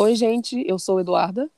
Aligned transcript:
Oi, 0.00 0.14
gente, 0.14 0.64
eu 0.64 0.78
sou 0.78 1.00
Eduarda. 1.00 1.50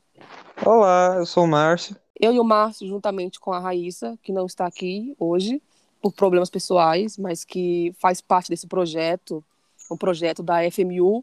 Olá, 0.65 1.17
eu 1.19 1.27
sou 1.27 1.45
o 1.45 1.47
Márcio. 1.47 1.95
Eu 2.19 2.33
e 2.33 2.41
o 2.41 2.45
Márcio, 2.45 2.89
juntamente 2.89 3.39
com 3.39 3.53
a 3.53 3.59
Raíssa, 3.59 4.19
que 4.23 4.33
não 4.33 4.47
está 4.47 4.65
aqui 4.65 5.15
hoje 5.19 5.61
por 6.01 6.11
problemas 6.11 6.49
pessoais, 6.49 7.19
mas 7.19 7.45
que 7.45 7.95
faz 8.01 8.23
parte 8.23 8.49
desse 8.49 8.67
projeto, 8.67 9.45
um 9.91 9.97
projeto 9.97 10.43
da 10.43 10.61
FMU, 10.71 11.23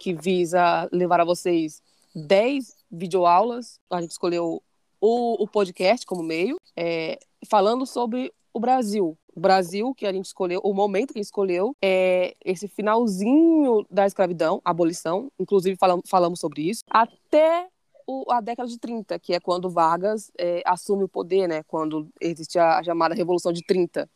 que 0.00 0.12
visa 0.12 0.88
levar 0.90 1.20
a 1.20 1.24
vocês 1.24 1.80
10 2.12 2.76
videoaulas. 2.90 3.78
A 3.88 4.00
gente 4.00 4.10
escolheu 4.10 4.60
o, 5.00 5.40
o 5.40 5.46
podcast 5.46 6.04
como 6.04 6.24
meio, 6.24 6.56
é, 6.76 7.20
falando 7.48 7.86
sobre 7.86 8.32
o 8.58 8.60
Brasil. 8.60 9.16
O 9.34 9.40
Brasil 9.40 9.94
que 9.94 10.04
a 10.04 10.12
gente 10.12 10.26
escolheu, 10.26 10.60
o 10.64 10.74
momento 10.74 11.12
que 11.12 11.18
a 11.18 11.22
gente 11.22 11.26
escolheu 11.26 11.76
é 11.80 12.34
esse 12.44 12.66
finalzinho 12.66 13.86
da 13.88 14.04
escravidão, 14.04 14.60
abolição, 14.64 15.30
inclusive 15.38 15.76
falamos, 15.76 16.04
falamos 16.08 16.40
sobre 16.40 16.68
isso, 16.68 16.82
até 16.90 17.68
o, 18.04 18.24
a 18.32 18.40
década 18.40 18.68
de 18.68 18.76
30, 18.76 19.16
que 19.20 19.32
é 19.32 19.38
quando 19.38 19.70
Vargas 19.70 20.32
é, 20.36 20.60
assume 20.66 21.04
o 21.04 21.08
poder, 21.08 21.46
né? 21.46 21.62
Quando 21.68 22.08
existe 22.20 22.58
a, 22.58 22.78
a 22.78 22.82
chamada 22.82 23.14
Revolução 23.14 23.52
de 23.52 23.62
30, 23.62 24.10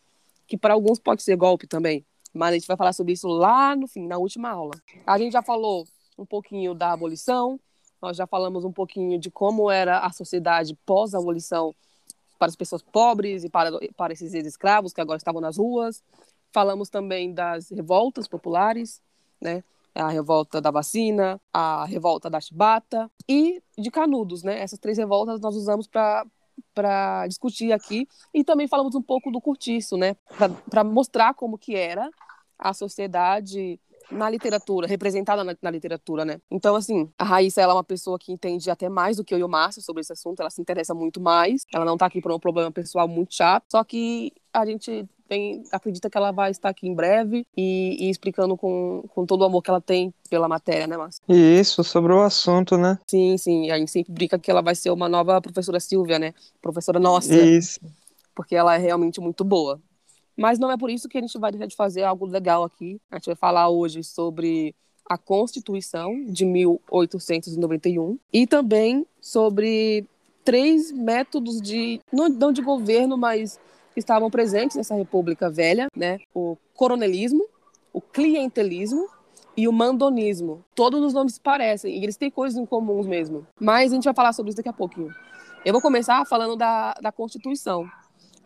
que 0.46 0.58
para 0.58 0.74
alguns 0.74 0.98
pode 0.98 1.22
ser 1.22 1.36
golpe 1.36 1.68
também. 1.68 2.04
Mas 2.34 2.50
a 2.50 2.54
gente 2.54 2.66
vai 2.66 2.76
falar 2.76 2.92
sobre 2.92 3.12
isso 3.12 3.28
lá 3.28 3.76
no 3.76 3.86
fim, 3.86 4.08
na 4.08 4.18
última 4.18 4.50
aula. 4.50 4.74
A 5.06 5.18
gente 5.18 5.32
já 5.32 5.42
falou 5.42 5.86
um 6.18 6.26
pouquinho 6.26 6.74
da 6.74 6.92
abolição, 6.92 7.60
nós 8.00 8.16
já 8.16 8.26
falamos 8.26 8.64
um 8.64 8.72
pouquinho 8.72 9.20
de 9.20 9.30
como 9.30 9.70
era 9.70 10.00
a 10.00 10.10
sociedade 10.10 10.76
pós-abolição 10.84 11.72
para 12.42 12.48
as 12.48 12.56
pessoas 12.56 12.82
pobres 12.82 13.44
e 13.44 13.48
para, 13.48 13.70
para 13.96 14.12
esses 14.12 14.34
ex-escravos 14.34 14.92
que 14.92 15.00
agora 15.00 15.16
estavam 15.16 15.40
nas 15.40 15.58
ruas. 15.58 16.02
Falamos 16.50 16.90
também 16.90 17.32
das 17.32 17.70
revoltas 17.70 18.26
populares, 18.26 19.00
né? 19.40 19.62
A 19.94 20.08
revolta 20.08 20.60
da 20.60 20.72
vacina, 20.72 21.40
a 21.52 21.84
revolta 21.84 22.28
da 22.28 22.40
chibata 22.40 23.08
e 23.28 23.62
de 23.78 23.92
Canudos, 23.92 24.42
né? 24.42 24.58
Essas 24.58 24.80
três 24.80 24.98
revoltas 24.98 25.38
nós 25.40 25.54
usamos 25.54 25.86
para 25.86 26.26
para 26.74 27.26
discutir 27.28 27.72
aqui 27.72 28.08
e 28.34 28.42
também 28.42 28.66
falamos 28.66 28.96
um 28.96 29.02
pouco 29.02 29.30
do 29.30 29.40
cortiço, 29.40 29.96
né, 29.96 30.14
para 30.68 30.84
mostrar 30.84 31.32
como 31.32 31.56
que 31.56 31.74
era 31.74 32.10
a 32.58 32.74
sociedade 32.74 33.80
na 34.10 34.28
literatura, 34.28 34.86
representada 34.86 35.44
na, 35.44 35.56
na, 35.60 35.70
literatura, 35.70 36.24
né? 36.24 36.40
Então, 36.50 36.74
assim, 36.74 37.08
a 37.18 37.24
Raíssa, 37.24 37.60
ela 37.60 37.72
é 37.72 37.76
uma 37.76 37.84
pessoa 37.84 38.18
que 38.18 38.32
entende 38.32 38.70
até 38.70 38.88
mais 38.88 39.16
do 39.16 39.24
que 39.24 39.34
eu 39.34 39.38
e 39.38 39.44
o 39.44 39.48
Márcio 39.48 39.82
sobre 39.82 40.00
esse 40.00 40.12
assunto, 40.12 40.40
ela 40.40 40.50
se 40.50 40.60
interessa 40.60 40.94
muito 40.94 41.20
mais, 41.20 41.64
ela 41.72 41.84
não 41.84 41.96
tá 41.96 42.06
aqui 42.06 42.20
por 42.20 42.32
um 42.32 42.38
problema 42.38 42.70
pessoal 42.70 43.06
muito 43.08 43.34
chato, 43.34 43.64
só 43.70 43.82
que 43.84 44.32
a 44.52 44.66
gente 44.66 45.08
tem, 45.32 45.62
acredita 45.72 46.10
que 46.10 46.18
ela 46.18 46.30
vai 46.30 46.50
estar 46.50 46.68
aqui 46.68 46.86
em 46.86 46.94
breve 46.94 47.46
e, 47.56 47.96
e, 47.98 48.10
explicando 48.10 48.54
com, 48.54 49.02
com 49.14 49.24
todo 49.24 49.40
o 49.40 49.44
amor 49.44 49.62
que 49.62 49.70
ela 49.70 49.80
tem 49.80 50.12
pela 50.28 50.46
matéria, 50.46 50.86
né, 50.86 50.94
Márcio? 50.94 51.22
Isso, 51.26 51.82
sobre 51.82 52.12
o 52.12 52.20
assunto, 52.20 52.76
né? 52.76 52.98
Sim, 53.08 53.38
sim, 53.38 53.70
a 53.70 53.78
gente 53.78 53.90
sempre 53.90 54.12
brinca 54.12 54.38
que 54.38 54.50
ela 54.50 54.60
vai 54.60 54.74
ser 54.74 54.90
uma 54.90 55.08
nova 55.08 55.40
professora 55.40 55.80
Silvia, 55.80 56.18
né? 56.18 56.34
Professora 56.60 57.00
nossa. 57.00 57.34
Isso. 57.34 57.80
Porque 58.34 58.54
ela 58.54 58.74
é 58.74 58.78
realmente 58.78 59.20
muito 59.20 59.42
boa. 59.42 59.80
Mas 60.36 60.58
não 60.58 60.70
é 60.70 60.76
por 60.76 60.90
isso 60.90 61.08
que 61.08 61.18
a 61.18 61.20
gente 61.20 61.38
vai 61.38 61.50
deixar 61.50 61.66
de 61.66 61.76
fazer 61.76 62.02
algo 62.02 62.26
legal 62.26 62.64
aqui. 62.64 63.00
A 63.10 63.16
gente 63.16 63.26
vai 63.26 63.36
falar 63.36 63.68
hoje 63.68 64.02
sobre 64.02 64.74
a 65.08 65.18
Constituição 65.18 66.24
de 66.26 66.44
1891 66.44 68.18
e 68.32 68.46
também 68.46 69.06
sobre 69.20 70.06
três 70.44 70.90
métodos 70.90 71.60
de 71.60 72.00
não, 72.12 72.52
de 72.52 72.62
governo, 72.62 73.16
mas 73.16 73.60
que 73.92 74.00
estavam 74.00 74.30
presentes 74.30 74.76
nessa 74.76 74.94
República 74.94 75.50
Velha, 75.50 75.86
né? 75.94 76.18
O 76.34 76.56
coronelismo, 76.74 77.44
o 77.92 78.00
clientelismo 78.00 79.06
e 79.56 79.68
o 79.68 79.72
mandonismo. 79.72 80.64
Todos 80.74 81.02
os 81.02 81.12
nomes 81.12 81.34
se 81.34 81.40
parecem 81.40 81.98
e 81.98 82.02
eles 82.02 82.16
têm 82.16 82.30
coisas 82.30 82.58
em 82.58 82.64
comuns 82.64 83.06
mesmo. 83.06 83.46
Mas 83.60 83.92
a 83.92 83.94
gente 83.94 84.04
vai 84.04 84.14
falar 84.14 84.32
sobre 84.32 84.50
isso 84.50 84.56
daqui 84.56 84.68
a 84.68 84.72
pouquinho. 84.72 85.14
Eu 85.64 85.72
vou 85.72 85.82
começar 85.82 86.24
falando 86.24 86.56
da, 86.56 86.94
da 86.94 87.12
Constituição. 87.12 87.86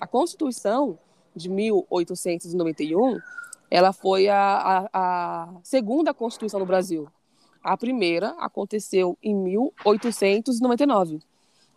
A 0.01 0.07
Constituição 0.07 0.99
de 1.37 1.49
1891, 1.51 3.19
ela 3.71 3.93
foi 3.93 4.29
a, 4.29 4.39
a, 4.39 4.89
a 4.93 5.61
segunda 5.63 6.15
Constituição 6.15 6.59
do 6.59 6.67
Brasil. 6.67 7.09
A 7.63 7.77
primeira 7.77 8.31
aconteceu 8.39 9.19
em 9.23 9.35
1899, 9.35 11.21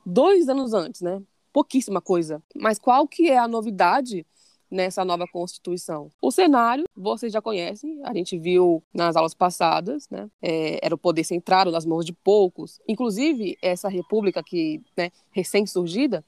dois 0.05 0.47
anos 0.47 0.73
antes, 0.73 1.01
né? 1.01 1.21
Pouquíssima 1.51 1.99
coisa. 1.99 2.43
Mas 2.55 2.77
qual 2.77 3.07
que 3.07 3.29
é 3.29 3.39
a 3.39 3.47
novidade 3.47 4.23
nessa 4.69 5.03
nova 5.03 5.25
Constituição? 5.27 6.11
O 6.21 6.29
cenário, 6.29 6.85
vocês 6.95 7.33
já 7.33 7.41
conhecem, 7.41 7.99
a 8.03 8.13
gente 8.13 8.37
viu 8.37 8.83
nas 8.93 9.15
aulas 9.15 9.33
passadas, 9.33 10.07
né? 10.11 10.29
É, 10.41 10.79
era 10.85 10.93
o 10.93 10.97
poder 10.97 11.23
centrado 11.23 11.71
nas 11.71 11.87
mãos 11.87 12.05
de 12.05 12.13
poucos. 12.13 12.79
Inclusive, 12.87 13.57
essa 13.59 13.89
república 13.89 14.43
que, 14.43 14.83
né, 14.95 15.09
recém-surgida, 15.31 16.23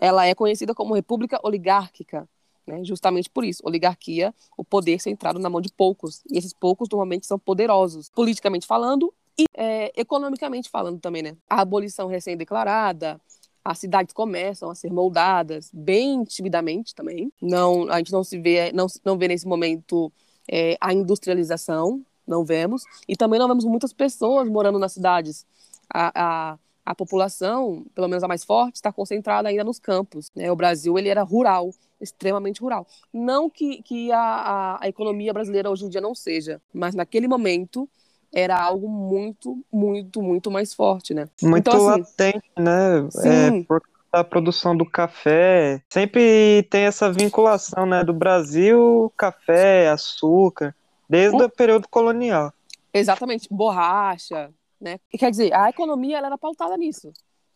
ela 0.00 0.26
é 0.26 0.34
conhecida 0.34 0.74
como 0.74 0.94
república 0.94 1.38
oligárquica, 1.42 2.28
né? 2.66 2.84
Justamente 2.84 3.30
por 3.30 3.44
isso, 3.44 3.62
oligarquia, 3.64 4.34
o 4.56 4.64
poder 4.64 5.00
centrado 5.00 5.38
na 5.38 5.50
mão 5.50 5.60
de 5.60 5.72
poucos. 5.72 6.22
E 6.30 6.38
esses 6.38 6.52
poucos 6.52 6.88
normalmente 6.90 7.26
são 7.26 7.38
poderosos, 7.38 8.10
politicamente 8.10 8.66
falando 8.66 9.12
e 9.38 9.44
é, 9.54 9.92
economicamente 10.00 10.70
falando 10.70 11.00
também, 11.00 11.22
né? 11.22 11.36
A 11.48 11.60
abolição 11.60 12.06
recém-declarada, 12.06 13.20
as 13.64 13.78
cidades 13.78 14.12
começam 14.12 14.70
a 14.70 14.74
ser 14.74 14.92
moldadas 14.92 15.70
bem 15.72 16.22
timidamente 16.24 16.94
também. 16.94 17.32
Não, 17.40 17.88
a 17.90 17.98
gente 17.98 18.12
não 18.12 18.22
se 18.22 18.38
vê, 18.38 18.70
não, 18.72 18.86
não 19.04 19.16
vê 19.16 19.28
nesse 19.28 19.46
momento 19.46 20.12
é, 20.50 20.76
a 20.80 20.92
industrialização, 20.92 22.04
não 22.26 22.44
vemos. 22.44 22.82
E 23.08 23.16
também 23.16 23.38
não 23.38 23.48
vemos 23.48 23.64
muitas 23.64 23.92
pessoas 23.92 24.48
morando 24.48 24.78
nas 24.78 24.92
cidades. 24.92 25.46
A, 25.92 26.12
a, 26.14 26.58
a 26.84 26.94
população, 26.94 27.86
pelo 27.94 28.08
menos 28.08 28.22
a 28.22 28.28
mais 28.28 28.44
forte, 28.44 28.76
está 28.76 28.92
concentrada 28.92 29.48
ainda 29.48 29.64
nos 29.64 29.78
campos. 29.78 30.30
Né? 30.34 30.50
O 30.50 30.56
Brasil 30.56 30.98
ele 30.98 31.08
era 31.08 31.22
rural, 31.22 31.70
extremamente 32.00 32.60
rural. 32.60 32.86
Não 33.12 33.48
que, 33.48 33.82
que 33.82 34.12
a, 34.12 34.18
a, 34.18 34.84
a 34.84 34.88
economia 34.88 35.32
brasileira 35.32 35.70
hoje 35.70 35.84
em 35.84 35.88
dia 35.88 36.00
não 36.00 36.14
seja, 36.14 36.60
mas 36.72 36.94
naquele 36.94 37.26
momento 37.26 37.88
era 38.32 38.60
algo 38.60 38.88
muito, 38.88 39.64
muito, 39.72 40.20
muito 40.20 40.50
mais 40.50 40.74
forte, 40.74 41.14
né? 41.14 41.28
Muito 41.40 41.68
então, 41.68 41.88
assim, 41.88 42.00
latente, 42.00 42.50
né? 42.58 43.08
Sim. 43.10 43.60
É, 43.60 43.62
por 43.62 43.80
a 44.14 44.22
produção 44.22 44.76
do 44.76 44.88
café, 44.88 45.82
sempre 45.90 46.62
tem 46.70 46.84
essa 46.84 47.10
vinculação, 47.10 47.84
né, 47.84 48.04
do 48.04 48.12
Brasil, 48.12 49.12
café, 49.16 49.88
açúcar, 49.88 50.74
desde 51.08 51.42
o 51.42 51.50
período 51.50 51.88
colonial. 51.88 52.52
Exatamente, 52.92 53.48
borracha, 53.50 54.52
né? 54.84 54.98
E 55.12 55.18
quer 55.18 55.30
dizer, 55.30 55.52
a 55.54 55.70
economia 55.70 56.18
ela 56.18 56.28
era 56.28 56.38
pautada 56.38 56.76
nisso, 56.76 57.10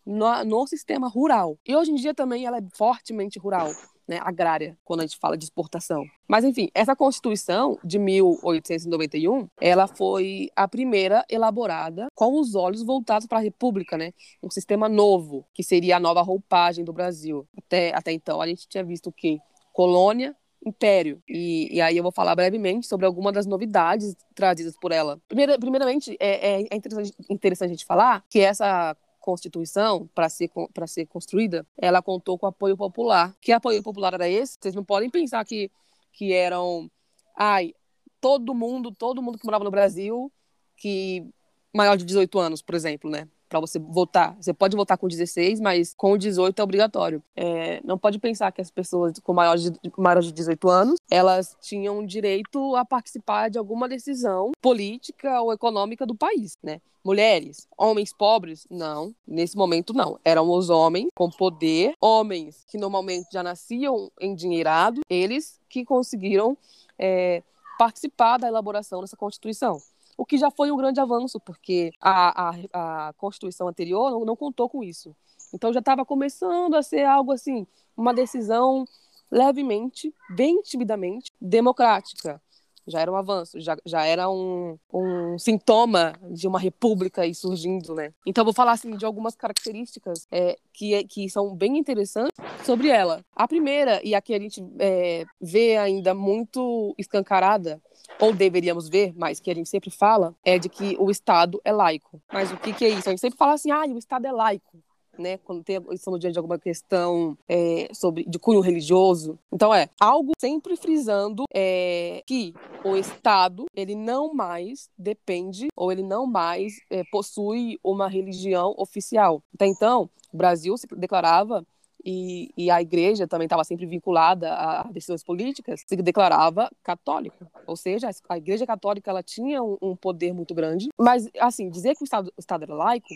no, 0.04 0.44
no 0.44 0.66
sistema 0.66 1.08
rural. 1.08 1.58
E 1.66 1.76
hoje 1.76 1.92
em 1.92 1.94
dia 1.94 2.14
também 2.14 2.46
ela 2.46 2.58
é 2.58 2.62
fortemente 2.74 3.38
rural 3.38 3.68
né, 4.08 4.18
agrária, 4.22 4.76
quando 4.82 5.00
a 5.00 5.06
gente 5.06 5.18
fala 5.18 5.36
de 5.36 5.44
exportação. 5.44 6.02
Mas, 6.26 6.42
enfim, 6.42 6.70
essa 6.74 6.96
Constituição 6.96 7.78
de 7.84 7.98
1891, 7.98 9.46
ela 9.60 9.86
foi 9.86 10.48
a 10.56 10.66
primeira 10.66 11.22
elaborada 11.28 12.08
com 12.14 12.40
os 12.40 12.54
olhos 12.54 12.82
voltados 12.82 13.26
para 13.26 13.38
a 13.38 13.42
República, 13.42 13.98
né? 13.98 14.12
Um 14.42 14.50
sistema 14.50 14.88
novo, 14.88 15.44
que 15.52 15.62
seria 15.62 15.98
a 15.98 16.00
nova 16.00 16.22
roupagem 16.22 16.84
do 16.84 16.92
Brasil. 16.92 17.46
Até, 17.58 17.94
até 17.94 18.10
então, 18.10 18.40
a 18.40 18.46
gente 18.46 18.66
tinha 18.66 18.82
visto 18.82 19.08
o 19.08 19.12
quê? 19.12 19.38
Colônia, 19.74 20.34
império. 20.64 21.22
E, 21.28 21.76
e, 21.76 21.80
aí 21.80 21.96
eu 21.96 22.02
vou 22.02 22.12
falar 22.12 22.34
brevemente 22.34 22.86
sobre 22.86 23.06
algumas 23.06 23.32
das 23.32 23.46
novidades 23.46 24.16
trazidas 24.34 24.76
por 24.76 24.92
ela. 24.92 25.20
Primeira, 25.28 25.58
primeiramente, 25.58 26.16
é, 26.20 26.60
é 26.60 26.76
interessante, 26.76 27.14
interessante 27.30 27.70
a 27.70 27.72
gente 27.74 27.84
falar 27.84 28.24
que 28.28 28.40
essa 28.40 28.96
Constituição, 29.20 30.08
para 30.14 30.28
ser, 30.28 30.50
ser 30.86 31.06
construída, 31.06 31.66
ela 31.76 32.00
contou 32.00 32.38
com 32.38 32.46
apoio 32.46 32.76
popular. 32.76 33.36
Que 33.40 33.52
apoio 33.52 33.82
popular 33.82 34.14
era 34.14 34.28
esse? 34.28 34.56
Vocês 34.58 34.74
não 34.74 34.84
podem 34.84 35.10
pensar 35.10 35.44
que, 35.44 35.70
que 36.12 36.32
eram. 36.32 36.90
Ai, 37.36 37.74
todo 38.20 38.54
mundo, 38.54 38.90
todo 38.90 39.22
mundo 39.22 39.38
que 39.38 39.44
morava 39.44 39.64
no 39.64 39.70
Brasil, 39.70 40.32
que 40.76 41.28
maior 41.74 41.96
de 41.96 42.06
18 42.06 42.38
anos, 42.38 42.62
por 42.62 42.74
exemplo, 42.74 43.10
né? 43.10 43.28
Para 43.48 43.60
você 43.60 43.78
votar. 43.78 44.36
Você 44.40 44.52
pode 44.52 44.76
votar 44.76 44.98
com 44.98 45.08
16, 45.08 45.60
mas 45.60 45.94
com 45.94 46.16
18 46.16 46.58
é 46.58 46.62
obrigatório. 46.62 47.22
É, 47.34 47.80
não 47.84 47.98
pode 47.98 48.18
pensar 48.18 48.52
que 48.52 48.60
as 48.60 48.70
pessoas 48.70 49.18
com 49.20 49.32
maior 49.32 49.56
de, 49.56 49.72
maior 49.96 50.20
de 50.20 50.32
18 50.32 50.68
anos, 50.68 50.96
elas 51.10 51.56
tinham 51.60 52.04
direito 52.04 52.76
a 52.76 52.84
participar 52.84 53.48
de 53.48 53.58
alguma 53.58 53.88
decisão 53.88 54.52
política 54.60 55.40
ou 55.40 55.52
econômica 55.52 56.06
do 56.06 56.14
país, 56.14 56.56
né? 56.62 56.80
Mulheres, 57.04 57.66
homens 57.76 58.12
pobres, 58.12 58.66
não. 58.70 59.14
Nesse 59.26 59.56
momento, 59.56 59.94
não. 59.94 60.18
Eram 60.24 60.50
os 60.50 60.68
homens 60.68 61.08
com 61.14 61.30
poder, 61.30 61.94
homens 62.00 62.64
que 62.68 62.76
normalmente 62.76 63.28
já 63.32 63.42
nasciam 63.42 64.10
endinheirados, 64.20 65.00
eles 65.08 65.58
que 65.70 65.84
conseguiram 65.84 66.58
é, 66.98 67.42
participar 67.78 68.36
da 68.36 68.48
elaboração 68.48 69.00
dessa 69.00 69.16
Constituição 69.16 69.80
o 70.18 70.26
que 70.26 70.36
já 70.36 70.50
foi 70.50 70.72
um 70.72 70.76
grande 70.76 71.00
avanço, 71.00 71.38
porque 71.38 71.92
a, 72.00 72.50
a, 72.50 73.08
a 73.08 73.12
Constituição 73.12 73.68
anterior 73.68 74.10
não, 74.10 74.24
não 74.24 74.36
contou 74.36 74.68
com 74.68 74.82
isso. 74.82 75.14
Então 75.54 75.72
já 75.72 75.78
estava 75.78 76.04
começando 76.04 76.74
a 76.74 76.82
ser 76.82 77.04
algo 77.04 77.30
assim, 77.30 77.64
uma 77.96 78.12
decisão 78.12 78.84
levemente, 79.30 80.12
bem 80.30 80.60
timidamente, 80.60 81.32
democrática. 81.40 82.42
Já 82.88 83.00
era 83.00 83.12
um 83.12 83.16
avanço, 83.16 83.60
já, 83.60 83.76
já 83.84 84.04
era 84.04 84.28
um, 84.30 84.78
um 84.92 85.38
sintoma 85.38 86.14
de 86.30 86.46
uma 86.46 86.58
república 86.58 87.22
aí 87.22 87.34
surgindo, 87.34 87.94
né? 87.94 88.12
Então, 88.26 88.44
vou 88.44 88.54
falar, 88.54 88.72
assim, 88.72 88.96
de 88.96 89.04
algumas 89.04 89.34
características 89.34 90.26
é, 90.30 90.56
que, 90.72 91.04
que 91.04 91.28
são 91.28 91.54
bem 91.54 91.78
interessantes 91.78 92.36
sobre 92.64 92.88
ela. 92.88 93.24
A 93.34 93.46
primeira, 93.46 94.00
e 94.04 94.14
a 94.14 94.20
que 94.20 94.34
a 94.34 94.40
gente 94.40 94.64
é, 94.78 95.24
vê 95.40 95.76
ainda 95.76 96.14
muito 96.14 96.94
escancarada, 96.98 97.80
ou 98.20 98.32
deveríamos 98.32 98.88
ver, 98.88 99.12
mas 99.16 99.38
que 99.38 99.50
a 99.50 99.54
gente 99.54 99.68
sempre 99.68 99.90
fala, 99.90 100.34
é 100.44 100.58
de 100.58 100.68
que 100.68 100.96
o 100.98 101.10
Estado 101.10 101.60
é 101.64 101.72
laico. 101.72 102.20
Mas 102.32 102.50
o 102.50 102.56
que, 102.56 102.72
que 102.72 102.84
é 102.84 102.88
isso? 102.88 103.08
A 103.08 103.12
gente 103.12 103.20
sempre 103.20 103.38
fala 103.38 103.52
assim, 103.52 103.70
ah, 103.70 103.84
o 103.86 103.98
Estado 103.98 104.26
é 104.26 104.32
laico 104.32 104.82
né, 105.18 105.38
quando 105.38 105.62
tem, 105.62 105.80
estamos 105.92 106.20
diante 106.20 106.34
de 106.34 106.38
alguma 106.38 106.58
questão 106.58 107.36
é, 107.48 107.88
sobre 107.92 108.24
de 108.24 108.38
cunho 108.38 108.60
religioso. 108.60 109.38
Então 109.52 109.74
é 109.74 109.88
algo 110.00 110.32
sempre 110.38 110.76
frisando 110.76 111.44
é, 111.52 112.22
que 112.26 112.54
o 112.84 112.96
Estado 112.96 113.66
ele 113.74 113.94
não 113.94 114.32
mais 114.32 114.88
depende 114.96 115.68
ou 115.76 115.90
ele 115.90 116.02
não 116.02 116.26
mais 116.26 116.74
é, 116.90 117.02
possui 117.10 117.78
uma 117.82 118.08
religião 118.08 118.74
oficial. 118.76 119.42
Até 119.54 119.66
então, 119.66 120.08
o 120.32 120.36
Brasil 120.36 120.76
se 120.76 120.86
declarava 120.96 121.64
e, 122.04 122.50
e, 122.56 122.70
a 122.70 122.80
igreja 122.80 123.26
também 123.26 123.46
estava 123.46 123.64
sempre 123.64 123.84
vinculada 123.84 124.54
a 124.54 124.82
decisões 124.84 125.22
políticas, 125.22 125.82
se 125.86 125.96
declarava 125.96 126.70
católica. 126.82 127.50
Ou 127.66 127.76
seja, 127.76 128.08
a 128.28 128.38
igreja 128.38 128.66
católica 128.66 129.10
ela 129.10 129.22
tinha 129.22 129.62
um, 129.62 129.76
um 129.82 129.96
poder 129.96 130.32
muito 130.32 130.54
grande. 130.54 130.88
Mas, 130.96 131.28
assim, 131.38 131.68
dizer 131.68 131.94
que 131.96 132.02
o 132.02 132.06
Estado, 132.06 132.32
o 132.36 132.40
Estado 132.40 132.62
era 132.62 132.74
laico 132.74 133.08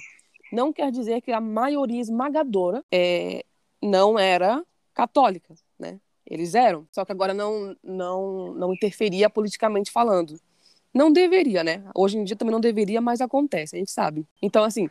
não 0.53 0.73
quer 0.73 0.91
dizer 0.91 1.21
que 1.23 1.33
a 1.33 1.41
maioria 1.41 2.01
esmagadora 2.01 2.85
é, 2.93 3.45
não 3.83 4.19
era 4.19 4.63
católica, 4.95 5.55
né? 5.79 5.99
Eles 6.27 6.55
eram, 6.55 6.87
só 6.93 7.05
que 7.05 7.13
agora 7.13 7.35
não, 7.35 7.77
não, 7.83 8.55
não 8.55 8.73
interferia 8.73 9.29
politicamente 9.29 9.91
falando. 9.91 10.39
Não 10.95 11.11
deveria, 11.11 11.65
né? 11.65 11.83
Hoje 11.95 12.19
em 12.19 12.25
dia 12.25 12.37
também 12.37 12.53
não 12.53 12.61
deveria, 12.61 13.01
mas 13.01 13.21
acontece, 13.21 13.75
a 13.75 13.79
gente 13.79 13.91
sabe. 13.91 14.27
Então, 14.43 14.63
assim. 14.63 14.91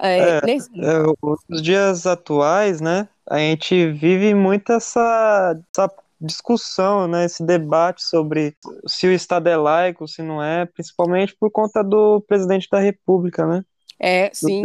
É, 0.00 0.18
é, 0.18 0.46
nesse... 0.46 0.70
é, 0.80 1.02
os 1.48 1.62
dias 1.62 2.06
atuais, 2.06 2.80
né? 2.80 3.06
A 3.28 3.38
gente 3.38 3.90
vive 3.92 4.34
muito 4.34 4.72
essa, 4.72 5.60
essa 5.70 5.90
discussão, 6.18 7.06
né? 7.06 7.26
Esse 7.26 7.44
debate 7.44 8.02
sobre 8.02 8.56
se 8.86 9.06
o 9.06 9.12
Estado 9.12 9.48
é 9.48 9.56
laico, 9.56 10.08
se 10.08 10.22
não 10.22 10.42
é, 10.42 10.64
principalmente 10.64 11.36
por 11.38 11.50
conta 11.50 11.84
do 11.84 12.22
presidente 12.22 12.66
da 12.70 12.80
República, 12.80 13.46
né? 13.46 13.62
É, 14.00 14.30
sim. 14.32 14.62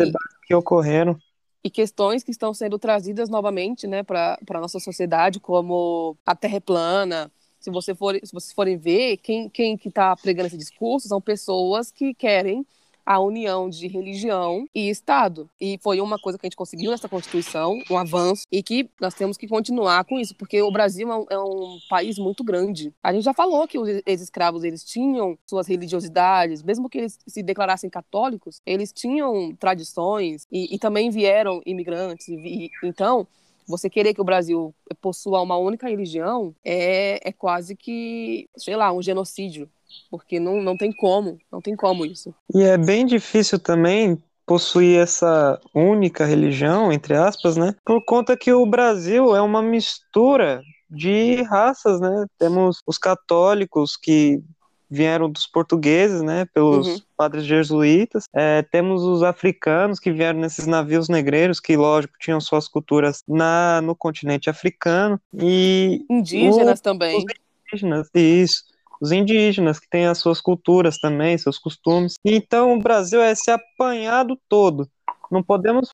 Que 0.47 0.55
ocorreram. 0.55 1.17
E 1.61 1.69
questões 1.69 2.23
que 2.23 2.31
estão 2.31 2.53
sendo 2.53 2.79
trazidas 2.79 3.29
novamente 3.29 3.85
né, 3.85 4.01
para 4.01 4.37
a 4.49 4.61
nossa 4.61 4.79
sociedade, 4.79 5.39
como 5.39 6.17
a 6.25 6.33
terra 6.33 6.55
é 6.55 6.59
plana. 6.61 7.29
Se, 7.59 7.69
você 7.69 7.93
for, 7.93 8.15
se 8.15 8.31
vocês 8.31 8.53
forem 8.53 8.77
ver, 8.77 9.17
quem, 9.17 9.49
quem 9.49 9.77
que 9.77 9.89
está 9.89 10.15
pregando 10.15 10.47
esse 10.47 10.57
discurso 10.57 11.09
são 11.09 11.19
pessoas 11.19 11.91
que 11.91 12.13
querem 12.13 12.65
a 13.07 13.21
união 13.21 13.69
de 13.69 13.87
religião 13.87 14.67
e 14.75 14.89
Estado. 14.89 15.49
E 15.61 15.79
foi 15.81 16.01
uma 16.01 16.19
coisa 16.19 16.37
que 16.37 16.45
a 16.45 16.47
gente 16.47 16.57
conseguiu 16.57 16.91
nessa 16.91 17.07
Constituição, 17.07 17.81
um 17.89 17.97
avanço, 17.97 18.43
e 18.51 18.61
que 18.61 18.89
nós 18.99 19.13
temos 19.13 19.37
que 19.37 19.47
continuar 19.47 20.03
com 20.03 20.19
isso, 20.19 20.35
porque 20.35 20.61
o 20.61 20.69
Brasil 20.69 21.09
é 21.09 21.15
um, 21.15 21.25
é 21.29 21.39
um 21.39 21.77
país 21.89 22.19
muito 22.19 22.43
grande. 22.43 22.93
A 23.01 23.13
gente 23.13 23.23
já 23.23 23.33
falou 23.33 23.65
que 23.65 23.79
os 23.79 23.87
ex-escravos 24.05 24.65
eles 24.65 24.83
tinham 24.83 25.37
suas 25.47 25.67
religiosidades, 25.67 26.61
mesmo 26.61 26.89
que 26.89 26.97
eles 26.97 27.17
se 27.25 27.41
declarassem 27.41 27.89
católicos, 27.89 28.59
eles 28.65 28.91
tinham 28.91 29.55
tradições 29.55 30.45
e, 30.51 30.75
e 30.75 30.77
também 30.77 31.09
vieram 31.09 31.61
imigrantes. 31.65 32.27
E, 32.27 32.69
então, 32.83 33.25
você 33.65 33.89
querer 33.89 34.13
que 34.13 34.21
o 34.21 34.25
Brasil 34.25 34.75
possua 35.01 35.41
uma 35.41 35.57
única 35.57 35.87
religião 35.87 36.53
é, 36.63 37.29
é 37.29 37.31
quase 37.31 37.73
que, 37.73 38.49
sei 38.57 38.75
lá, 38.75 38.91
um 38.91 39.01
genocídio 39.01 39.69
porque 40.09 40.39
não, 40.39 40.61
não 40.61 40.77
tem 40.77 40.91
como, 40.91 41.37
não 41.51 41.61
tem 41.61 41.75
como 41.75 42.05
isso. 42.05 42.33
E 42.53 42.61
é 42.63 42.77
bem 42.77 43.05
difícil 43.05 43.59
também 43.59 44.17
possuir 44.45 44.99
essa 44.99 45.59
única 45.73 46.25
religião, 46.25 46.91
entre 46.91 47.15
aspas, 47.15 47.57
né? 47.57 47.75
Por 47.83 48.03
conta 48.05 48.37
que 48.37 48.53
o 48.53 48.65
Brasil 48.65 49.35
é 49.35 49.41
uma 49.41 49.61
mistura 49.61 50.61
de 50.89 51.41
raças, 51.43 51.99
né? 51.99 52.25
Temos 52.39 52.81
os 52.87 52.97
católicos 52.97 53.97
que 53.97 54.41
vieram 54.89 55.29
dos 55.29 55.45
portugueses, 55.45 56.21
né, 56.21 56.45
pelos 56.53 56.87
uhum. 56.87 56.97
padres 57.17 57.43
jesuítas. 57.43 58.23
É, 58.33 58.61
temos 58.61 59.03
os 59.03 59.21
africanos 59.21 59.99
que 59.99 60.13
vieram 60.13 60.39
nesses 60.39 60.65
navios 60.65 61.09
negreiros, 61.09 61.59
que 61.59 61.75
lógico 61.75 62.13
tinham 62.19 62.39
suas 62.39 62.69
culturas 62.69 63.21
na 63.27 63.81
no 63.81 63.93
continente 63.93 64.49
africano 64.49 65.19
e 65.33 66.05
indígenas 66.09 66.79
o, 66.79 66.83
também. 66.83 67.17
Os 67.17 67.25
indígenas, 67.65 68.09
isso 68.13 68.63
os 69.01 69.11
indígenas, 69.11 69.79
que 69.79 69.89
têm 69.89 70.07
as 70.07 70.17
suas 70.17 70.41
culturas 70.41 70.97
também, 70.97 71.37
seus 71.37 71.57
costumes. 71.57 72.15
Então, 72.23 72.73
o 72.73 72.79
Brasil 72.79 73.21
é 73.21 73.31
esse 73.31 73.51
apanhado 73.51 74.39
todo. 74.49 74.89
Não 75.31 75.43
podemos 75.43 75.93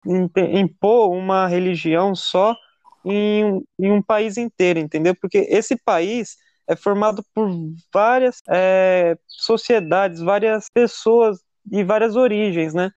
impor 0.54 1.12
uma 1.12 1.48
religião 1.48 2.16
só 2.16 2.56
em, 3.04 3.64
em 3.80 3.92
um 3.92 4.02
país 4.02 4.38
inteiro, 4.38 4.80
entendeu? 4.80 5.16
Porque 5.20 5.40
esse 5.50 5.76
país 5.76 6.38
é 6.68 6.76
formado 6.76 7.24
por 7.34 7.50
várias 7.94 8.42
é, 8.50 9.18
sociedades, 9.28 10.22
várias 10.22 10.68
pessoas 10.74 11.40
e 11.72 11.84
várias 11.84 12.16
origens, 12.16 12.74
né? 12.74 12.92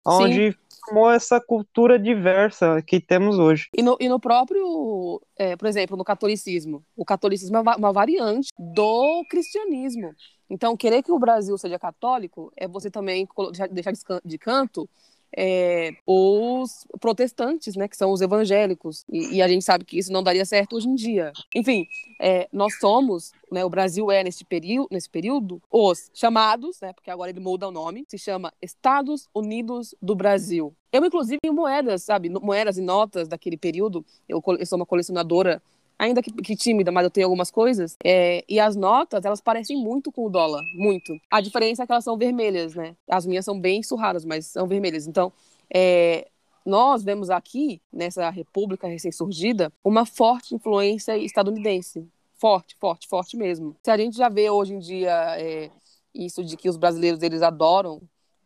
Sim. 0.51 0.59
Formou 0.87 1.11
essa 1.11 1.39
cultura 1.39 1.99
diversa 1.99 2.81
que 2.81 2.99
temos 2.99 3.37
hoje. 3.37 3.67
E 3.75 3.83
no, 3.83 3.97
e 3.99 4.07
no 4.07 4.19
próprio, 4.19 5.21
é, 5.37 5.55
por 5.55 5.67
exemplo, 5.67 5.97
no 5.97 6.03
catolicismo. 6.03 6.83
O 6.95 7.03
catolicismo 7.03 7.57
é 7.57 7.61
uma 7.61 7.91
variante 7.91 8.49
do 8.57 9.25
cristianismo. 9.29 10.13
Então, 10.49 10.77
querer 10.77 11.03
que 11.03 11.11
o 11.11 11.19
Brasil 11.19 11.57
seja 11.57 11.77
católico 11.77 12.51
é 12.55 12.67
você 12.67 12.89
também 12.89 13.27
deixar 13.71 13.91
de 14.23 14.37
canto 14.37 14.89
é, 15.35 15.91
os 16.05 16.87
protestantes, 16.99 17.75
né, 17.75 17.87
que 17.87 17.97
são 17.97 18.11
os 18.11 18.21
evangélicos, 18.21 19.05
e, 19.11 19.35
e, 19.35 19.41
a 19.41 19.47
gente 19.47 19.63
sabe 19.63 19.85
que 19.85 19.97
isso 19.97 20.11
não 20.11 20.23
daria 20.23 20.45
certo 20.45 20.75
hoje 20.75 20.87
em 20.87 20.95
dia. 20.95 21.31
Enfim, 21.55 21.85
é, 22.19 22.47
nós 22.51 22.79
somos, 22.79 23.31
né, 23.51 23.63
o 23.63 23.69
Brasil 23.69 24.11
é 24.11 24.23
nesse 24.23 24.45
período, 24.45 24.87
nesse 24.91 25.09
período, 25.09 25.61
os 25.71 26.09
chamados, 26.13 26.79
né, 26.81 26.93
porque 26.93 27.11
agora 27.11 27.29
ele 27.29 27.39
muda 27.39 27.67
o 27.67 27.71
nome, 27.71 28.05
se 28.07 28.17
chama 28.17 28.53
Estados 28.61 29.27
Unidos 29.33 29.93
do 30.01 30.15
Brasil. 30.15 30.73
Eu, 30.91 31.05
inclusive, 31.05 31.37
tenho 31.41 31.53
moedas, 31.53 32.03
sabe, 32.03 32.29
moedas 32.29 32.77
e 32.77 32.81
notas 32.81 33.27
daquele 33.27 33.57
período. 33.57 34.05
Eu, 34.27 34.41
eu 34.57 34.65
sou 34.65 34.77
uma 34.77 34.85
colecionadora 34.85 35.61
ainda 35.97 36.21
que, 36.21 36.31
que, 36.31 36.55
tímida, 36.55 36.91
mas 36.91 37.03
eu 37.03 37.09
tenho 37.09 37.25
algumas 37.25 37.49
coisas. 37.49 37.97
É, 38.03 38.43
e 38.47 38.59
as 38.59 38.75
notas, 38.75 39.25
elas 39.25 39.41
parecem 39.41 39.77
muito 39.77 40.11
com 40.11 40.25
o 40.25 40.29
dólar, 40.29 40.63
muito. 40.75 41.17
A 41.29 41.41
diferença 41.41 41.83
é 41.83 41.85
que 41.85 41.91
elas 41.91 42.03
são 42.03 42.17
vermelhas, 42.17 42.75
né? 42.75 42.95
As 43.09 43.25
minhas 43.25 43.45
são 43.45 43.59
bem 43.59 43.81
surradas, 43.81 44.23
mas 44.23 44.47
são 44.47 44.67
vermelhas. 44.67 45.07
Então, 45.07 45.31
é, 45.73 46.27
nós 46.65 47.03
vemos 47.03 47.29
aqui, 47.29 47.81
nessa 47.91 48.29
república 48.29 48.87
recém-surgida, 48.87 49.71
uma 49.83 50.05
forte 50.05 50.53
influência 50.53 51.17
estadunidense. 51.17 52.07
Forte, 52.35 52.75
forte, 52.79 53.07
forte 53.07 53.35
mesmo. 53.35 53.75
Se 53.83 53.89
a 53.89 53.97
gente 53.97 54.15
já 54.15 54.29
vê 54.29 54.49
hoje 54.49 54.75
em 54.75 54.79
dia 54.79 55.35
é, 55.39 55.71
isso 56.13 56.43
de 56.43 56.55
que 56.55 56.69
os 56.69 56.77
brasileiros, 56.77 57.23
eles 57.23 57.41
adoram 57.41 57.99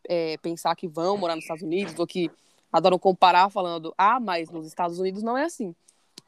é, 0.08 0.38
pensar 0.38 0.75
que 0.75 0.88
vão 0.88 1.17
morar 1.17 1.36
nos 1.36 1.43
Estados 1.43 1.63
Unidos, 1.63 2.00
ou 2.00 2.08
que 2.08 2.31
adoram 2.72 2.98
comparar 2.98 3.50
falando, 3.50 3.93
ah, 3.98 4.17
mas 4.17 4.50
nos 4.50 4.65
Estados 4.65 4.98
Unidos 4.98 5.22
não 5.22 5.38
é 5.38 5.43
assim 5.43 5.75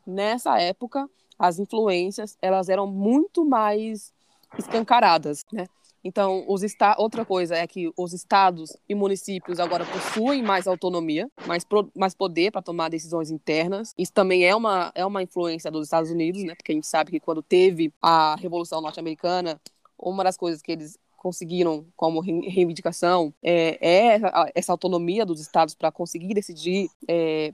nessa 0.05 0.59
época 0.59 1.09
as 1.37 1.59
influências 1.59 2.37
elas 2.41 2.69
eram 2.69 2.87
muito 2.87 3.45
mais 3.45 4.13
escancaradas, 4.57 5.43
né? 5.51 5.65
Então, 6.03 6.43
os 6.49 6.61
outra 6.97 7.23
coisa 7.23 7.55
é 7.55 7.65
que 7.65 7.89
os 7.95 8.11
estados 8.11 8.75
e 8.89 8.93
municípios 8.93 9.57
agora 9.57 9.85
possuem 9.85 10.43
mais 10.43 10.67
autonomia, 10.67 11.31
mais, 11.47 11.63
pro... 11.63 11.89
mais 11.95 12.13
poder 12.13 12.51
para 12.51 12.61
tomar 12.61 12.89
decisões 12.89 13.31
internas. 13.31 13.93
Isso 13.97 14.11
também 14.11 14.43
é 14.43 14.53
uma, 14.53 14.91
é 14.95 15.05
uma 15.05 15.23
influência 15.23 15.71
dos 15.71 15.85
Estados 15.85 16.11
Unidos, 16.11 16.43
né? 16.43 16.55
Porque 16.55 16.73
a 16.73 16.75
gente 16.75 16.87
sabe 16.87 17.11
que 17.11 17.21
quando 17.21 17.41
teve 17.41 17.93
a 18.01 18.35
Revolução 18.35 18.81
Norte-Americana, 18.81 19.59
uma 19.97 20.25
das 20.25 20.35
coisas 20.35 20.61
que 20.61 20.73
eles 20.73 20.97
conseguiram 21.15 21.85
como 21.95 22.19
reivindicação 22.19 23.33
é, 23.41 23.77
é 23.81 24.21
essa 24.53 24.73
autonomia 24.73 25.25
dos 25.25 25.39
estados 25.39 25.73
para 25.73 25.89
conseguir 25.89 26.33
decidir 26.33 26.89
é, 27.07 27.53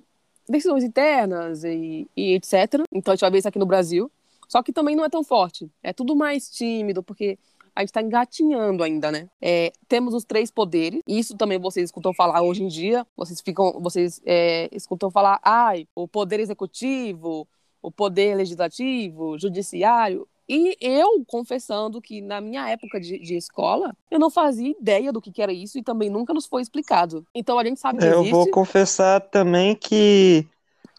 decisões 0.50 0.84
internas 0.84 1.64
e, 1.64 2.10
e 2.18 2.34
etc. 2.34 2.82
Então 2.92 3.12
a 3.12 3.16
gente 3.16 3.22
vai 3.22 3.32
ver 3.32 3.38
isso 3.38 3.48
aqui 3.48 3.60
no 3.60 3.66
Brasil. 3.66 4.12
Só 4.48 4.64
que 4.64 4.74
também 4.74 4.96
não 4.96 5.06
é 5.06 5.10
tão 5.10 5.24
forte. 5.24 5.70
É 5.84 5.94
tudo 5.94 6.16
mais 6.16 6.50
tímido, 6.50 7.04
porque 7.04 7.38
a 7.76 7.82
gente 7.82 7.90
está 7.90 8.02
engatinhando 8.02 8.84
ainda, 8.84 9.12
né? 9.12 9.30
É, 9.40 9.72
temos 9.88 10.14
os 10.14 10.26
três 10.26 10.50
poderes. 10.50 11.02
Isso 11.08 11.38
também 11.38 11.60
vocês 11.60 11.86
escutam 11.86 12.14
falar 12.14 12.42
hoje 12.42 12.64
em 12.64 12.68
dia. 12.68 13.06
Vocês 13.16 13.40
ficam, 13.40 13.80
vocês 13.80 14.20
é, 14.26 14.68
escutam 14.72 15.12
falar, 15.12 15.40
ai, 15.44 15.88
o 15.94 16.08
poder 16.08 16.40
executivo, 16.40 17.48
o 17.82 17.92
poder 17.92 18.36
legislativo, 18.36 19.38
judiciário. 19.38 20.28
E 20.50 20.76
eu, 20.82 21.24
confessando 21.28 22.02
que 22.02 22.22
na 22.22 22.42
minha 22.42 22.68
época 22.68 23.00
de, 23.00 23.20
de 23.20 23.36
escola, 23.36 23.96
eu 24.10 24.18
não 24.18 24.32
fazia 24.32 24.72
ideia 24.72 25.14
do 25.14 25.22
que, 25.22 25.32
que, 25.32 25.44
era 25.44 25.54
isso 25.54 25.78
e 25.78 25.84
também 25.84 26.10
nunca 26.10 26.34
nos 26.34 26.48
foi 26.48 26.64
explicado. 26.64 27.24
Então 27.36 27.60
a 27.60 27.64
gente 27.64 27.80
sabe 27.80 28.00
que 28.00 28.06
é, 28.06 28.10
existe. 28.10 28.30
Eu 28.30 28.32
vou 28.32 28.50
confessar 28.50 29.22
também 29.22 29.76
que 29.76 30.48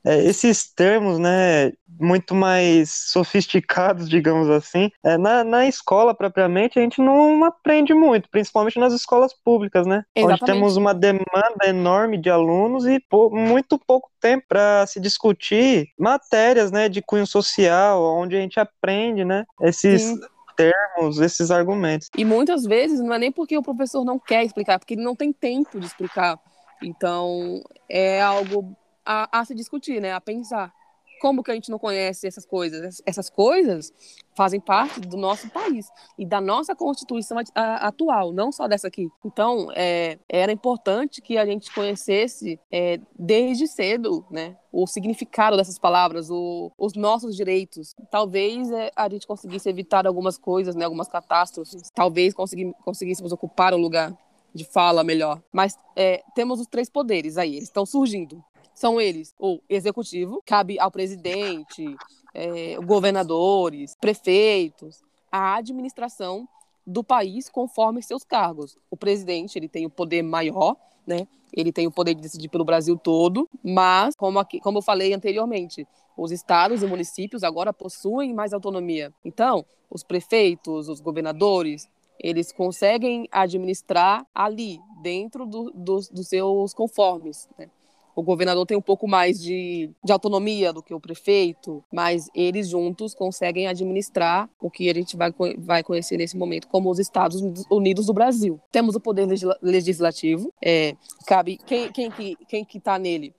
é, 0.04 0.24
esses 0.24 0.72
termos, 0.72 1.18
né, 1.18 1.72
muito 2.00 2.34
mais 2.34 2.90
sofisticados, 2.90 4.08
digamos 4.08 4.48
assim. 4.48 4.90
É, 5.04 5.16
na, 5.18 5.44
na 5.44 5.66
escola, 5.66 6.14
propriamente, 6.14 6.78
a 6.78 6.82
gente 6.82 7.00
não 7.00 7.44
aprende 7.44 7.92
muito, 7.94 8.28
principalmente 8.30 8.78
nas 8.78 8.92
escolas 8.92 9.32
públicas, 9.32 9.86
né? 9.86 10.04
Exatamente. 10.14 10.42
Onde 10.42 10.52
temos 10.52 10.76
uma 10.76 10.94
demanda 10.94 11.66
enorme 11.66 12.18
de 12.18 12.30
alunos 12.30 12.86
e 12.86 13.00
pou, 13.00 13.30
muito 13.30 13.78
pouco 13.78 14.10
tempo 14.20 14.46
para 14.48 14.86
se 14.86 15.00
discutir 15.00 15.88
matérias, 15.98 16.70
né, 16.70 16.88
de 16.88 17.02
cunho 17.02 17.26
social, 17.26 18.02
onde 18.02 18.36
a 18.36 18.40
gente 18.40 18.58
aprende, 18.58 19.24
né, 19.24 19.44
esses 19.60 20.02
Sim 20.02 20.20
termos, 20.60 21.18
esses 21.18 21.50
argumentos. 21.50 22.10
E 22.16 22.22
muitas 22.22 22.64
vezes 22.64 23.00
não 23.00 23.14
é 23.14 23.18
nem 23.18 23.32
porque 23.32 23.56
o 23.56 23.62
professor 23.62 24.04
não 24.04 24.18
quer 24.18 24.44
explicar, 24.44 24.74
é 24.74 24.78
porque 24.78 24.92
ele 24.92 25.02
não 25.02 25.16
tem 25.16 25.32
tempo 25.32 25.80
de 25.80 25.86
explicar. 25.86 26.38
Então, 26.82 27.62
é 27.88 28.20
algo 28.20 28.76
a, 29.04 29.40
a 29.40 29.44
se 29.44 29.54
discutir, 29.54 30.00
né? 30.00 30.12
A 30.12 30.20
pensar. 30.20 30.72
Como 31.20 31.42
que 31.42 31.50
a 31.50 31.54
gente 31.54 31.70
não 31.70 31.78
conhece 31.78 32.26
essas 32.26 32.46
coisas? 32.46 33.02
Essas 33.04 33.28
coisas 33.28 33.92
fazem 34.34 34.58
parte 34.58 35.00
do 35.00 35.16
nosso 35.16 35.50
país 35.50 35.86
e 36.18 36.24
da 36.24 36.40
nossa 36.40 36.74
Constituição 36.74 37.36
atual, 37.54 38.32
não 38.32 38.50
só 38.50 38.66
dessa 38.66 38.88
aqui. 38.88 39.08
Então, 39.24 39.68
é, 39.74 40.18
era 40.28 40.50
importante 40.50 41.20
que 41.20 41.36
a 41.36 41.44
gente 41.44 41.72
conhecesse 41.74 42.58
é, 42.72 42.98
desde 43.18 43.66
cedo, 43.66 44.24
né, 44.30 44.56
o 44.72 44.86
significado 44.86 45.56
dessas 45.56 45.78
palavras, 45.78 46.30
o, 46.30 46.72
os 46.78 46.94
nossos 46.94 47.36
direitos. 47.36 47.94
Talvez 48.10 48.70
é, 48.70 48.90
a 48.96 49.08
gente 49.08 49.26
conseguisse 49.26 49.68
evitar 49.68 50.06
algumas 50.06 50.38
coisas, 50.38 50.74
né, 50.74 50.84
algumas 50.86 51.08
catástrofes. 51.08 51.90
Talvez 51.94 52.32
consegui, 52.32 52.72
conseguíssemos 52.82 53.32
ocupar 53.32 53.74
um 53.74 53.78
lugar 53.78 54.16
de 54.54 54.64
fala 54.64 55.04
melhor. 55.04 55.40
Mas 55.52 55.78
é, 55.94 56.22
temos 56.34 56.60
os 56.60 56.66
três 56.66 56.88
poderes 56.88 57.36
aí, 57.36 57.56
eles 57.56 57.64
estão 57.64 57.84
surgindo. 57.84 58.42
São 58.80 58.98
eles 58.98 59.34
o 59.38 59.60
executivo, 59.68 60.42
cabe 60.46 60.80
ao 60.80 60.90
presidente, 60.90 61.84
é, 62.32 62.76
governadores, 62.76 63.94
prefeitos, 64.00 65.02
a 65.30 65.56
administração 65.56 66.48
do 66.86 67.04
país 67.04 67.50
conforme 67.50 68.02
seus 68.02 68.24
cargos. 68.24 68.78
O 68.90 68.96
presidente 68.96 69.58
ele 69.58 69.68
tem 69.68 69.84
o 69.84 69.90
poder 69.90 70.22
maior, 70.22 70.76
né? 71.06 71.28
Ele 71.52 71.70
tem 71.70 71.86
o 71.86 71.90
poder 71.90 72.14
de 72.14 72.22
decidir 72.22 72.48
pelo 72.48 72.64
Brasil 72.64 72.96
todo, 72.96 73.46
mas 73.62 74.16
como 74.16 74.38
aqui, 74.38 74.58
como 74.60 74.78
eu 74.78 74.82
falei 74.82 75.12
anteriormente, 75.12 75.86
os 76.16 76.32
estados 76.32 76.82
e 76.82 76.86
municípios 76.86 77.44
agora 77.44 77.74
possuem 77.74 78.32
mais 78.32 78.54
autonomia. 78.54 79.12
Então, 79.22 79.62
os 79.90 80.02
prefeitos, 80.02 80.88
os 80.88 81.02
governadores, 81.02 81.86
eles 82.18 82.50
conseguem 82.50 83.28
administrar 83.30 84.26
ali, 84.34 84.80
dentro 85.02 85.44
do, 85.44 85.70
do, 85.70 86.00
dos 86.00 86.28
seus 86.28 86.72
conformes. 86.72 87.46
Né? 87.58 87.68
O 88.14 88.22
governador 88.22 88.66
tem 88.66 88.76
um 88.76 88.82
pouco 88.82 89.06
mais 89.08 89.40
de, 89.40 89.90
de 90.04 90.12
autonomia 90.12 90.72
do 90.72 90.82
que 90.82 90.92
o 90.92 91.00
prefeito, 91.00 91.82
mas 91.92 92.28
eles 92.34 92.68
juntos 92.68 93.14
conseguem 93.14 93.66
administrar 93.66 94.48
o 94.60 94.70
que 94.70 94.90
a 94.90 94.94
gente 94.94 95.16
vai, 95.16 95.32
vai 95.58 95.82
conhecer 95.82 96.16
nesse 96.16 96.36
momento 96.36 96.68
como 96.68 96.90
os 96.90 96.98
Estados 96.98 97.40
Unidos 97.70 98.06
do 98.06 98.12
Brasil. 98.12 98.60
Temos 98.70 98.94
o 98.94 99.00
poder 99.00 99.26
legislativo, 99.62 100.52
é, 100.62 100.96
cabe 101.26 101.58
quem, 101.66 101.90
quem, 101.92 102.10
que, 102.10 102.36
quem 102.48 102.64
que 102.64 102.78
está 102.78 102.98
nele? 102.98 103.34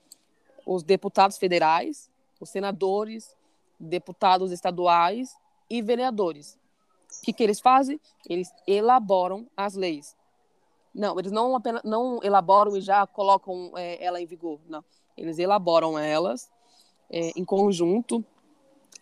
Os 0.65 0.83
deputados 0.83 1.37
federais, 1.37 2.09
os 2.39 2.49
senadores, 2.49 3.35
deputados 3.79 4.51
estaduais 4.51 5.35
e 5.69 5.81
vereadores. 5.81 6.57
O 7.19 7.25
que, 7.25 7.33
que 7.33 7.43
eles 7.43 7.59
fazem? 7.59 7.99
Eles 8.29 8.49
elaboram 8.65 9.47
as 9.55 9.75
leis. 9.75 10.15
Não, 10.93 11.17
eles 11.19 11.31
não 11.31 11.55
apenas 11.55 11.81
não 11.83 12.19
elaboram 12.21 12.75
e 12.75 12.81
já 12.81 13.07
colocam 13.07 13.71
é, 13.75 14.03
ela 14.03 14.21
em 14.21 14.25
vigor. 14.25 14.59
Não, 14.67 14.83
eles 15.15 15.39
elaboram 15.39 15.97
elas 15.97 16.49
é, 17.09 17.31
em 17.35 17.45
conjunto 17.45 18.23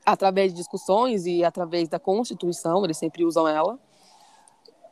através 0.05 0.51
de 0.51 0.57
discussões 0.57 1.25
e 1.25 1.43
através 1.43 1.89
da 1.89 1.99
Constituição. 1.99 2.83
Eles 2.83 2.97
sempre 2.97 3.25
usam 3.25 3.47
ela. 3.47 3.79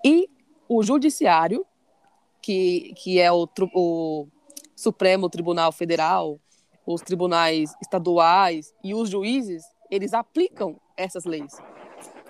E 0.04 0.30
o 0.68 0.84
Judiciário, 0.84 1.66
que 2.42 2.94
que 2.96 3.20
é 3.20 3.32
o, 3.32 3.48
o 3.74 4.28
Supremo 4.76 5.30
Tribunal 5.30 5.72
Federal, 5.72 6.40
os 6.86 7.02
tribunais 7.02 7.76
estaduais 7.82 8.74
e 8.84 8.96
os 8.96 9.10
juízes, 9.10 9.64
eles 9.92 10.14
aplicam 10.14 10.80
essas 10.96 11.26
leis 11.26 11.58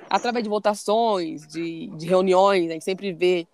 através 0.10 0.44
de 0.44 0.50
votações, 0.50 1.46
de, 1.48 1.88
de 1.96 2.06
reuniões. 2.08 2.70
A 2.70 2.74
gente 2.74 2.86
sempre 2.86 3.14
vê 3.14 3.48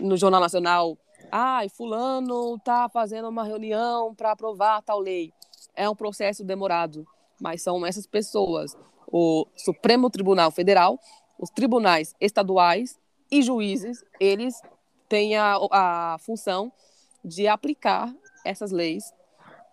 no 0.00 0.16
Jornal 0.16 0.40
Nacional, 0.40 0.98
ai, 1.30 1.66
ah, 1.66 1.70
fulano 1.70 2.56
está 2.56 2.88
fazendo 2.88 3.28
uma 3.28 3.44
reunião 3.44 4.14
para 4.14 4.32
aprovar 4.32 4.82
tal 4.82 4.98
lei. 4.98 5.32
É 5.74 5.88
um 5.88 5.96
processo 5.96 6.44
demorado, 6.44 7.06
mas 7.40 7.62
são 7.62 7.84
essas 7.84 8.06
pessoas, 8.06 8.76
o 9.10 9.46
Supremo 9.56 10.10
Tribunal 10.10 10.50
Federal, 10.50 10.98
os 11.38 11.50
tribunais 11.50 12.14
estaduais 12.20 12.98
e 13.30 13.42
juízes, 13.42 14.04
eles 14.20 14.60
têm 15.08 15.36
a, 15.36 15.56
a 15.70 16.16
função 16.20 16.72
de 17.24 17.48
aplicar 17.48 18.14
essas 18.44 18.70
leis, 18.70 19.12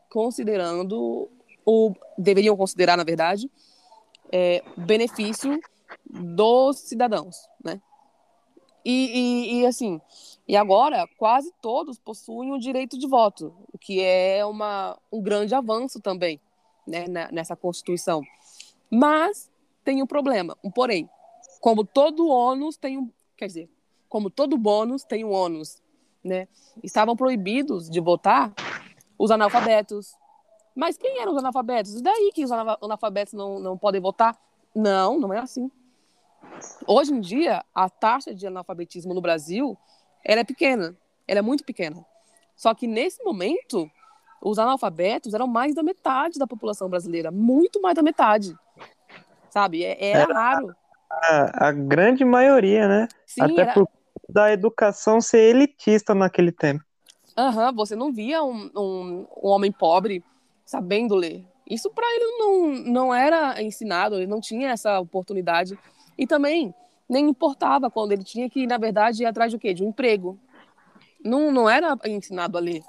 considerando, 0.09 1.29
ou 1.65 1.95
deveriam 2.17 2.55
considerar, 2.55 2.97
na 2.97 3.03
verdade, 3.03 3.51
é, 4.31 4.63
benefício 4.77 5.59
dos 6.09 6.79
cidadãos, 6.79 7.35
né? 7.63 7.81
E, 8.83 8.91
e, 8.91 9.59
e, 9.59 9.65
assim, 9.65 10.01
e 10.47 10.55
agora 10.55 11.07
quase 11.17 11.53
todos 11.61 11.99
possuem 11.99 12.51
o 12.51 12.59
direito 12.59 12.97
de 12.97 13.07
voto, 13.07 13.53
o 13.71 13.77
que 13.77 14.01
é 14.01 14.45
uma, 14.45 14.97
um 15.11 15.21
grande 15.21 15.53
avanço 15.53 15.99
também 15.99 16.39
né, 16.87 17.05
nessa 17.31 17.55
Constituição. 17.55 18.21
Mas 18.89 19.49
tem 19.83 20.01
um 20.01 20.07
problema, 20.07 20.57
um 20.63 20.71
porém. 20.71 21.09
Como 21.59 21.85
todo 21.85 22.27
ônus 22.27 22.75
tem 22.75 22.97
um. 22.97 23.09
Quer 23.37 23.47
dizer, 23.47 23.69
como 24.09 24.29
todo 24.29 24.57
bônus 24.57 25.03
tem 25.03 25.23
um 25.23 25.31
ônus. 25.31 25.81
Né? 26.23 26.47
Estavam 26.83 27.15
proibidos 27.15 27.89
de 27.89 27.99
votar 27.99 28.53
os 29.17 29.31
analfabetos. 29.31 30.13
Mas 30.75 30.97
quem 30.97 31.19
eram 31.19 31.31
os 31.31 31.37
analfabetos? 31.37 31.95
E 31.95 32.01
daí 32.01 32.31
que 32.33 32.43
os 32.43 32.51
analfabetos 32.51 33.33
não, 33.33 33.59
não 33.59 33.77
podem 33.77 34.01
votar? 34.01 34.39
Não, 34.73 35.19
não 35.19 35.33
é 35.33 35.39
assim. 35.39 35.69
Hoje 36.87 37.13
em 37.13 37.19
dia, 37.19 37.63
a 37.73 37.89
taxa 37.89 38.33
de 38.33 38.45
analfabetismo 38.45 39.13
no 39.13 39.21
Brasil 39.21 39.77
ela 40.23 40.41
é 40.41 40.43
pequena, 40.43 40.95
ela 41.27 41.39
é 41.39 41.41
muito 41.41 41.63
pequena. 41.63 42.05
Só 42.55 42.73
que 42.73 42.85
nesse 42.85 43.23
momento, 43.23 43.89
os 44.41 44.59
analfabetos 44.59 45.33
eram 45.33 45.47
mais 45.47 45.73
da 45.73 45.83
metade 45.83 46.37
da 46.37 46.45
população 46.45 46.89
brasileira, 46.89 47.31
muito 47.31 47.81
mais 47.81 47.95
da 47.95 48.03
metade. 48.03 48.55
Sabe? 49.49 49.83
É, 49.83 50.11
era, 50.11 50.23
era 50.23 50.33
raro. 50.33 50.75
A, 51.09 51.67
a, 51.67 51.71
grande 51.71 52.23
maioria, 52.23 52.87
né? 52.87 53.07
Sim, 53.25 53.41
Até 53.41 53.61
era... 53.61 53.73
por 53.73 53.87
da 54.29 54.51
educação 54.51 55.19
ser 55.19 55.49
elitista 55.49 56.15
naquele 56.15 56.51
tempo. 56.53 56.83
Aham, 57.37 57.69
uhum, 57.69 57.75
você 57.75 57.95
não 57.95 58.13
via 58.13 58.41
um, 58.43 58.69
um, 58.75 59.27
um 59.43 59.47
homem 59.49 59.71
pobre 59.71 60.23
sabendo 60.65 61.15
ler. 61.15 61.43
Isso 61.69 61.89
para 61.89 62.05
ele 62.15 62.37
não, 62.37 62.67
não 62.91 63.13
era 63.13 63.61
ensinado, 63.61 64.15
ele 64.15 64.27
não 64.27 64.39
tinha 64.39 64.71
essa 64.71 64.99
oportunidade 64.99 65.77
e 66.21 66.27
também 66.27 66.71
nem 67.09 67.29
importava 67.29 67.89
quando 67.89 68.11
ele 68.11 68.23
tinha 68.23 68.47
que, 68.47 68.67
na 68.67 68.77
verdade, 68.77 69.23
ir 69.23 69.25
atrás 69.25 69.51
de 69.51 69.57
quê? 69.57 69.73
De 69.73 69.83
um 69.83 69.89
emprego. 69.89 70.39
Não, 71.25 71.51
não 71.51 71.67
era 71.67 71.97
ensinado 72.05 72.59
a 72.59 72.61
ler. 72.61 72.83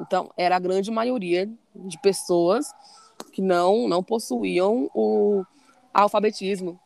Então, 0.00 0.28
era 0.36 0.56
a 0.56 0.58
grande 0.58 0.90
maioria 0.90 1.48
de 1.72 1.96
pessoas 2.00 2.74
que 3.32 3.40
não, 3.40 3.86
não 3.86 4.02
possuíam 4.02 4.90
o 4.92 5.44
alfabetismo. 5.92 6.80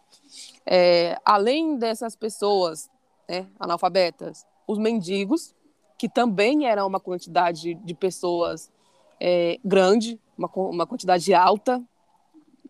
É, 0.67 1.19
além 1.25 1.79
dessas 1.79 2.15
pessoas 2.15 2.91
né, 3.27 3.47
analfabetas, 3.59 4.47
os 4.67 4.77
mendigos, 4.77 5.55
que 5.97 6.07
também 6.07 6.67
eram 6.67 6.87
uma 6.87 7.01
quantidade 7.01 7.75
de 7.77 7.95
pessoas 7.95 8.71
é, 9.19 9.59
grande, 9.65 10.21
uma, 10.37 10.51
uma 10.55 10.87
quantidade 10.87 11.33
alta, 11.33 11.83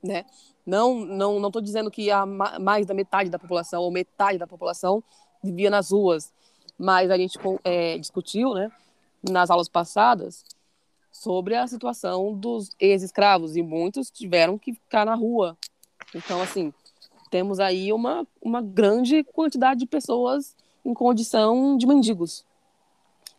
né? 0.01 0.25
Não, 0.69 0.97
não, 0.97 1.41
não 1.41 1.49
estou 1.49 1.63
dizendo 1.63 1.91
que 1.91 2.11
a 2.11 2.27
mais 2.27 2.85
da 2.85 2.93
metade 2.93 3.31
da 3.31 3.39
população 3.39 3.81
ou 3.81 3.91
metade 3.91 4.37
da 4.37 4.47
população 4.47 5.03
vivia 5.43 5.71
nas 5.71 5.93
ruas, 5.93 6.31
mas 6.79 7.11
a 7.11 7.17
gente 7.17 7.39
é, 7.65 7.97
discutiu, 7.97 8.53
né, 8.53 8.71
nas 9.23 9.49
aulas 9.49 9.67
passadas, 9.67 10.45
sobre 11.11 11.55
a 11.55 11.67
situação 11.67 12.35
dos 12.35 12.69
ex-escravos 12.79 13.57
e 13.57 13.63
muitos 13.63 14.11
tiveram 14.11 14.59
que 14.59 14.75
ficar 14.75 15.07
na 15.07 15.15
rua. 15.15 15.57
Então, 16.15 16.43
assim, 16.43 16.71
temos 17.31 17.61
aí 17.61 17.91
uma, 17.91 18.27
uma 18.39 18.61
grande 18.61 19.25
quantidade 19.25 19.81
de 19.81 19.87
pessoas 19.87 20.55
em 20.85 20.93
condição 20.93 21.79
de 21.79 21.87
mendigos. 21.87 22.45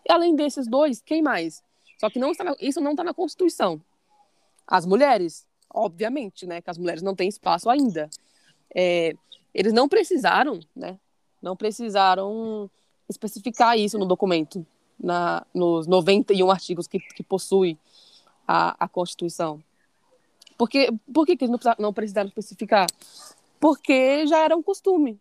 E 0.03 0.11
além 0.11 0.35
desses 0.35 0.67
dois, 0.67 0.99
quem 0.99 1.21
mais? 1.21 1.63
Só 1.99 2.09
que 2.09 2.17
não 2.17 2.31
está 2.31 2.43
na, 2.43 2.55
isso 2.59 2.81
não 2.81 2.91
está 2.91 3.03
na 3.03 3.13
Constituição. 3.13 3.79
As 4.65 4.83
mulheres, 4.83 5.45
obviamente, 5.73 6.45
né, 6.45 6.61
que 6.61 6.69
as 6.69 6.77
mulheres 6.77 7.01
não 7.01 7.15
têm 7.15 7.29
espaço 7.29 7.69
ainda. 7.69 8.09
É, 8.73 9.13
eles 9.53 9.73
não 9.73 9.87
precisaram, 9.87 10.59
né, 10.75 10.97
não 11.41 11.55
precisaram 11.55 12.69
especificar 13.07 13.77
isso 13.77 13.97
no 13.97 14.05
documento, 14.05 14.65
na, 14.99 15.45
nos 15.53 15.87
91 15.87 16.51
artigos 16.51 16.87
que, 16.87 16.99
que 16.99 17.23
possui 17.23 17.77
a, 18.47 18.75
a 18.85 18.87
Constituição. 18.87 19.63
Porque, 20.57 20.89
por 21.13 21.25
que, 21.25 21.37
que 21.37 21.47
não, 21.47 21.59
não 21.77 21.93
precisaram 21.93 22.27
especificar? 22.27 22.85
Porque 23.59 24.27
já 24.27 24.39
era 24.39 24.55
um 24.55 24.61
costume. 24.61 25.19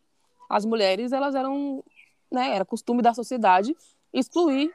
As 0.48 0.64
mulheres, 0.64 1.12
elas 1.12 1.34
eram, 1.34 1.84
né, 2.30 2.54
era 2.54 2.64
costume 2.64 3.02
da 3.02 3.14
sociedade 3.14 3.76
excluir 4.12 4.72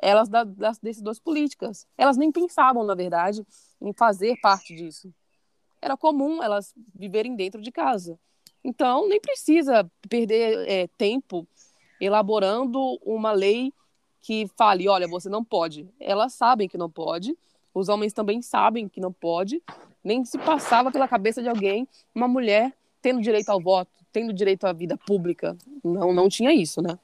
elas 0.00 0.28
da, 0.28 0.44
das 0.44 0.78
decisões 0.78 1.18
políticas. 1.18 1.86
Elas 1.96 2.16
nem 2.16 2.30
pensavam, 2.30 2.84
na 2.84 2.94
verdade, 2.94 3.44
em 3.80 3.92
fazer 3.92 4.38
parte 4.40 4.74
disso. 4.74 5.12
Era 5.80 5.96
comum 5.96 6.42
elas 6.42 6.74
viverem 6.94 7.36
dentro 7.36 7.60
de 7.60 7.70
casa. 7.70 8.18
Então, 8.62 9.06
nem 9.08 9.20
precisa 9.20 9.90
perder 10.08 10.68
é, 10.68 10.86
tempo 10.96 11.46
elaborando 12.00 12.98
uma 13.04 13.32
lei 13.32 13.72
que 14.22 14.48
fale, 14.56 14.88
olha, 14.88 15.06
você 15.06 15.28
não 15.28 15.44
pode. 15.44 15.86
Elas 16.00 16.32
sabem 16.32 16.66
que 16.66 16.78
não 16.78 16.90
pode, 16.90 17.36
os 17.74 17.88
homens 17.88 18.12
também 18.12 18.40
sabem 18.40 18.88
que 18.88 19.00
não 19.00 19.12
pode, 19.12 19.62
nem 20.02 20.24
se 20.24 20.38
passava 20.38 20.90
pela 20.90 21.06
cabeça 21.06 21.42
de 21.42 21.48
alguém 21.48 21.86
uma 22.14 22.26
mulher 22.26 22.72
tendo 23.02 23.20
direito 23.20 23.50
ao 23.50 23.60
voto, 23.60 23.90
tendo 24.10 24.32
direito 24.32 24.64
à 24.64 24.72
vida 24.72 24.96
pública. 24.96 25.56
Não, 25.82 26.12
não 26.12 26.28
tinha 26.28 26.54
isso, 26.54 26.80
né? 26.80 26.98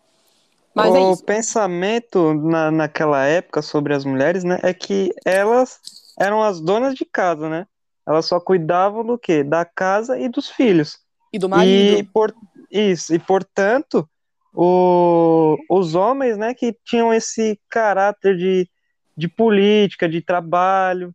Mas 0.74 0.94
o 0.94 1.12
é 1.12 1.26
pensamento 1.26 2.34
na, 2.34 2.70
naquela 2.70 3.24
época 3.24 3.60
sobre 3.60 3.94
as 3.94 4.04
mulheres, 4.04 4.44
né, 4.44 4.58
é 4.62 4.72
que 4.72 5.12
elas 5.24 5.80
eram 6.18 6.42
as 6.42 6.60
donas 6.60 6.94
de 6.94 7.04
casa, 7.04 7.48
né? 7.48 7.66
Elas 8.06 8.26
só 8.26 8.40
cuidavam 8.40 9.04
do 9.04 9.18
quê? 9.18 9.42
Da 9.42 9.64
casa 9.64 10.18
e 10.18 10.28
dos 10.28 10.48
filhos. 10.48 10.98
E 11.32 11.38
do 11.38 11.48
marido. 11.48 11.98
E 11.98 12.02
por, 12.02 12.34
isso, 12.70 13.14
e 13.14 13.18
portanto, 13.18 14.08
o, 14.54 15.56
os 15.68 15.94
homens, 15.94 16.36
né, 16.36 16.54
que 16.54 16.76
tinham 16.84 17.12
esse 17.12 17.58
caráter 17.68 18.36
de, 18.36 18.68
de 19.16 19.28
política, 19.28 20.08
de 20.08 20.20
trabalho. 20.20 21.14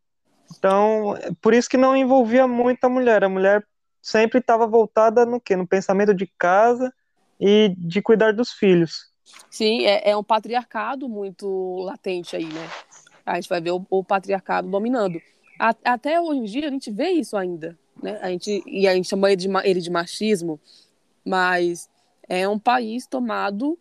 Então, 0.57 1.17
por 1.41 1.53
isso 1.53 1.69
que 1.69 1.77
não 1.77 1.95
envolvia 1.95 2.47
muito 2.47 2.83
a 2.85 2.89
mulher. 2.89 3.23
A 3.23 3.29
mulher 3.29 3.65
sempre 4.01 4.39
estava 4.39 4.67
voltada 4.67 5.25
no 5.25 5.39
quê? 5.39 5.55
No 5.55 5.67
pensamento 5.67 6.13
de 6.13 6.27
casa 6.37 6.93
e 7.39 7.73
de 7.77 8.01
cuidar 8.01 8.33
dos 8.33 8.51
filhos. 8.51 9.14
Sim, 9.49 9.85
é, 9.85 10.11
é 10.11 10.17
um 10.17 10.23
patriarcado 10.23 11.07
muito 11.09 11.81
latente 11.83 12.35
aí, 12.35 12.45
né? 12.45 12.69
A 13.25 13.35
gente 13.35 13.49
vai 13.49 13.59
ver 13.59 13.71
o, 13.71 13.85
o 13.89 14.03
patriarcado 14.03 14.69
dominando. 14.69 15.21
A, 15.59 15.73
até 15.83 16.19
hoje 16.19 16.39
em 16.39 16.43
dia 16.43 16.67
a 16.67 16.71
gente 16.71 16.91
vê 16.91 17.09
isso 17.09 17.35
ainda, 17.35 17.77
né? 18.01 18.19
A 18.21 18.29
gente, 18.29 18.63
e 18.65 18.87
a 18.87 18.93
gente 18.93 19.07
chama 19.07 19.31
ele 19.31 19.37
de, 19.37 19.49
ele 19.63 19.81
de 19.81 19.89
machismo, 19.89 20.59
mas 21.25 21.89
é 22.27 22.47
um 22.47 22.59
país 22.59 23.07
tomado 23.07 23.77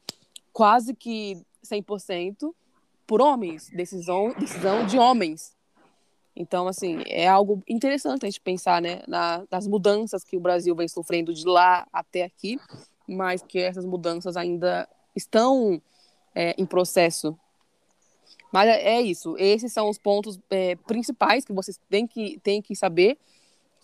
quase 0.52 0.94
que 0.94 1.42
100% 1.64 2.54
por 3.06 3.20
homens, 3.20 3.68
decisão, 3.70 4.32
decisão 4.38 4.86
de 4.86 4.98
homens. 4.98 5.54
Então, 6.36 6.66
assim, 6.66 7.02
é 7.06 7.28
algo 7.28 7.62
interessante 7.68 8.24
a 8.24 8.28
gente 8.28 8.40
pensar 8.40 8.82
né, 8.82 9.02
na, 9.06 9.44
nas 9.50 9.66
mudanças 9.66 10.24
que 10.24 10.36
o 10.36 10.40
Brasil 10.40 10.74
vem 10.74 10.88
sofrendo 10.88 11.32
de 11.32 11.44
lá 11.44 11.86
até 11.92 12.24
aqui, 12.24 12.58
mas 13.06 13.42
que 13.42 13.58
essas 13.58 13.84
mudanças 13.84 14.36
ainda 14.36 14.88
estão 15.14 15.80
é, 16.34 16.54
em 16.58 16.66
processo. 16.66 17.38
Mas 18.52 18.68
é, 18.68 18.96
é 18.96 19.02
isso, 19.02 19.36
esses 19.38 19.72
são 19.72 19.88
os 19.88 19.98
pontos 19.98 20.38
é, 20.50 20.76
principais 20.76 21.44
que 21.44 21.52
vocês 21.52 21.78
têm 21.88 22.06
que, 22.06 22.38
têm 22.40 22.62
que 22.62 22.76
saber 22.76 23.18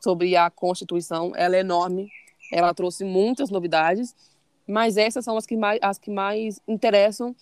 sobre 0.01 0.37
a 0.37 0.49
Constituição. 0.51 1.33
Ela 1.37 1.57
é 1.57 1.61
enorme, 1.61 2.09
ela 2.53 2.73
trouxe 2.73 3.05
muitas 3.05 3.51
novidades, 3.51 4.15
mas 4.67 4.97
essas 4.97 5.25
são 5.25 5.37
as 5.37 5.47
que 5.47 5.57
mais, 5.57 5.79
as 5.83 5.99
que 5.99 6.11
mais 6.11 6.61
interessam 6.67 7.35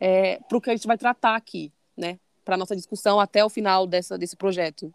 é, 0.00 0.38
para 0.48 0.58
o 0.58 0.60
que 0.60 0.70
a 0.70 0.74
gente 0.74 0.86
vai 0.86 0.98
tratar 0.98 1.36
aqui, 1.36 1.72
né? 1.96 2.18
Para 2.44 2.56
nossa 2.56 2.74
discussão 2.74 3.20
até 3.20 3.44
o 3.44 3.48
final 3.48 3.86
dessa, 3.86 4.18
desse 4.18 4.36
projeto. 4.36 4.92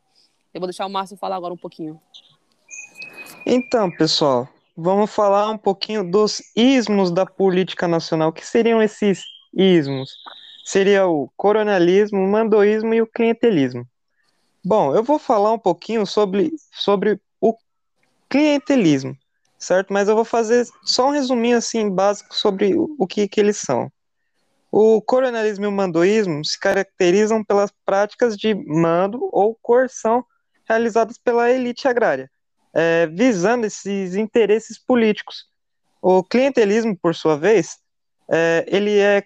Eu 0.53 0.59
vou 0.59 0.67
deixar 0.67 0.85
o 0.85 0.89
Márcio 0.89 1.15
falar 1.15 1.37
agora 1.37 1.53
um 1.53 1.57
pouquinho. 1.57 1.99
Então, 3.45 3.89
pessoal, 3.91 4.49
vamos 4.77 5.11
falar 5.11 5.49
um 5.49 5.57
pouquinho 5.57 6.09
dos 6.09 6.41
ismos 6.55 7.11
da 7.11 7.25
política 7.25 7.87
nacional. 7.87 8.29
O 8.29 8.33
que 8.33 8.45
seriam 8.45 8.81
esses 8.81 9.23
ismos? 9.53 10.11
Seria 10.63 11.07
o 11.07 11.29
coronelismo, 11.35 12.19
o 12.19 12.27
mandoísmo 12.27 12.93
e 12.93 13.01
o 13.01 13.07
clientelismo. 13.07 13.85
Bom, 14.63 14.95
eu 14.95 15.03
vou 15.03 15.17
falar 15.17 15.51
um 15.53 15.59
pouquinho 15.59 16.05
sobre, 16.05 16.53
sobre 16.71 17.19
o 17.41 17.55
clientelismo 18.29 19.17
certo? 19.57 19.91
Mas 19.91 20.07
eu 20.07 20.15
vou 20.15 20.25
fazer 20.25 20.67
só 20.83 21.07
um 21.07 21.11
resuminho 21.11 21.57
assim 21.57 21.89
básico 21.89 22.35
sobre 22.35 22.73
o, 22.75 23.07
que, 23.07 23.27
que 23.27 23.39
eles 23.39 23.57
são. 23.57 23.91
O 24.71 25.01
coronelismo 25.01 25.65
e 25.65 25.67
o 25.67 25.71
mandoísmo 25.71 26.43
se 26.45 26.59
caracterizam 26.59 27.43
pelas 27.43 27.71
práticas 27.85 28.37
de 28.37 28.53
mando 28.53 29.27
ou 29.31 29.57
coerção 29.61 30.23
realizadas 30.67 31.17
pela 31.17 31.49
elite 31.49 31.87
agrária, 31.87 32.29
é, 32.77 33.07
visando 33.07 33.65
esses 33.65 34.13
interesses 34.13 34.77
políticos. 34.77 35.45
O 35.99 36.23
clientelismo, 36.23 36.95
por 36.95 37.15
sua 37.15 37.35
vez, 37.35 37.79
é, 38.31 38.63
ele 38.67 38.99
é 38.99 39.19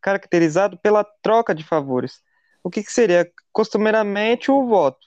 caracterizado 0.00 0.76
pela 0.78 1.04
troca 1.22 1.54
de 1.54 1.62
favores. 1.62 2.20
O 2.64 2.70
que, 2.70 2.82
que 2.82 2.92
seria? 2.92 3.30
Costumeiramente 3.52 4.50
o 4.50 4.66
voto. 4.66 5.06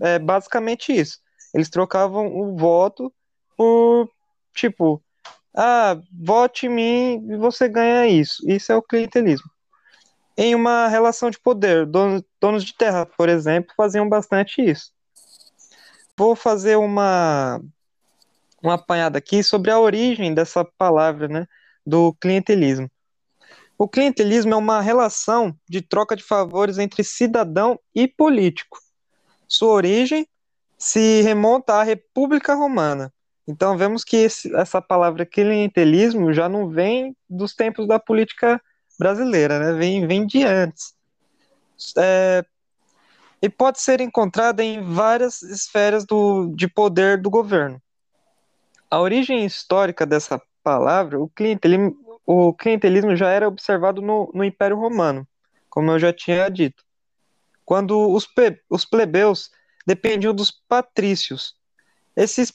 É 0.00 0.20
basicamente 0.20 0.92
isso. 0.92 1.18
Eles 1.52 1.68
trocavam 1.68 2.28
o 2.32 2.56
voto 2.56 3.12
por, 3.56 4.08
tipo, 4.54 5.02
ah, 5.56 6.00
vote 6.12 6.66
em 6.66 6.68
mim 6.68 7.26
e 7.28 7.36
você 7.36 7.68
ganha 7.68 8.06
isso. 8.06 8.48
Isso 8.48 8.70
é 8.70 8.76
o 8.76 8.82
clientelismo. 8.82 9.50
Em 10.36 10.54
uma 10.54 10.86
relação 10.86 11.28
de 11.28 11.40
poder, 11.40 11.86
donos, 11.86 12.22
donos 12.40 12.64
de 12.64 12.72
terra, 12.72 13.04
por 13.04 13.28
exemplo, 13.28 13.74
faziam 13.76 14.08
bastante 14.08 14.62
isso. 14.62 14.92
Vou 16.20 16.36
fazer 16.36 16.76
uma, 16.76 17.58
uma 18.62 18.74
apanhada 18.74 19.16
aqui 19.16 19.42
sobre 19.42 19.70
a 19.70 19.80
origem 19.80 20.34
dessa 20.34 20.62
palavra, 20.62 21.26
né, 21.26 21.46
do 21.86 22.12
clientelismo. 22.20 22.90
O 23.78 23.88
clientelismo 23.88 24.52
é 24.52 24.56
uma 24.58 24.82
relação 24.82 25.56
de 25.66 25.80
troca 25.80 26.14
de 26.14 26.22
favores 26.22 26.76
entre 26.76 27.02
cidadão 27.02 27.80
e 27.94 28.06
político. 28.06 28.76
Sua 29.48 29.70
origem 29.70 30.28
se 30.76 31.22
remonta 31.22 31.76
à 31.76 31.82
República 31.82 32.54
Romana, 32.54 33.10
então 33.48 33.78
vemos 33.78 34.04
que 34.04 34.18
esse, 34.18 34.54
essa 34.54 34.82
palavra 34.82 35.24
clientelismo 35.24 36.34
já 36.34 36.50
não 36.50 36.68
vem 36.68 37.16
dos 37.30 37.54
tempos 37.54 37.88
da 37.88 37.98
política 37.98 38.60
brasileira, 38.98 39.58
né? 39.58 39.72
vem, 39.72 40.06
vem 40.06 40.26
de 40.26 40.44
antes. 40.44 40.92
É, 41.96 42.44
e 43.42 43.48
pode 43.48 43.80
ser 43.80 44.00
encontrada 44.00 44.62
em 44.62 44.82
várias 44.82 45.42
esferas 45.42 46.04
do, 46.04 46.52
de 46.54 46.68
poder 46.68 47.20
do 47.20 47.30
governo. 47.30 47.80
A 48.90 49.00
origem 49.00 49.44
histórica 49.44 50.04
dessa 50.04 50.40
palavra, 50.62 51.18
o 51.18 51.28
clientelismo, 51.28 51.96
o 52.26 52.52
clientelismo 52.52 53.16
já 53.16 53.30
era 53.30 53.48
observado 53.48 54.02
no, 54.02 54.30
no 54.34 54.44
Império 54.44 54.76
Romano, 54.76 55.26
como 55.68 55.90
eu 55.90 55.98
já 55.98 56.12
tinha 56.12 56.48
dito, 56.48 56.84
quando 57.64 58.10
os, 58.10 58.26
os 58.68 58.84
plebeus 58.84 59.50
dependiam 59.86 60.34
dos 60.34 60.50
patrícios. 60.50 61.54
Esses 62.14 62.52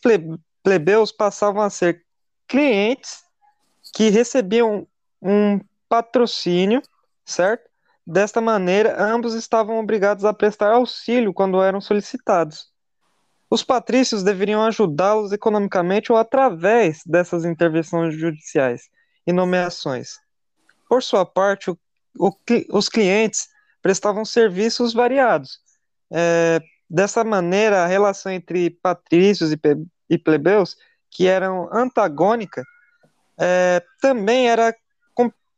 plebeus 0.64 1.12
passavam 1.12 1.62
a 1.62 1.70
ser 1.70 2.06
clientes 2.48 3.24
que 3.94 4.10
recebiam 4.10 4.88
um 5.22 5.60
patrocínio, 5.90 6.82
certo? 7.26 7.70
Desta 8.06 8.40
maneira, 8.40 9.02
ambos 9.02 9.34
estavam 9.34 9.80
obrigados 9.80 10.26
a 10.26 10.34
prestar 10.34 10.72
auxílio 10.72 11.34
quando 11.34 11.62
eram 11.62 11.82
solicitados. 11.82 12.68
Os 13.50 13.64
patrícios 13.64 14.24
deveriam 14.24 14.62
ajudá-los 14.64 15.32
economicamente 15.32 16.12
ou 16.12 16.18
através 16.18 17.02
dessas 17.06 17.46
intervenções 17.46 18.14
judiciais 18.16 18.90
e 19.26 19.34
nomeações. 19.34 20.20
Por 20.88 21.02
sua 21.02 21.26
parte, 21.26 21.72
o, 21.72 21.78
o, 22.18 22.32
os 22.72 22.90
clientes 22.90 23.48
prestavam 23.82 24.24
serviços 24.24 24.94
variados. 24.94 25.60
É, 26.12 26.60
dessa 26.90 27.24
maneira, 27.24 27.84
a 27.84 27.88
relação 27.88 28.32
entre 28.32 28.70
patrícios 28.70 29.52
e 29.52 29.60
e 30.10 30.18
plebeus, 30.18 30.78
que 31.10 31.28
eram 31.28 31.70
antagônicas, 31.74 32.64
é, 33.38 33.84
também 34.00 34.48
era 34.48 34.76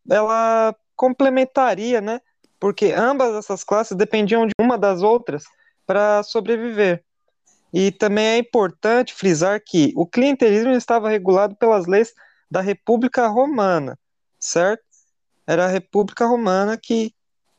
ela 0.09 0.73
complementaria, 0.95 1.99
né? 1.99 2.21
Porque 2.59 2.91
ambas 2.91 3.35
essas 3.35 3.63
classes 3.63 3.95
dependiam 3.95 4.45
de 4.45 4.53
uma 4.59 4.77
das 4.77 5.01
outras 5.01 5.43
para 5.85 6.23
sobreviver. 6.23 7.03
E 7.73 7.91
também 7.91 8.25
é 8.25 8.37
importante 8.37 9.13
frisar 9.13 9.61
que 9.63 9.93
o 9.95 10.05
clientelismo 10.05 10.71
estava 10.71 11.09
regulado 11.09 11.55
pelas 11.55 11.85
leis 11.85 12.13
da 12.49 12.61
República 12.61 13.27
Romana, 13.27 13.99
certo? 14.39 14.83
Era 15.45 15.65
a 15.65 15.69
República 15.69 16.25
Romana 16.25 16.77
que, 16.77 17.13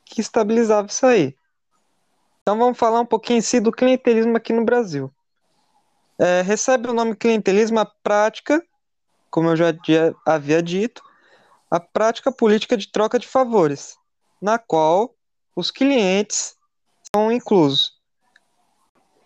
que 0.05 0.21
estabilizava 0.21 0.89
isso 0.89 1.07
aí. 1.07 1.35
Então 2.43 2.59
vamos 2.59 2.79
falar 2.79 3.01
um 3.01 3.07
pouquinho 3.07 3.39
em 3.39 3.43
si 3.43 3.61
do 3.61 3.71
clientelismo 3.71 4.35
aqui 4.35 4.55
no 4.55 4.65
Brasil. 4.65 5.13
É, 6.19 6.41
recebe 6.41 6.89
o 6.89 6.95
nome 6.95 7.15
clientelismo 7.15 7.79
a 7.79 7.85
prática, 7.85 8.65
como 9.31 9.51
eu 9.51 9.57
já 9.57 9.67
havia 10.25 10.63
dito, 10.63 11.03
a 11.71 11.79
prática 11.79 12.33
política 12.33 12.77
de 12.77 12.91
troca 12.91 13.19
de 13.19 13.29
favores, 13.29 13.98
na 14.41 14.59
qual 14.59 15.15
os 15.55 15.71
clientes 15.71 16.57
são 17.15 17.33
inclusos. 17.33 17.99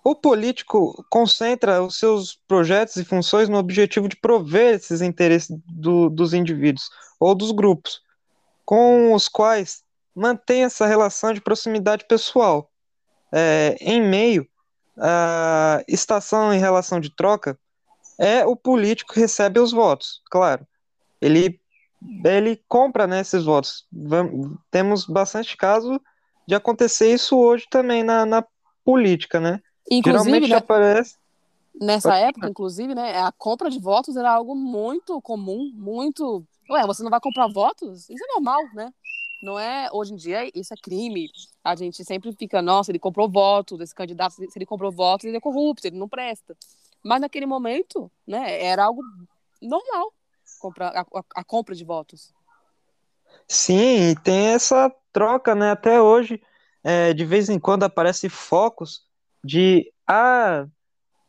O 0.05 0.16
político 0.16 1.05
concentra 1.09 1.83
os 1.83 1.96
seus 1.96 2.35
projetos 2.48 2.96
e 2.96 3.05
funções 3.05 3.48
no 3.48 3.59
objetivo 3.59 4.09
de 4.09 4.16
prover 4.16 4.75
esses 4.75 5.01
interesses 5.01 5.57
do, 5.66 6.11
dos 6.11 6.35
indivíduos 6.35 6.90
ou 7.20 7.35
dos 7.35 7.53
grupos, 7.53 8.01
com 8.64 9.14
os 9.14 9.29
quais 9.29 9.85
mantém 10.14 10.64
essa 10.64 10.87
relação 10.87 11.33
de 11.33 11.40
proximidade 11.40 12.05
pessoal. 12.09 12.68
É, 13.31 13.77
em 13.81 14.03
meio 14.03 14.46
à 14.98 15.83
estação 15.87 16.53
em 16.53 16.59
relação 16.59 16.98
de 16.98 17.14
troca, 17.14 17.59
é 18.18 18.44
o 18.44 18.57
político 18.57 19.14
que 19.14 19.20
recebe 19.20 19.61
os 19.61 19.72
votos, 19.72 20.20
claro. 20.31 20.66
Ele, 21.20 21.61
ele 22.24 22.62
compra 22.68 23.06
né, 23.06 23.20
esses 23.20 23.44
votos. 23.44 23.86
Vamos, 23.92 24.58
temos 24.70 25.06
bastante 25.06 25.56
caso 25.56 26.00
de 26.46 26.54
acontecer 26.54 27.12
isso 27.12 27.38
hoje 27.38 27.66
também 27.70 28.02
na, 28.02 28.26
na 28.26 28.44
política, 28.84 29.40
né? 29.40 29.60
Inclusive, 29.90 30.24
Geralmente 30.24 30.50
né, 30.50 30.56
aparece. 30.56 31.16
Nessa 31.80 32.16
época, 32.16 32.48
inclusive, 32.48 32.94
né, 32.94 33.18
a 33.18 33.32
compra 33.32 33.70
de 33.70 33.78
votos 33.78 34.16
era 34.16 34.30
algo 34.30 34.54
muito 34.54 35.20
comum, 35.22 35.70
muito. 35.74 36.44
Ué, 36.70 36.86
você 36.86 37.02
não 37.02 37.10
vai 37.10 37.20
comprar 37.20 37.48
votos? 37.48 38.08
Isso 38.08 38.24
é 38.24 38.34
normal, 38.34 38.60
né? 38.74 38.92
Não 39.42 39.58
é, 39.58 39.88
hoje 39.92 40.12
em 40.12 40.16
dia, 40.16 40.48
isso 40.54 40.72
é 40.72 40.76
crime. 40.76 41.28
A 41.64 41.74
gente 41.74 42.04
sempre 42.04 42.32
fica, 42.32 42.62
nossa, 42.62 42.92
ele 42.92 42.98
comprou 42.98 43.28
votos, 43.28 43.80
esse 43.80 43.94
candidato, 43.94 44.34
se 44.34 44.48
ele 44.54 44.66
comprou 44.66 44.92
votos, 44.92 45.24
ele 45.24 45.36
é 45.36 45.40
corrupto, 45.40 45.86
ele 45.86 45.98
não 45.98 46.08
presta. 46.08 46.56
Mas 47.02 47.20
naquele 47.20 47.46
momento, 47.46 48.10
né, 48.26 48.62
era 48.64 48.84
algo 48.84 49.02
normal 49.60 50.12
comprar 50.62 50.88
a, 50.88 51.01
a, 51.01 51.25
a 51.37 51.44
compra 51.44 51.75
de 51.75 51.85
votos. 51.85 52.33
Sim, 53.48 54.14
tem 54.22 54.48
essa 54.48 54.90
troca, 55.12 55.55
né? 55.55 55.72
Até 55.72 56.01
hoje, 56.01 56.40
é, 56.83 57.12
de 57.12 57.25
vez 57.25 57.48
em 57.48 57.59
quando 57.59 57.83
aparece 57.83 58.29
focos 58.29 59.05
de 59.44 59.92
ah, 60.07 60.66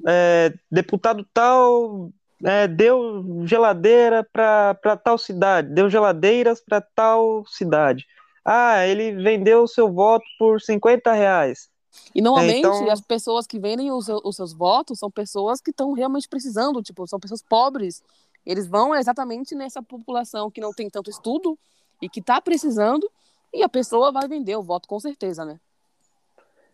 é, 0.08 0.54
deputado 0.72 1.28
tal 1.34 2.12
é, 2.44 2.68
deu 2.68 3.46
geladeira 3.46 4.28
para 4.32 4.98
tal 4.98 5.18
cidade, 5.18 5.74
deu 5.74 5.90
geladeiras 5.90 6.62
para 6.62 6.82
tal 6.82 7.46
cidade. 7.48 8.06
Ah, 8.46 8.86
ele 8.86 9.14
vendeu 9.14 9.64
o 9.64 9.68
seu 9.68 9.92
voto 9.92 10.26
por 10.38 10.62
50 10.62 11.12
reais. 11.14 11.70
E 12.14 12.22
normalmente 12.22 12.60
então... 12.60 12.90
as 12.90 13.02
pessoas 13.02 13.46
que 13.46 13.60
vendem 13.60 13.92
os, 13.92 14.08
os 14.10 14.36
seus 14.36 14.52
votos 14.52 15.00
são 15.00 15.10
pessoas 15.10 15.62
que 15.62 15.72
estão 15.72 15.94
realmente 15.94 16.28
precisando, 16.28 16.82
tipo, 16.82 17.08
são 17.08 17.20
pessoas 17.20 17.42
pobres. 17.42 18.04
Eles 18.46 18.68
vão 18.68 18.94
exatamente 18.94 19.56
nessa 19.56 19.82
população 19.82 20.52
que 20.52 20.62
não 20.62 20.74
tem 20.74 20.90
tanto 20.90 21.10
estudo 21.10 21.58
e 22.02 22.10
que 22.10 22.20
está 22.20 22.42
precisando, 22.42 23.10
e 23.54 23.64
a 23.64 23.70
pessoa 23.70 24.12
vai 24.12 24.28
vender 24.28 24.56
o 24.56 24.64
voto 24.64 24.88
com 24.88 25.00
certeza, 25.00 25.46
né? 25.46 25.60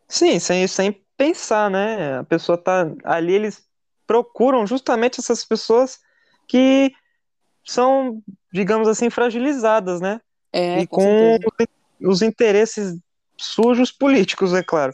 Sim, 0.08 0.40
sem, 0.40 0.68
sem 0.68 1.06
pensar, 1.16 1.70
né? 1.70 2.18
A 2.18 2.24
pessoa 2.24 2.58
tá 2.58 2.92
ali, 3.04 3.34
eles 3.34 3.64
procuram 4.08 4.66
justamente 4.66 5.20
essas 5.20 5.46
pessoas 5.46 6.00
que 6.48 6.92
são, 7.64 8.24
digamos 8.52 8.88
assim, 8.88 9.10
fragilizadas, 9.10 10.02
né? 10.02 10.20
É, 10.52 10.80
e 10.80 10.88
com, 10.88 11.38
com 11.38 12.10
os 12.10 12.24
interesses 12.24 12.98
sujos 13.38 13.92
políticos, 13.92 14.54
é 14.54 14.64
claro. 14.64 14.94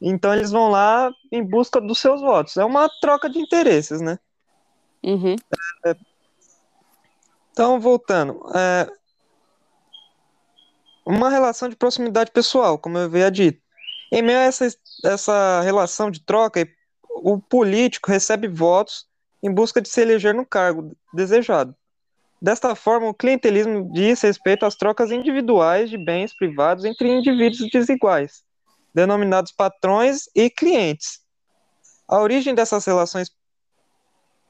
Então 0.00 0.32
eles 0.32 0.50
vão 0.50 0.70
lá 0.70 1.10
em 1.30 1.42
busca 1.42 1.80
dos 1.80 1.98
seus 1.98 2.20
votos. 2.20 2.56
É 2.56 2.64
uma 2.64 2.88
troca 3.00 3.28
de 3.28 3.38
interesses, 3.38 4.00
né? 4.00 4.18
Uhum. 5.06 5.36
Então, 7.52 7.78
voltando. 7.80 8.42
É, 8.54 8.90
uma 11.06 11.30
relação 11.30 11.68
de 11.68 11.76
proximidade 11.76 12.32
pessoal, 12.32 12.76
como 12.76 12.98
eu 12.98 13.04
havia 13.04 13.30
dito. 13.30 13.62
Em 14.12 14.20
meio 14.20 14.38
a 14.38 14.42
essa, 14.42 14.66
essa 15.04 15.60
relação 15.62 16.10
de 16.10 16.20
troca, 16.20 16.68
o 17.08 17.38
político 17.40 18.10
recebe 18.10 18.48
votos 18.48 19.06
em 19.42 19.52
busca 19.52 19.80
de 19.80 19.88
se 19.88 20.00
eleger 20.00 20.34
no 20.34 20.44
cargo 20.44 20.96
desejado. 21.14 21.74
Desta 22.42 22.74
forma, 22.74 23.08
o 23.08 23.14
clientelismo 23.14 23.90
diz 23.92 24.20
respeito 24.20 24.66
às 24.66 24.74
trocas 24.74 25.10
individuais 25.10 25.88
de 25.88 25.96
bens 25.96 26.34
privados 26.34 26.84
entre 26.84 27.08
indivíduos 27.08 27.70
desiguais, 27.70 28.42
denominados 28.94 29.52
patrões 29.52 30.24
e 30.34 30.50
clientes. 30.50 31.20
A 32.08 32.20
origem 32.20 32.54
dessas 32.54 32.84
relações 32.84 33.30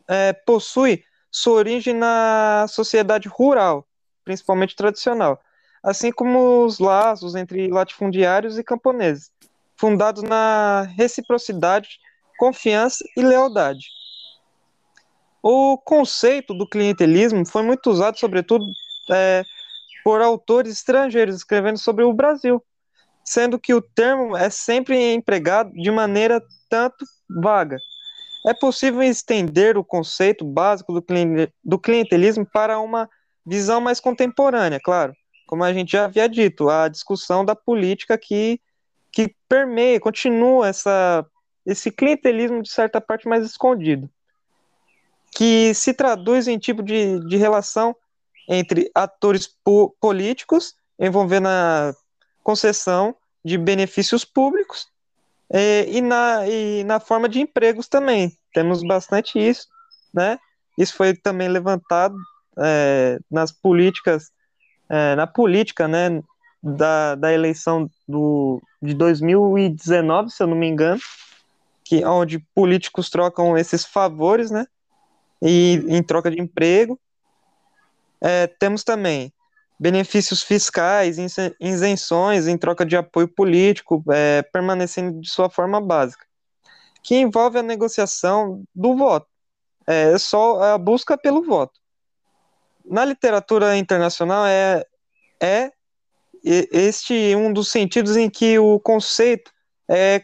é, 0.09 0.33
possui 0.33 1.05
sua 1.31 1.55
origem 1.55 1.95
na 1.95 2.67
sociedade 2.69 3.29
rural, 3.29 3.87
principalmente 4.25 4.77
tradicional, 4.77 5.41
assim 5.83 6.11
como 6.11 6.65
os 6.65 6.79
laços 6.79 7.35
entre 7.35 7.69
latifundiários 7.69 8.59
e 8.59 8.65
camponeses, 8.65 9.31
fundados 9.77 10.23
na 10.23 10.83
reciprocidade, 10.97 11.99
confiança 12.39 13.05
e 13.17 13.23
lealdade. 13.23 13.87
O 15.43 15.79
conceito 15.79 16.53
do 16.55 16.69
clientelismo 16.69 17.47
foi 17.47 17.63
muito 17.63 17.91
usado, 17.91 18.19
sobretudo, 18.19 18.65
é, 19.11 19.45
por 20.03 20.21
autores 20.21 20.73
estrangeiros 20.73 21.37
escrevendo 21.37 21.79
sobre 21.79 22.05
o 22.05 22.13
Brasil, 22.13 22.63
sendo 23.25 23.59
que 23.59 23.75
o 23.75 23.83
termo 23.83 24.37
é 24.37 24.49
sempre 24.51 25.13
empregado 25.13 25.73
de 25.73 25.91
maneira 25.91 26.43
tanto 26.69 27.05
vaga. 27.29 27.77
É 28.45 28.53
possível 28.55 29.03
estender 29.03 29.77
o 29.77 29.85
conceito 29.85 30.45
básico 30.45 30.93
do 31.65 31.79
clientelismo 31.79 32.47
para 32.47 32.79
uma 32.79 33.09
visão 33.45 33.81
mais 33.81 34.01
contemporânea, 34.01 34.81
claro, 34.83 35.13
como 35.47 35.63
a 35.63 35.73
gente 35.73 35.93
já 35.93 36.05
havia 36.05 36.29
dito, 36.29 36.69
a 36.69 36.89
discussão 36.89 37.45
da 37.45 37.55
política 37.55 38.19
que 38.19 38.61
que 39.17 39.35
permeia, 39.49 39.99
continua 39.99 40.69
essa, 40.69 41.25
esse 41.65 41.91
clientelismo 41.91 42.63
de 42.63 42.71
certa 42.71 43.01
parte 43.01 43.27
mais 43.27 43.47
escondido, 43.47 44.11
que 45.35 45.73
se 45.73 45.95
traduz 45.95 46.47
em 46.47 46.59
tipo 46.59 46.83
de, 46.83 47.19
de 47.21 47.37
relação 47.39 47.97
entre 48.47 48.91
atores 48.95 49.49
po 49.65 49.97
políticos 49.99 50.75
envolvendo 50.99 51.49
a 51.49 51.95
concessão 52.43 53.17
de 53.43 53.57
benefícios 53.57 54.23
públicos 54.23 54.87
é, 55.51 55.89
e, 55.89 56.01
na, 56.01 56.47
e 56.49 56.85
na 56.85 57.01
forma 57.01 57.29
de 57.29 57.41
empregos 57.41 57.89
também. 57.89 58.37
Temos 58.53 58.83
bastante 58.83 59.39
isso, 59.39 59.67
né? 60.13 60.39
Isso 60.79 60.95
foi 60.95 61.15
também 61.15 61.49
levantado 61.49 62.17
é, 62.59 63.19
nas 63.31 63.53
políticas, 63.53 64.31
é, 64.89 65.15
na 65.15 65.27
política, 65.27 65.89
né, 65.89 66.23
da, 66.63 67.15
da 67.15 67.33
eleição 67.33 67.89
do, 68.07 68.61
de 68.83 68.95
2019, 68.95 70.31
se 70.31 70.43
eu 70.43 70.47
não 70.47 70.57
me 70.57 70.67
engano, 70.67 71.01
que 71.85 72.05
onde 72.05 72.39
políticos 72.55 73.09
trocam 73.09 73.57
esses 73.57 73.85
favores, 73.85 74.51
né? 74.51 74.67
E 75.41 75.85
em 75.89 76.03
troca 76.03 76.31
de 76.31 76.41
emprego. 76.41 76.99
É, 78.21 78.47
temos 78.47 78.83
também 78.83 79.33
benefícios 79.79 80.43
fiscais, 80.43 81.19
isenções 81.61 82.47
em 82.47 82.57
troca 82.57 82.85
de 82.85 82.97
apoio 82.97 83.29
político, 83.29 84.03
é, 84.11 84.43
permanecendo 84.43 85.21
de 85.21 85.29
sua 85.29 85.51
forma 85.51 85.81
básica, 85.81 86.25
que 87.03 87.17
envolve 87.17 87.59
a 87.59 87.63
negociação 87.63 88.65
do 88.75 88.97
voto, 88.97 89.29
é 89.87 90.17
só 90.19 90.63
a 90.63 90.79
busca 90.79 91.17
pelo 91.17 91.43
voto. 91.43 91.79
Na 92.85 93.05
literatura 93.05 93.77
internacional 93.77 94.47
é, 94.47 94.85
é 95.41 95.71
este 96.45 97.35
um 97.35 97.53
dos 97.53 97.69
sentidos 97.69 98.17
em 98.17 98.31
que 98.31 98.59
o 98.59 98.79
conceito 98.81 99.51
é 99.89 100.23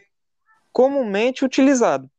comumente 0.71 1.45
utilizado, 1.45 2.09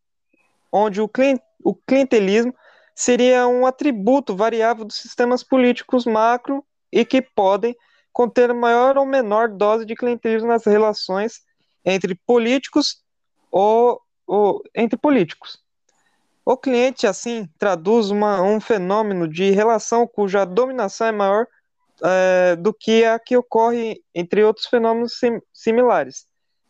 onde 0.71 1.01
o, 1.01 1.09
client, 1.09 1.41
o 1.63 1.75
clientelismo 1.75 2.55
seria 2.95 3.49
um 3.49 3.67
atributo 3.67 4.37
variável 4.37 4.85
dos 4.85 4.97
sistemas 4.97 5.43
políticos 5.43 6.07
macro 6.07 6.65
e 6.95 7.05
que 7.05 7.21
podem 7.21 7.77
conter 8.13 8.55
maior 8.55 8.97
ou 8.97 9.05
menor 9.05 9.49
dose 9.49 9.85
de 9.85 9.97
clientelismo 9.97 10.47
nas 10.47 10.65
relações 10.65 11.41
entre 11.85 12.15
políticos 12.25 13.03
ou, 13.51 14.01
ou 14.25 14.63
entre 14.73 14.97
políticos. 14.97 15.59
O 16.47 16.57
cliente, 16.57 17.05
assim, 17.05 17.49
traduz 17.59 18.11
uma, 18.11 18.41
um 18.41 18.61
fenômeno 18.61 19.27
de 19.27 19.51
relação 19.51 20.07
cuja 20.07 20.45
dominação 20.45 21.09
é 21.09 21.13
maior 21.13 21.47
é, 22.05 22.55
do 22.57 22.73
que 22.73 23.05
a 23.05 23.19
que 23.19 23.37
ocorre 23.37 24.01
entre 24.15 24.45
outros 24.45 24.67
fenômenos 24.67 25.19
sim, 25.19 25.41
similares, 25.53 26.27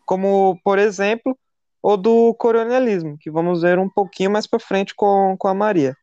como, 0.07 0.59
por 0.65 0.79
exemplo, 0.79 1.37
o 1.83 1.99
do 1.99 2.35
colonialismo, 2.35 3.19
que 3.19 3.31
vamos 3.31 3.61
ver 3.61 3.79
um 3.79 3.91
pouquinho 3.91 4.31
mais 4.31 4.47
para 4.47 4.59
frente 4.59 4.95
com, 4.95 5.37
com 5.39 5.49
a 5.49 5.55
Maria. 5.55 5.95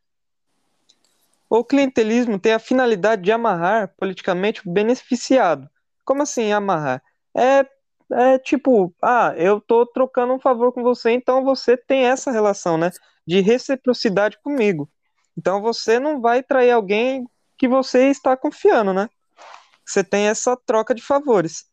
O 1.53 1.65
clientelismo 1.65 2.39
tem 2.39 2.53
a 2.53 2.59
finalidade 2.59 3.23
de 3.23 3.29
amarrar 3.29 3.93
politicamente 3.97 4.65
o 4.65 4.71
beneficiado. 4.71 5.69
Como 6.05 6.21
assim 6.21 6.53
amarrar? 6.53 7.03
É, 7.35 7.67
é 8.13 8.39
tipo, 8.39 8.95
ah, 9.03 9.33
eu 9.35 9.59
tô 9.59 9.85
trocando 9.85 10.33
um 10.33 10.39
favor 10.39 10.71
com 10.71 10.81
você, 10.81 11.11
então 11.11 11.43
você 11.43 11.75
tem 11.75 12.05
essa 12.05 12.31
relação, 12.31 12.77
né, 12.77 12.89
de 13.27 13.41
reciprocidade 13.41 14.39
comigo. 14.41 14.89
Então 15.37 15.61
você 15.61 15.99
não 15.99 16.21
vai 16.21 16.41
trair 16.41 16.71
alguém 16.71 17.27
que 17.57 17.67
você 17.67 18.07
está 18.07 18.37
confiando, 18.37 18.93
né? 18.93 19.09
Você 19.85 20.05
tem 20.05 20.27
essa 20.27 20.55
troca 20.55 20.95
de 20.95 21.01
favores. 21.01 21.65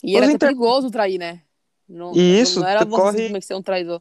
E 0.00 0.16
era 0.16 0.26
inter... 0.26 0.38
perigoso 0.50 0.92
trair, 0.92 1.18
né? 1.18 1.42
Não, 1.88 2.12
isso 2.12 2.60
não 2.60 2.68
era 2.68 2.84
você 2.84 2.90
corre... 2.90 3.16
simplesmente 3.16 3.46
ser 3.46 3.54
um 3.54 3.62
traidor. 3.62 4.00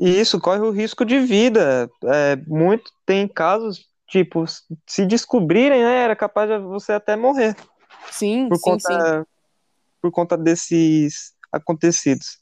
E 0.00 0.18
isso 0.18 0.40
corre 0.40 0.60
o 0.60 0.70
risco 0.70 1.04
de 1.04 1.20
vida. 1.20 1.90
É, 2.04 2.36
muito 2.46 2.90
tem 3.04 3.28
casos, 3.28 3.86
tipo, 4.08 4.46
se 4.86 5.04
descobrirem, 5.04 5.84
né, 5.84 6.04
era 6.04 6.16
capaz 6.16 6.48
de 6.48 6.58
você 6.58 6.92
até 6.94 7.14
morrer. 7.14 7.54
Sim, 8.10 8.48
por 8.48 8.56
sim, 8.56 8.62
conta, 8.62 9.18
sim. 9.18 9.26
Por 10.00 10.10
conta 10.10 10.38
desses 10.38 11.34
acontecidos. 11.52 12.38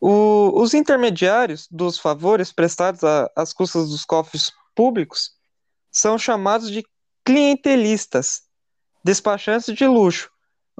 O, 0.00 0.60
os 0.60 0.74
intermediários 0.74 1.68
dos 1.70 2.00
favores 2.00 2.50
prestados 2.52 3.02
às 3.36 3.52
custas 3.52 3.90
dos 3.90 4.04
cofres 4.04 4.50
públicos 4.74 5.30
são 5.92 6.18
chamados 6.18 6.68
de 6.68 6.84
clientelistas, 7.24 8.42
despachantes 9.04 9.72
de 9.72 9.86
luxo, 9.86 10.28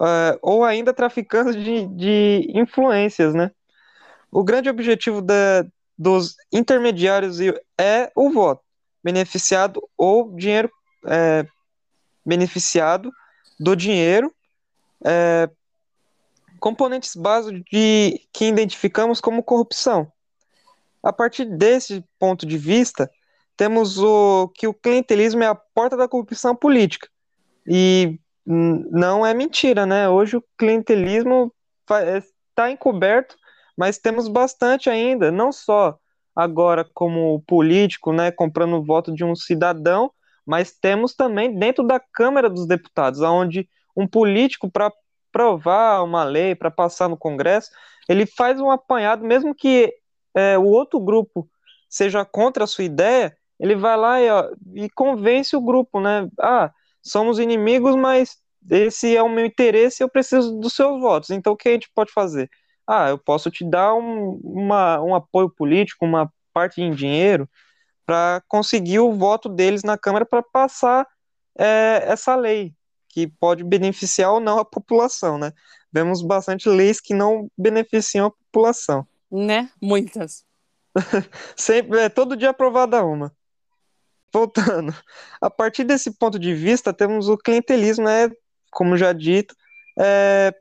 uh, 0.00 0.36
ou 0.42 0.64
ainda 0.64 0.92
traficantes 0.92 1.54
de, 1.54 1.86
de 1.86 2.50
influências, 2.52 3.32
né? 3.34 3.52
O 4.34 4.42
grande 4.42 4.68
objetivo 4.68 5.22
da, 5.22 5.64
dos 5.96 6.34
intermediários 6.52 7.38
é 7.78 8.10
o 8.16 8.32
voto, 8.32 8.62
beneficiado 9.00 9.80
ou 9.96 10.34
dinheiro 10.34 10.68
é, 11.06 11.46
beneficiado 12.26 13.12
do 13.60 13.76
dinheiro, 13.76 14.34
é, 15.04 15.48
componentes 16.58 17.14
básicos 17.14 17.62
de 17.70 18.20
que 18.32 18.46
identificamos 18.46 19.20
como 19.20 19.40
corrupção. 19.40 20.10
A 21.00 21.12
partir 21.12 21.44
desse 21.44 22.02
ponto 22.18 22.44
de 22.44 22.58
vista, 22.58 23.08
temos 23.56 23.98
o 23.98 24.48
que 24.48 24.66
o 24.66 24.74
clientelismo 24.74 25.44
é 25.44 25.46
a 25.46 25.54
porta 25.54 25.96
da 25.96 26.08
corrupção 26.08 26.56
política. 26.56 27.08
E 27.64 28.18
não 28.44 29.24
é 29.24 29.32
mentira, 29.32 29.86
né? 29.86 30.08
Hoje 30.08 30.36
o 30.36 30.44
clientelismo 30.58 31.54
está 32.50 32.68
encoberto, 32.68 33.36
mas 33.76 33.98
temos 33.98 34.28
bastante 34.28 34.88
ainda, 34.90 35.30
não 35.30 35.52
só 35.52 35.98
agora 36.34 36.84
como 36.94 37.40
político, 37.46 38.12
né, 38.12 38.30
comprando 38.30 38.76
o 38.76 38.84
voto 38.84 39.12
de 39.14 39.24
um 39.24 39.34
cidadão, 39.34 40.10
mas 40.46 40.72
temos 40.72 41.14
também 41.14 41.56
dentro 41.58 41.84
da 41.86 41.98
Câmara 42.00 42.50
dos 42.50 42.66
Deputados, 42.66 43.20
onde 43.20 43.68
um 43.96 44.06
político 44.06 44.70
para 44.70 44.92
provar 45.32 46.02
uma 46.02 46.24
lei, 46.24 46.54
para 46.54 46.70
passar 46.70 47.08
no 47.08 47.16
Congresso, 47.16 47.70
ele 48.08 48.26
faz 48.26 48.60
um 48.60 48.70
apanhado, 48.70 49.24
mesmo 49.24 49.54
que 49.54 49.94
é, 50.34 50.58
o 50.58 50.64
outro 50.64 51.00
grupo 51.00 51.48
seja 51.88 52.24
contra 52.24 52.64
a 52.64 52.66
sua 52.66 52.84
ideia, 52.84 53.36
ele 53.58 53.74
vai 53.76 53.96
lá 53.96 54.20
e, 54.20 54.28
ó, 54.30 54.50
e 54.74 54.90
convence 54.90 55.54
o 55.56 55.60
grupo, 55.60 56.00
né? 56.00 56.28
Ah, 56.40 56.72
somos 57.02 57.38
inimigos, 57.38 57.94
mas 57.96 58.36
esse 58.70 59.16
é 59.16 59.22
o 59.22 59.28
meu 59.28 59.46
interesse 59.46 60.02
eu 60.02 60.08
preciso 60.08 60.58
dos 60.58 60.74
seus 60.74 61.00
votos. 61.00 61.30
Então, 61.30 61.52
o 61.52 61.56
que 61.56 61.68
a 61.68 61.72
gente 61.72 61.90
pode 61.94 62.12
fazer? 62.12 62.50
Ah, 62.86 63.08
eu 63.08 63.18
posso 63.18 63.50
te 63.50 63.64
dar 63.64 63.94
um, 63.94 64.40
uma, 64.42 65.00
um 65.00 65.14
apoio 65.14 65.48
político, 65.48 66.04
uma 66.04 66.32
parte 66.52 66.80
em 66.82 66.92
dinheiro, 66.92 67.48
para 68.04 68.42
conseguir 68.48 68.98
o 68.98 69.12
voto 69.12 69.48
deles 69.48 69.82
na 69.82 69.96
Câmara 69.96 70.26
para 70.26 70.42
passar 70.42 71.06
é, 71.58 72.04
essa 72.06 72.36
lei, 72.36 72.74
que 73.08 73.26
pode 73.26 73.64
beneficiar 73.64 74.32
ou 74.32 74.40
não 74.40 74.58
a 74.58 74.64
população, 74.64 75.38
né? 75.38 75.52
Vemos 75.92 76.22
bastante 76.22 76.68
leis 76.68 77.00
que 77.00 77.14
não 77.14 77.48
beneficiam 77.56 78.26
a 78.26 78.30
população. 78.30 79.06
Né? 79.30 79.70
Muitas. 79.80 80.44
Sempre, 81.56 82.00
é, 82.00 82.08
todo 82.08 82.36
dia 82.36 82.50
aprovada 82.50 83.04
uma 83.04 83.32
voltando. 84.34 84.92
A 85.40 85.48
partir 85.48 85.84
desse 85.84 86.10
ponto 86.10 86.40
de 86.40 86.52
vista, 86.52 86.92
temos 86.92 87.28
o 87.28 87.38
clientelismo, 87.38 88.04
né, 88.04 88.28
como 88.72 88.96
já 88.96 89.12
dito, 89.12 89.54
é 89.96 90.52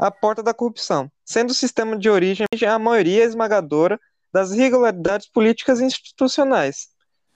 a 0.00 0.10
porta 0.10 0.42
da 0.42 0.54
corrupção, 0.54 1.12
sendo 1.24 1.50
o 1.50 1.54
sistema 1.54 1.96
de 1.96 2.10
origem 2.10 2.46
a 2.66 2.78
maioria 2.78 3.24
esmagadora 3.24 4.00
das 4.32 4.50
irregularidades 4.52 5.28
políticas 5.28 5.80
e 5.80 5.84
institucionais, 5.84 6.88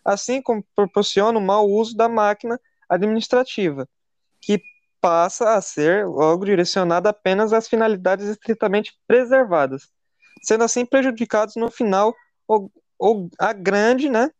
assim 0.04 0.42
como 0.42 0.64
proporciona 0.74 1.38
o 1.38 1.42
mau 1.42 1.68
uso 1.68 1.96
da 1.96 2.08
máquina 2.08 2.60
administrativa, 2.88 3.88
que 4.40 4.60
passa 5.00 5.54
a 5.54 5.60
ser 5.60 6.06
logo 6.06 6.44
direcionada 6.44 7.10
apenas 7.10 7.52
às 7.52 7.68
finalidades 7.68 8.26
estritamente 8.26 8.98
preservadas, 9.06 9.88
sendo 10.42 10.64
assim 10.64 10.84
prejudicados 10.84 11.56
no 11.56 11.70
final 11.70 12.14
ou, 12.46 12.70
a 13.38 13.52
grande, 13.52 14.08
né, 14.08 14.30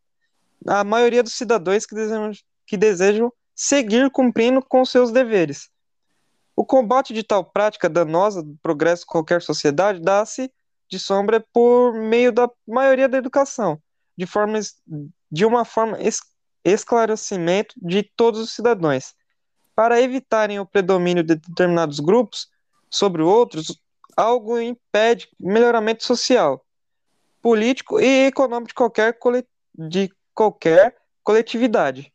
a 0.66 0.82
maioria 0.82 1.22
dos 1.22 1.34
cidadãos 1.34 1.86
que 1.86 1.94
desejam, 1.94 2.32
que 2.66 2.76
desejam 2.76 3.32
seguir 3.54 4.10
cumprindo 4.10 4.60
com 4.62 4.84
seus 4.84 5.12
deveres. 5.12 5.70
O 6.58 6.64
combate 6.64 7.14
de 7.14 7.22
tal 7.22 7.44
prática 7.44 7.88
danosa 7.88 8.42
do 8.42 8.58
progresso 8.60 9.02
de 9.02 9.06
qualquer 9.06 9.40
sociedade 9.40 10.00
dá-se 10.00 10.52
de 10.90 10.98
sombra 10.98 11.38
por 11.52 11.94
meio 11.94 12.32
da 12.32 12.50
maioria 12.66 13.08
da 13.08 13.16
educação, 13.16 13.80
de, 14.16 14.26
formas, 14.26 14.74
de 15.30 15.44
uma 15.46 15.64
forma 15.64 16.02
es, 16.02 16.18
esclarecimento 16.64 17.76
de 17.80 18.02
todos 18.02 18.40
os 18.40 18.50
cidadãos. 18.50 19.14
Para 19.72 20.00
evitarem 20.00 20.58
o 20.58 20.66
predomínio 20.66 21.22
de 21.22 21.36
determinados 21.36 22.00
grupos 22.00 22.48
sobre 22.90 23.22
outros, 23.22 23.80
algo 24.16 24.58
impede 24.58 25.28
melhoramento 25.38 26.02
social, 26.02 26.66
político 27.40 28.00
e 28.00 28.26
econômico 28.26 28.70
de 28.70 28.74
qualquer, 28.74 29.16
de 29.78 30.10
qualquer 30.34 30.96
coletividade. 31.22 32.12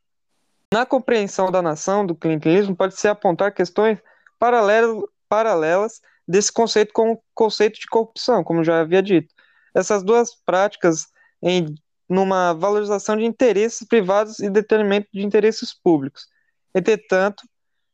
Na 0.70 0.86
compreensão 0.86 1.50
da 1.50 1.62
nação 1.62 2.06
do 2.06 2.14
clientelismo, 2.14 2.76
pode-se 2.76 3.08
apontar 3.08 3.54
questões 3.54 4.00
paralelas, 4.44 5.04
paralelas 5.30 6.02
desse 6.28 6.52
conceito 6.52 6.92
com 6.92 7.14
o 7.14 7.24
conceito 7.34 7.80
de 7.80 7.88
corrupção, 7.88 8.44
como 8.44 8.62
já 8.62 8.82
havia 8.82 9.02
dito. 9.02 9.34
Essas 9.74 10.04
duas 10.04 10.36
práticas 10.36 11.08
em 11.42 11.74
numa 12.10 12.52
valorização 12.52 13.16
de 13.16 13.24
interesses 13.24 13.88
privados 13.88 14.40
e 14.40 14.50
detrimento 14.50 15.08
de 15.14 15.26
interesses 15.26 15.74
públicos. 15.74 16.28
Entretanto, 16.76 17.48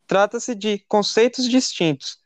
trata-se 0.07 0.55
de 0.55 0.79
conceitos 0.87 1.47
distintos. 1.47 2.17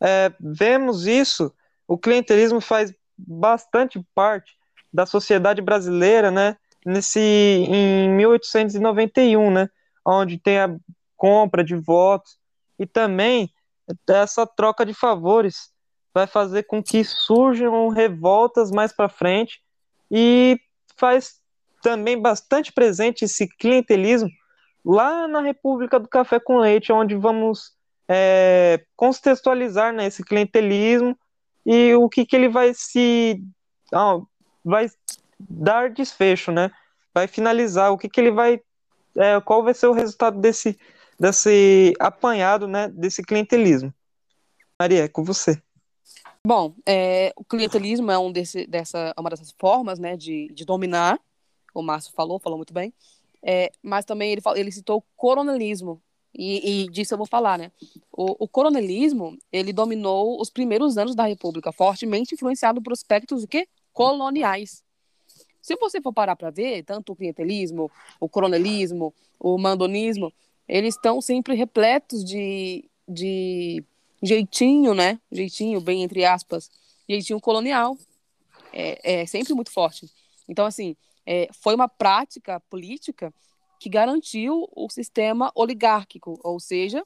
É, 0.00 0.32
vemos 0.40 1.06
isso, 1.06 1.52
o 1.86 1.98
clientelismo 1.98 2.62
faz 2.62 2.90
bastante 3.16 4.02
parte 4.14 4.56
da 4.90 5.04
sociedade 5.04 5.60
brasileira, 5.60 6.30
né? 6.30 6.56
nesse 6.86 7.20
em 7.20 8.08
1891, 8.08 9.50
né, 9.50 9.68
onde 10.06 10.38
tem 10.38 10.58
a 10.58 10.74
compra 11.14 11.62
de 11.62 11.76
votos 11.76 12.38
e 12.78 12.86
também 12.86 13.52
essa 14.08 14.46
troca 14.46 14.84
de 14.84 14.94
favores 14.94 15.70
vai 16.14 16.26
fazer 16.26 16.64
com 16.64 16.82
que 16.82 17.04
surjam 17.04 17.88
revoltas 17.88 18.70
mais 18.70 18.92
para 18.92 19.08
frente 19.08 19.60
e 20.10 20.58
faz 20.96 21.40
também 21.82 22.20
bastante 22.20 22.72
presente 22.72 23.24
esse 23.24 23.46
clientelismo 23.46 24.28
lá 24.84 25.28
na 25.28 25.40
República 25.40 25.98
do 26.00 26.08
Café 26.08 26.40
com 26.40 26.58
Leite, 26.58 26.92
onde 26.92 27.14
vamos 27.14 27.72
é, 28.08 28.84
contextualizar 28.96 29.92
né, 29.92 30.06
esse 30.06 30.24
clientelismo 30.24 31.16
e 31.64 31.94
o 31.94 32.08
que, 32.08 32.24
que 32.24 32.34
ele 32.34 32.48
vai 32.48 32.72
se 32.74 33.42
ah, 33.92 34.18
vai 34.64 34.88
dar 35.38 35.90
desfecho, 35.90 36.50
né? 36.50 36.70
Vai 37.14 37.26
finalizar 37.26 37.92
o 37.92 37.98
que, 37.98 38.08
que 38.08 38.20
ele 38.20 38.30
vai, 38.30 38.60
é, 39.16 39.40
qual 39.40 39.62
vai 39.62 39.74
ser 39.74 39.86
o 39.86 39.92
resultado 39.92 40.40
desse, 40.40 40.78
desse 41.18 41.94
apanhado, 41.98 42.66
né? 42.66 42.88
Desse 42.88 43.22
clientelismo. 43.22 43.92
Maria, 44.78 45.04
é 45.04 45.08
com 45.08 45.24
você. 45.24 45.60
Bom, 46.46 46.74
é, 46.86 47.32
o 47.36 47.44
clientelismo 47.44 48.10
é 48.10 48.18
um 48.18 48.30
desse, 48.30 48.66
dessa, 48.66 49.12
uma 49.18 49.28
dessas 49.28 49.52
formas, 49.58 49.98
né, 49.98 50.16
de, 50.16 50.48
de 50.52 50.64
dominar. 50.64 51.18
O 51.74 51.82
Márcio 51.82 52.12
falou, 52.14 52.38
falou 52.38 52.58
muito 52.58 52.72
bem. 52.72 52.94
É, 53.42 53.70
mas 53.82 54.04
também 54.04 54.32
ele, 54.32 54.40
ele 54.56 54.72
citou 54.72 54.98
o 54.98 55.04
coronelismo, 55.16 56.00
e, 56.34 56.84
e, 56.84 56.90
disso 56.90 57.14
eu 57.14 57.18
vou 57.18 57.26
falar, 57.26 57.58
né? 57.58 57.72
O, 58.12 58.44
o, 58.44 58.48
coronelismo, 58.48 59.36
ele 59.50 59.72
dominou 59.72 60.40
os 60.40 60.50
primeiros 60.50 60.96
anos 60.96 61.14
da 61.14 61.26
República, 61.26 61.72
fortemente 61.72 62.34
influenciado 62.34 62.80
por 62.80 62.92
aspectos 62.92 63.42
o 63.42 63.48
quê? 63.48 63.66
coloniais. 63.92 64.84
Se 65.60 65.74
você 65.76 66.00
for 66.00 66.12
parar 66.12 66.36
para 66.36 66.50
ver, 66.50 66.84
tanto 66.84 67.12
o 67.12 67.16
clientelismo, 67.16 67.90
o 68.20 68.28
coronelismo, 68.28 69.12
o 69.40 69.58
mandonismo, 69.58 70.32
eles 70.68 70.94
estão 70.94 71.20
sempre 71.20 71.54
repletos 71.54 72.24
de, 72.24 72.88
de 73.08 73.82
jeitinho, 74.22 74.94
né? 74.94 75.18
Jeitinho, 75.32 75.80
bem 75.80 76.02
entre 76.02 76.24
aspas, 76.24 76.70
jeitinho 77.08 77.40
colonial. 77.40 77.96
É, 78.72 79.22
é 79.22 79.26
sempre 79.26 79.54
muito 79.54 79.70
forte. 79.70 80.10
Então, 80.46 80.66
assim, 80.66 80.94
é, 81.24 81.48
foi 81.52 81.74
uma 81.74 81.88
prática 81.88 82.60
política 82.68 83.32
que 83.80 83.88
garantiu 83.88 84.68
o 84.74 84.88
sistema 84.90 85.50
oligárquico, 85.54 86.38
ou 86.42 86.58
seja, 86.58 87.04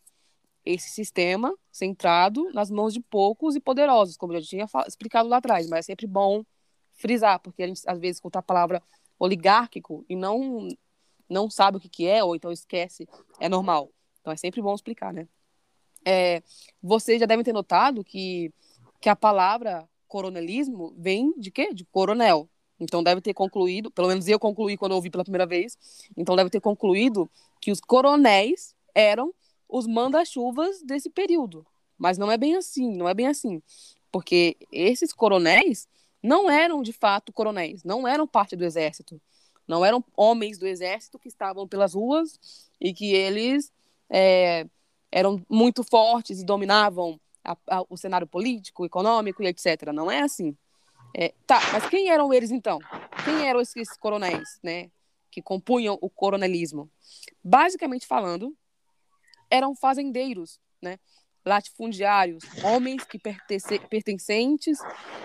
esse 0.65 0.89
sistema 0.91 1.55
centrado 1.71 2.51
nas 2.53 2.71
mãos 2.71 2.95
de 2.95 3.01
poucos 3.01 3.55
e 3.57 3.61
poderosos, 3.61 4.17
como 4.17 4.33
eu 4.33 4.41
já 4.41 4.49
tinha 4.49 4.67
explicado 4.87 5.29
lá 5.29 5.37
atrás, 5.39 5.69
mas 5.69 5.81
é 5.81 5.83
sempre 5.83 6.07
bom 6.07 6.45
frisar, 6.95 7.41
porque 7.41 7.63
a 7.63 7.67
gente 7.67 7.83
às 7.87 7.99
vezes 7.99 8.17
escuta 8.17 8.39
a 8.39 8.43
palavra 8.43 8.83
oligárquico 9.19 10.05
e 10.09 10.17
não 10.17 10.69
não 11.33 11.51
sabe 11.51 11.79
o 11.79 11.81
que, 11.81 11.89
que 11.89 12.07
é, 12.07 12.23
ou 12.23 12.37
então 12.37 12.53
esquece, 12.53 13.09
é 13.41 13.49
normal. 13.49 13.91
Então 14.21 14.33
é 14.33 14.37
sempre 14.37 14.63
bom 14.63 14.75
explicar, 14.75 15.13
né? 15.13 15.27
É, 16.05 16.43
vocês 16.83 17.21
já 17.21 17.27
devem 17.27 17.45
ter 17.45 17.53
notado 17.53 18.05
que 18.05 18.53
que 19.01 19.09
a 19.09 19.17
palavra 19.17 19.89
coronelismo 20.07 20.95
vem 20.97 21.35
de 21.37 21.51
quê? 21.51 21.75
De 21.75 21.85
coronel. 21.85 22.49
Então 22.79 23.03
deve 23.03 23.21
ter 23.21 23.35
concluído, 23.35 23.91
pelo 23.91 24.09
menos 24.09 24.29
eu 24.29 24.39
concluí 24.39 24.77
quando 24.77 24.93
eu 24.93 24.97
ouvi 24.97 25.11
pela 25.11 25.25
primeira 25.25 25.47
vez, 25.47 25.77
então 26.17 26.37
deve 26.37 26.51
ter 26.51 26.61
concluído 26.61 27.29
que 27.61 27.73
os 27.73 27.81
coronéis 27.81 28.75
eram 28.95 29.35
os 29.69 29.87
manda-chuvas 29.87 30.83
desse 30.83 31.11
período. 31.11 31.67
Mas 31.99 32.17
não 32.17 32.31
é 32.31 32.37
bem 32.37 32.57
assim, 32.57 32.97
não 32.97 33.09
é 33.09 33.15
bem 33.15 33.27
assim. 33.27 33.61
Porque 34.11 34.57
esses 34.71 35.13
coronéis 35.13 35.89
não 36.23 36.51
eram 36.51 36.83
de 36.83 36.93
fato 36.93 37.33
coronéis, 37.33 37.83
não 37.83 38.07
eram 38.07 38.27
parte 38.27 38.55
do 38.55 38.65
exército. 38.65 39.21
Não 39.73 39.83
eram 39.83 40.05
homens 40.15 40.59
do 40.59 40.67
exército 40.67 41.19
que 41.19 41.29
estavam 41.29 41.67
pelas 41.67 41.95
ruas 41.95 42.39
e 42.79 42.93
que 42.93 43.15
eles 43.15 43.73
é, 44.11 44.67
eram 45.11 45.43
muito 45.49 45.83
fortes 45.83 46.43
e 46.43 46.45
dominavam 46.45 47.19
a, 47.43 47.57
a, 47.71 47.83
o 47.89 47.97
cenário 47.97 48.27
político, 48.27 48.85
econômico 48.85 49.43
e 49.43 49.47
etc. 49.47 49.91
Não 49.95 50.11
é 50.11 50.21
assim. 50.21 50.55
É, 51.17 51.33
tá, 51.47 51.59
mas 51.73 51.89
quem 51.89 52.11
eram 52.11 52.35
eles 52.35 52.51
então? 52.51 52.79
Quem 53.25 53.49
eram 53.49 53.63
esses 53.63 53.97
coronéis, 53.97 54.61
né? 54.63 54.91
Que 55.31 55.41
compunham 55.41 55.97
o 56.03 56.11
coronelismo? 56.11 56.91
Basicamente 57.43 58.07
falando, 58.07 58.55
eram 59.49 59.75
fazendeiros, 59.75 60.61
né? 60.83 60.99
Latifundiários, 61.47 62.45
homens 62.63 63.05
que 63.05 63.19
pertence, 63.19 63.79
pertencentes 63.89 64.79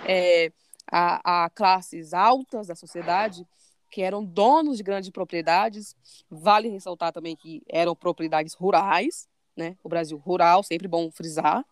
é, 0.08 0.54
a, 0.90 1.44
a 1.44 1.50
classes 1.50 2.14
altas 2.14 2.68
da 2.68 2.76
sociedade, 2.76 3.46
que 3.90 4.02
eram 4.02 4.24
donos 4.24 4.78
de 4.78 4.84
grandes 4.84 5.10
propriedades. 5.10 5.96
Vale 6.30 6.70
ressaltar 6.70 7.12
também 7.12 7.36
que 7.36 7.64
eram 7.68 7.96
propriedades 7.96 8.54
rurais, 8.54 9.28
né? 9.56 9.78
O 9.84 9.90
Brasil 9.90 10.18
rural, 10.18 10.64
sempre 10.64 10.88
bom 10.88 11.10
frisar, 11.12 11.66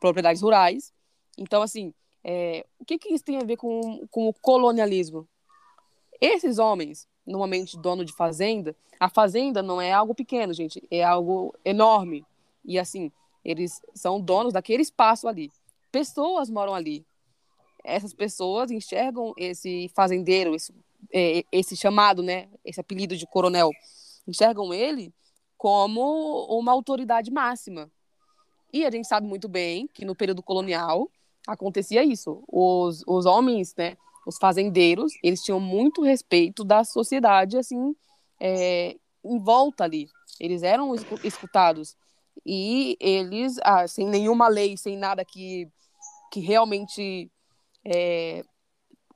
propriedades 0.00 0.42
rurais. 0.42 0.92
Então, 1.36 1.62
assim, 1.62 1.92
é, 2.22 2.66
o 2.78 2.84
que, 2.84 2.98
que 2.98 3.12
isso 3.12 3.24
tem 3.24 3.38
a 3.38 3.44
ver 3.44 3.56
com, 3.56 4.06
com 4.10 4.28
o 4.28 4.34
colonialismo? 4.34 5.28
Esses 6.20 6.58
homens, 6.58 7.08
normalmente 7.26 7.78
dono 7.78 8.04
de 8.04 8.12
fazenda, 8.12 8.76
a 8.98 9.08
fazenda 9.08 9.62
não 9.62 9.80
é 9.80 9.92
algo 9.92 10.14
pequeno, 10.14 10.52
gente, 10.52 10.86
é 10.90 11.02
algo 11.02 11.54
enorme. 11.64 12.24
E 12.64 12.78
assim, 12.78 13.10
eles 13.42 13.80
são 13.94 14.20
donos 14.20 14.52
daquele 14.52 14.82
espaço 14.82 15.26
ali. 15.26 15.50
Pessoas 15.90 16.50
moram 16.50 16.74
ali. 16.74 17.04
Essas 17.82 18.12
pessoas 18.12 18.70
enxergam 18.70 19.32
esse 19.38 19.90
fazendeiro, 19.94 20.54
esse, 20.54 20.74
esse 21.12 21.76
chamado, 21.76 22.22
né, 22.22 22.48
esse 22.64 22.80
apelido 22.80 23.16
de 23.16 23.26
coronel, 23.26 23.70
enxergam 24.26 24.72
ele 24.72 25.12
como 25.56 26.46
uma 26.48 26.72
autoridade 26.72 27.30
máxima. 27.30 27.90
E 28.72 28.86
a 28.86 28.90
gente 28.90 29.06
sabe 29.06 29.26
muito 29.26 29.48
bem 29.48 29.88
que 29.92 30.04
no 30.04 30.14
período 30.14 30.42
colonial 30.42 31.10
acontecia 31.46 32.04
isso. 32.04 32.42
Os, 32.48 33.02
os 33.06 33.26
homens, 33.26 33.74
né, 33.76 33.96
os 34.26 34.36
fazendeiros, 34.38 35.12
eles 35.22 35.42
tinham 35.42 35.60
muito 35.60 36.02
respeito 36.02 36.64
da 36.64 36.84
sociedade, 36.84 37.58
assim, 37.58 37.94
é, 38.40 38.96
em 39.24 39.38
volta 39.38 39.84
ali. 39.84 40.08
Eles 40.38 40.62
eram 40.62 40.94
escutados. 41.24 41.96
E 42.46 42.96
eles, 43.00 43.56
ah, 43.62 43.86
sem 43.86 44.06
nenhuma 44.06 44.48
lei, 44.48 44.76
sem 44.76 44.96
nada 44.96 45.24
que, 45.24 45.68
que 46.32 46.40
realmente 46.40 47.30
é, 47.84 48.42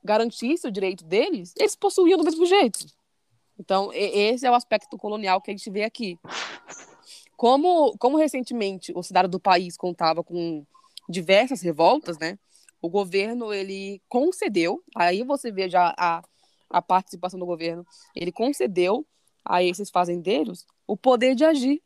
garantisse 0.05 0.67
o 0.67 0.71
direito 0.71 1.03
deles, 1.03 1.53
eles 1.57 1.75
possuíam 1.75 2.17
do 2.17 2.23
mesmo 2.23 2.45
jeito. 2.45 2.85
Então, 3.59 3.89
esse 3.93 4.45
é 4.45 4.51
o 4.51 4.55
aspecto 4.55 4.97
colonial 4.97 5.41
que 5.41 5.49
a 5.49 5.53
gente 5.53 5.69
vê 5.69 5.83
aqui. 5.83 6.19
Como, 7.35 7.97
como 7.97 8.17
recentemente 8.17 8.93
o 8.95 9.03
cidadão 9.03 9.29
do 9.29 9.39
país 9.39 9.75
contava 9.75 10.23
com 10.23 10.65
diversas 11.09 11.61
revoltas, 11.61 12.17
né? 12.17 12.37
O 12.81 12.89
governo 12.89 13.53
ele 13.53 14.01
concedeu, 14.07 14.83
aí 14.95 15.23
você 15.23 15.51
vê 15.51 15.69
já 15.69 15.93
a, 15.97 16.21
a 16.69 16.81
participação 16.81 17.39
do 17.39 17.45
governo, 17.45 17.85
ele 18.15 18.31
concedeu 18.31 19.05
a 19.43 19.63
esses 19.63 19.89
fazendeiros 19.89 20.65
o 20.87 20.95
poder 20.95 21.35
de 21.35 21.43
agir, 21.43 21.81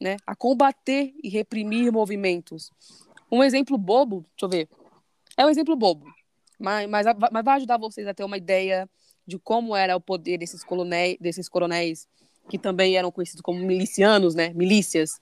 né? 0.00 0.16
A 0.26 0.34
combater 0.34 1.14
e 1.22 1.28
reprimir 1.28 1.92
movimentos. 1.92 2.70
Um 3.30 3.42
exemplo 3.42 3.78
bobo, 3.78 4.26
deixa 4.36 4.44
eu 4.44 4.48
ver, 4.48 4.68
é 5.36 5.46
um 5.46 5.48
exemplo 5.48 5.74
bobo, 5.76 6.06
mas, 6.58 6.88
mas, 6.88 7.06
mas 7.30 7.44
vai 7.44 7.56
ajudar 7.56 7.78
vocês 7.78 8.06
a 8.06 8.14
ter 8.14 8.24
uma 8.24 8.36
ideia 8.36 8.88
de 9.26 9.38
como 9.38 9.76
era 9.76 9.96
o 9.96 10.00
poder 10.00 10.38
desses, 10.38 10.64
coronéis, 10.64 11.16
desses 11.20 11.48
coronéis 11.48 12.08
que 12.48 12.58
também 12.58 12.96
eram 12.96 13.10
conhecidos 13.10 13.42
como 13.42 13.58
milicianos, 13.60 14.34
né? 14.34 14.52
Milícias. 14.54 15.20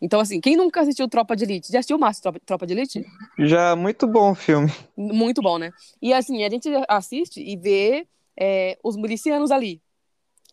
Então, 0.00 0.20
assim, 0.20 0.40
quem 0.40 0.56
nunca 0.56 0.80
assistiu 0.80 1.08
Tropa 1.08 1.34
de 1.34 1.44
Elite? 1.44 1.72
Já 1.72 1.80
assistiu 1.80 1.98
Márcio 1.98 2.22
Tropa, 2.22 2.40
Tropa 2.46 2.66
de 2.66 2.72
Elite? 2.72 3.04
Já, 3.38 3.74
muito 3.74 4.06
bom 4.06 4.30
o 4.30 4.34
filme. 4.34 4.72
Muito 4.96 5.42
bom, 5.42 5.58
né? 5.58 5.72
E 6.00 6.12
assim, 6.12 6.44
a 6.44 6.48
gente 6.48 6.68
assiste 6.88 7.40
e 7.40 7.56
vê 7.56 8.06
é, 8.38 8.78
os 8.82 8.96
milicianos 8.96 9.50
ali. 9.50 9.82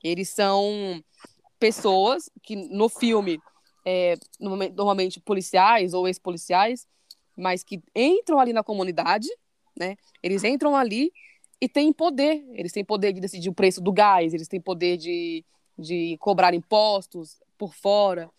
Eles 0.03 0.29
são 0.29 1.01
pessoas 1.59 2.29
que 2.43 2.55
no 2.55 2.89
filme, 2.89 3.39
é, 3.85 4.15
normalmente 4.39 5.19
policiais 5.19 5.93
ou 5.93 6.07
ex-policiais, 6.07 6.87
mas 7.37 7.63
que 7.63 7.81
entram 7.95 8.39
ali 8.39 8.53
na 8.53 8.63
comunidade, 8.63 9.27
né? 9.77 9.95
Eles 10.21 10.43
entram 10.43 10.75
ali 10.75 11.11
e 11.61 11.67
têm 11.67 11.91
poder. 11.91 12.43
Eles 12.53 12.71
têm 12.71 12.83
poder 12.83 13.13
de 13.13 13.21
decidir 13.21 13.49
o 13.49 13.53
preço 13.53 13.81
do 13.81 13.91
gás, 13.91 14.33
eles 14.33 14.47
têm 14.47 14.61
poder 14.61 14.97
de, 14.97 15.43
de 15.77 16.17
cobrar 16.19 16.53
impostos 16.53 17.37
por 17.57 17.73
fora. 17.73 18.29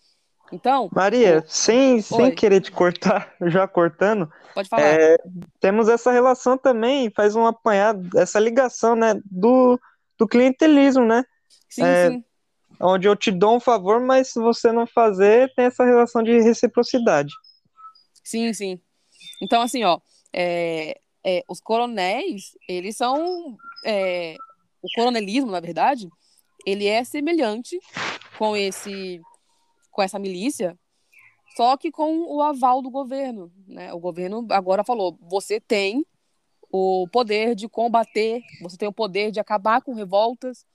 Então. 0.51 0.89
Maria, 0.93 1.39
o... 1.39 1.49
sem, 1.49 2.01
sem 2.01 2.33
querer 2.33 2.61
te 2.61 2.71
cortar, 2.71 3.33
já 3.47 3.67
cortando. 3.67 4.31
Pode 4.53 4.69
falar. 4.69 4.83
É, 4.83 5.17
temos 5.59 5.89
essa 5.89 6.11
relação 6.11 6.57
também, 6.57 7.11
faz 7.15 7.35
um 7.35 7.45
apanhado, 7.45 8.17
essa 8.17 8.39
ligação, 8.39 8.95
né, 8.95 9.19
do, 9.25 9.79
do 10.17 10.27
clientelismo, 10.27 11.05
né? 11.05 11.23
Sim, 11.69 11.83
é, 11.83 12.09
sim. 12.09 12.23
Onde 12.79 13.07
eu 13.07 13.15
te 13.15 13.31
dou 13.31 13.57
um 13.57 13.59
favor, 13.59 13.99
mas 13.99 14.29
se 14.29 14.39
você 14.39 14.71
não 14.71 14.87
fazer, 14.87 15.53
tem 15.55 15.65
essa 15.65 15.83
relação 15.83 16.23
de 16.23 16.39
reciprocidade. 16.39 17.33
Sim, 18.23 18.53
sim. 18.53 18.79
Então, 19.41 19.61
assim, 19.61 19.83
ó, 19.83 19.99
é, 20.33 20.99
é, 21.27 21.43
os 21.49 21.59
coronéis, 21.59 22.57
eles 22.69 22.95
são. 22.95 23.57
É, 23.83 24.37
o 24.81 24.87
coronelismo, 24.95 25.51
na 25.51 25.59
verdade, 25.59 26.07
ele 26.65 26.87
é 26.87 27.03
semelhante 27.03 27.77
com 28.37 28.55
esse 28.55 29.19
com 29.91 30.01
essa 30.01 30.17
milícia, 30.17 30.77
só 31.57 31.75
que 31.75 31.91
com 31.91 32.19
o 32.33 32.41
aval 32.41 32.81
do 32.81 32.89
governo. 32.89 33.51
Né? 33.67 33.91
O 33.93 33.99
governo 33.99 34.47
agora 34.51 34.85
falou: 34.85 35.17
você 35.21 35.59
tem 35.59 36.05
o 36.71 37.05
poder 37.11 37.55
de 37.55 37.67
combater, 37.67 38.41
você 38.61 38.77
tem 38.77 38.87
o 38.87 38.93
poder 38.93 39.29
de 39.29 39.39
acabar 39.39 39.81
com 39.81 39.93
revoltas. 39.93 40.65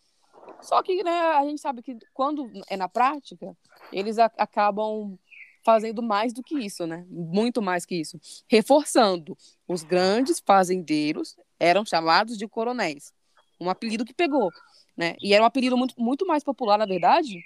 Só 0.60 0.82
que 0.82 1.02
né, 1.02 1.10
a 1.10 1.46
gente 1.46 1.62
sabe 1.62 1.82
que 1.82 1.96
quando 2.12 2.50
é 2.68 2.76
na 2.76 2.88
prática, 2.88 3.56
eles 3.90 4.18
acabam 4.18 5.18
fazendo 5.64 6.02
mais 6.02 6.32
do 6.32 6.42
que 6.42 6.58
isso, 6.58 6.86
né? 6.86 7.04
Muito 7.08 7.62
mais 7.62 7.84
que 7.84 7.94
isso. 7.94 8.18
Reforçando, 8.48 9.36
os 9.66 9.82
grandes 9.82 10.42
fazendeiros 10.44 11.36
eram 11.58 11.84
chamados 11.84 12.36
de 12.36 12.46
coronéis. 12.48 13.12
Um 13.60 13.70
apelido 13.70 14.04
que 14.04 14.14
pegou, 14.14 14.50
né? 14.96 15.14
E 15.20 15.32
era 15.32 15.42
um 15.42 15.46
apelido 15.46 15.76
muito, 15.76 15.94
muito 15.98 16.26
mais 16.26 16.42
popular, 16.42 16.78
na 16.78 16.86
verdade, 16.86 17.42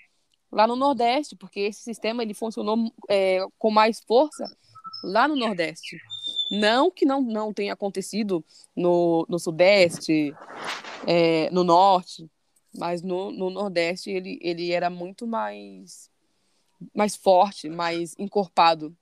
lá 0.50 0.66
no 0.66 0.76
Nordeste, 0.76 1.36
porque 1.36 1.60
esse 1.60 1.82
sistema 1.82 2.22
ele 2.22 2.34
funcionou 2.34 2.90
é, 3.08 3.40
com 3.58 3.70
mais 3.70 4.00
força 4.00 4.44
lá 5.04 5.28
no 5.28 5.36
Nordeste. 5.36 5.98
Não 6.50 6.90
que 6.90 7.04
não, 7.04 7.20
não 7.20 7.52
tenha 7.52 7.72
acontecido 7.72 8.44
no, 8.74 9.26
no 9.28 9.38
Sudeste, 9.38 10.34
é, 11.06 11.50
no 11.50 11.64
Norte, 11.64 12.28
mas 12.76 13.02
no, 13.02 13.30
no 13.30 13.50
Nordeste 13.50 14.10
ele, 14.10 14.38
ele 14.40 14.72
era 14.72 14.88
muito 14.88 15.26
mais, 15.26 16.10
mais 16.94 17.16
forte, 17.16 17.68
mais 17.68 18.14
encorpado. 18.18 18.96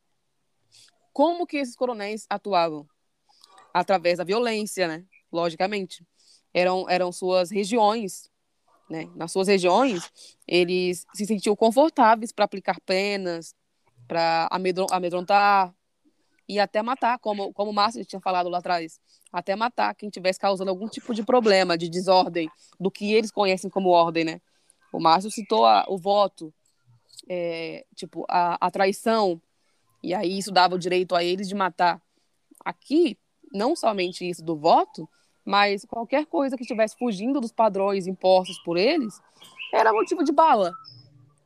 Como 1.13 1.47
que 1.47 1.59
esses 1.59 1.77
coronéis 1.77 2.27
atuavam? 2.29 2.87
Através 3.73 4.19
da 4.19 4.25
violência, 4.25 4.89
né? 4.89 5.05
Logicamente. 5.33 6.07
Eram, 6.53 6.89
eram 6.89 7.11
suas 7.11 7.51
regiões 7.51 8.31
né? 8.89 9.09
Nas 9.15 9.33
suas 9.33 9.49
regiões, 9.49 10.11
eles 10.47 11.07
se 11.15 11.27
sentiam 11.27 11.57
confortáveis 11.57 12.33
para 12.33 12.45
aplicar 12.45 12.81
penas, 12.81 13.55
para 14.07 14.49
amedrontar 14.91 15.75
e 16.49 16.61
até 16.61 16.83
matar, 16.83 17.19
como, 17.19 17.53
como 17.53 17.71
o 17.71 17.75
Márcio 17.75 18.05
tinha 18.05 18.21
falado 18.21 18.49
lá 18.51 18.59
atrás, 18.59 19.01
até 19.33 19.57
matar 19.57 19.95
quem 19.95 20.09
estivesse 20.09 20.39
causando 20.39 20.71
algum 20.71 20.89
tipo 20.89 21.15
de 21.15 21.25
problema, 21.25 21.79
de 21.79 21.89
desordem, 21.89 22.51
do 22.79 22.91
que 22.91 23.13
eles 23.13 23.31
conhecem 23.31 23.71
como 23.71 23.89
ordem, 23.89 24.25
né? 24.25 24.41
O 24.93 25.01
Márcio 25.01 25.31
citou 25.31 25.65
a, 25.65 25.87
o 25.89 25.97
voto, 25.97 26.53
é, 27.29 27.85
tipo, 27.95 28.25
a, 28.29 28.59
a 28.61 28.71
traição, 28.71 29.41
e 30.03 30.15
aí 30.15 30.39
isso 30.39 30.53
dava 30.53 30.75
o 30.75 30.79
direito 30.79 31.15
a 31.15 31.25
eles 31.25 31.49
de 31.49 31.55
matar. 31.55 32.01
Aqui, 32.65 33.19
não 33.53 33.75
somente 33.75 34.29
isso 34.29 34.43
do 34.43 34.57
voto, 34.57 35.09
mas 35.45 35.85
qualquer 35.85 36.27
coisa 36.27 36.57
que 36.57 36.63
estivesse 36.63 36.97
fugindo 36.99 37.41
dos 37.41 37.53
padrões 37.53 38.07
impostos 38.07 38.59
por 38.65 38.77
eles 38.77 39.21
era 39.73 39.93
motivo 39.93 40.25
de 40.25 40.33
bala. 40.33 40.73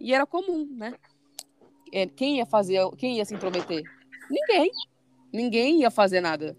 E 0.00 0.14
era 0.14 0.26
comum, 0.26 0.68
né? 0.76 0.94
É, 1.92 2.06
quem 2.06 2.36
ia 2.36 2.46
fazer, 2.46 2.80
quem 2.96 3.16
ia 3.16 3.24
se 3.24 3.34
intrometer? 3.34 3.82
Ninguém. 4.30 4.70
Ninguém 5.32 5.80
ia 5.80 5.90
fazer 5.90 6.20
nada. 6.20 6.56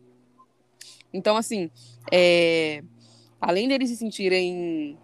Então, 1.14 1.38
assim, 1.38 1.72
é, 2.12 2.84
além 3.40 3.68
deles 3.68 3.90
se 3.90 3.98
sentirem 3.98 4.98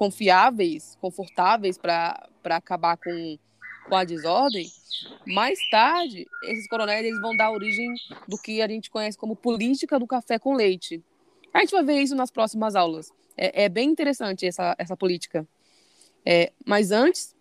confiáveis, 0.00 0.96
confortáveis 0.98 1.76
para 1.76 2.26
acabar 2.44 2.96
com, 2.96 3.38
com 3.86 3.94
a 3.94 4.02
desordem, 4.02 4.66
mais 5.26 5.58
tarde, 5.70 6.26
esses 6.44 6.66
coronéis 6.66 7.04
eles 7.04 7.20
vão 7.20 7.36
dar 7.36 7.52
origem 7.52 7.94
do 8.26 8.38
que 8.38 8.62
a 8.62 8.66
gente 8.66 8.88
conhece 8.88 9.18
como 9.18 9.36
política 9.36 9.98
do 9.98 10.06
café 10.06 10.38
com 10.38 10.54
leite. 10.54 11.04
A 11.52 11.60
gente 11.60 11.72
vai 11.72 11.84
ver 11.84 12.00
isso 12.00 12.14
nas 12.14 12.30
próximas 12.30 12.74
aulas. 12.74 13.12
É, 13.36 13.64
é 13.64 13.68
bem 13.68 13.90
interessante 13.90 14.46
essa, 14.46 14.74
essa 14.78 14.96
política. 14.96 15.46
É, 16.24 16.50
mas 16.64 16.92
antes, 16.92 17.36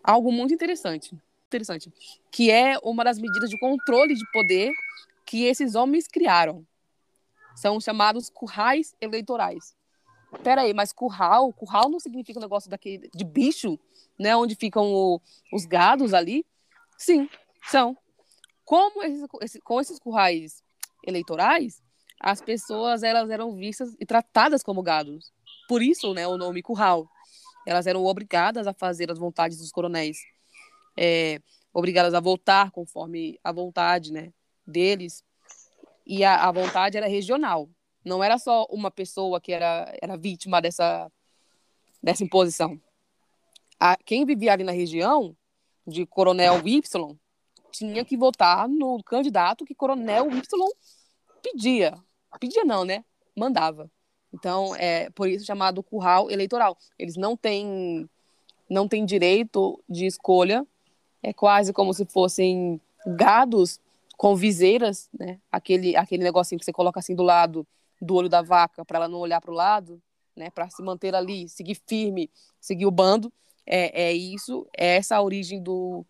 algo 0.00 0.30
muito 0.30 0.54
interessante, 0.54 1.12
interessante, 1.48 1.92
que 2.30 2.52
é 2.52 2.78
uma 2.84 3.02
das 3.02 3.18
medidas 3.18 3.50
de 3.50 3.58
controle 3.58 4.14
de 4.14 4.30
poder 4.30 4.70
que 5.24 5.42
esses 5.42 5.74
homens 5.74 6.06
criaram. 6.06 6.64
São 7.56 7.80
chamados 7.80 8.30
currais 8.30 8.94
eleitorais. 9.00 9.74
Peraí, 10.42 10.74
mas 10.74 10.92
curral, 10.92 11.52
curral 11.52 11.88
não 11.88 12.00
significa 12.00 12.38
um 12.38 12.42
negócio 12.42 12.68
daquele, 12.68 13.10
de 13.14 13.24
bicho, 13.24 13.78
né? 14.18 14.36
Onde 14.36 14.54
ficam 14.54 14.92
o, 14.92 15.20
os 15.52 15.64
gados 15.64 16.12
ali? 16.12 16.44
Sim, 16.98 17.28
são. 17.68 17.96
Como 18.64 19.02
esses, 19.04 19.24
esse, 19.42 19.60
com 19.60 19.80
esses 19.80 19.98
currais 19.98 20.62
eleitorais, 21.06 21.80
as 22.20 22.40
pessoas 22.40 23.02
elas 23.02 23.30
eram 23.30 23.54
vistas 23.54 23.94
e 24.00 24.06
tratadas 24.06 24.62
como 24.62 24.82
gados. 24.82 25.32
Por 25.68 25.82
isso, 25.82 26.12
né, 26.14 26.26
o 26.26 26.36
nome 26.36 26.62
curral. 26.62 27.08
Elas 27.66 27.86
eram 27.86 28.04
obrigadas 28.04 28.66
a 28.66 28.72
fazer 28.72 29.10
as 29.10 29.18
vontades 29.18 29.58
dos 29.58 29.70
coronéis, 29.70 30.18
é, 30.96 31.40
obrigadas 31.72 32.14
a 32.14 32.20
voltar 32.20 32.70
conforme 32.70 33.38
a 33.42 33.52
vontade, 33.52 34.12
né, 34.12 34.32
deles. 34.66 35.24
E 36.06 36.24
a, 36.24 36.48
a 36.48 36.52
vontade 36.52 36.96
era 36.96 37.08
regional. 37.08 37.68
Não 38.06 38.22
era 38.22 38.38
só 38.38 38.64
uma 38.70 38.88
pessoa 38.88 39.40
que 39.40 39.50
era, 39.50 39.92
era 40.00 40.16
vítima 40.16 40.62
dessa, 40.62 41.10
dessa 42.00 42.22
imposição. 42.22 42.80
A, 43.80 43.96
quem 43.96 44.24
vivia 44.24 44.52
ali 44.52 44.62
na 44.62 44.70
região, 44.70 45.36
de 45.84 46.06
Coronel 46.06 46.62
Y, 46.64 47.18
tinha 47.72 48.04
que 48.04 48.16
votar 48.16 48.68
no 48.68 49.02
candidato 49.02 49.64
que 49.64 49.74
Coronel 49.74 50.30
Y 50.30 50.40
pedia. 51.42 51.98
Pedia 52.38 52.64
não, 52.64 52.84
né? 52.84 53.04
Mandava. 53.36 53.90
Então, 54.32 54.76
é 54.76 55.10
por 55.10 55.28
isso 55.28 55.44
chamado 55.44 55.82
curral 55.82 56.30
eleitoral. 56.30 56.78
Eles 56.96 57.16
não 57.16 57.36
têm 57.36 58.08
não 58.70 58.86
têm 58.86 59.04
direito 59.04 59.82
de 59.88 60.06
escolha. 60.06 60.64
É 61.24 61.32
quase 61.32 61.72
como 61.72 61.92
se 61.92 62.04
fossem 62.04 62.80
gados 63.04 63.80
com 64.16 64.36
viseiras, 64.36 65.08
né? 65.12 65.40
Aquele 65.50 65.96
aquele 65.96 66.22
negocinho 66.22 66.58
que 66.60 66.64
você 66.64 66.72
coloca 66.72 67.00
assim 67.00 67.14
do 67.16 67.24
lado 67.24 67.66
do 68.00 68.14
olho 68.14 68.28
da 68.28 68.42
vaca 68.42 68.84
para 68.84 68.98
ela 68.98 69.08
não 69.08 69.18
olhar 69.18 69.40
para 69.40 69.50
o 69.50 69.54
lado, 69.54 70.02
né, 70.34 70.50
para 70.50 70.68
se 70.68 70.82
manter 70.82 71.14
ali, 71.14 71.48
seguir 71.48 71.80
firme, 71.86 72.30
seguir 72.60 72.86
o 72.86 72.90
bando. 72.90 73.32
É, 73.64 74.08
é 74.08 74.12
isso, 74.12 74.66
é 74.76 74.96
essa 74.96 75.16
a 75.16 75.22
origem 75.22 75.62
do, 75.62 76.04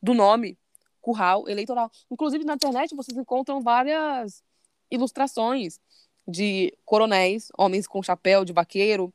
do 0.00 0.14
nome 0.14 0.58
curral 1.00 1.48
eleitoral. 1.48 1.90
Inclusive 2.10 2.44
na 2.44 2.54
internet 2.54 2.94
vocês 2.94 3.18
encontram 3.18 3.60
várias 3.60 4.42
ilustrações 4.90 5.80
de 6.26 6.72
coronéis, 6.84 7.48
homens 7.58 7.86
com 7.86 8.02
chapéu 8.02 8.44
de 8.44 8.52
vaqueiro, 8.52 9.12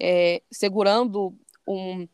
é, 0.00 0.42
segurando 0.50 1.34
um, 1.66 2.08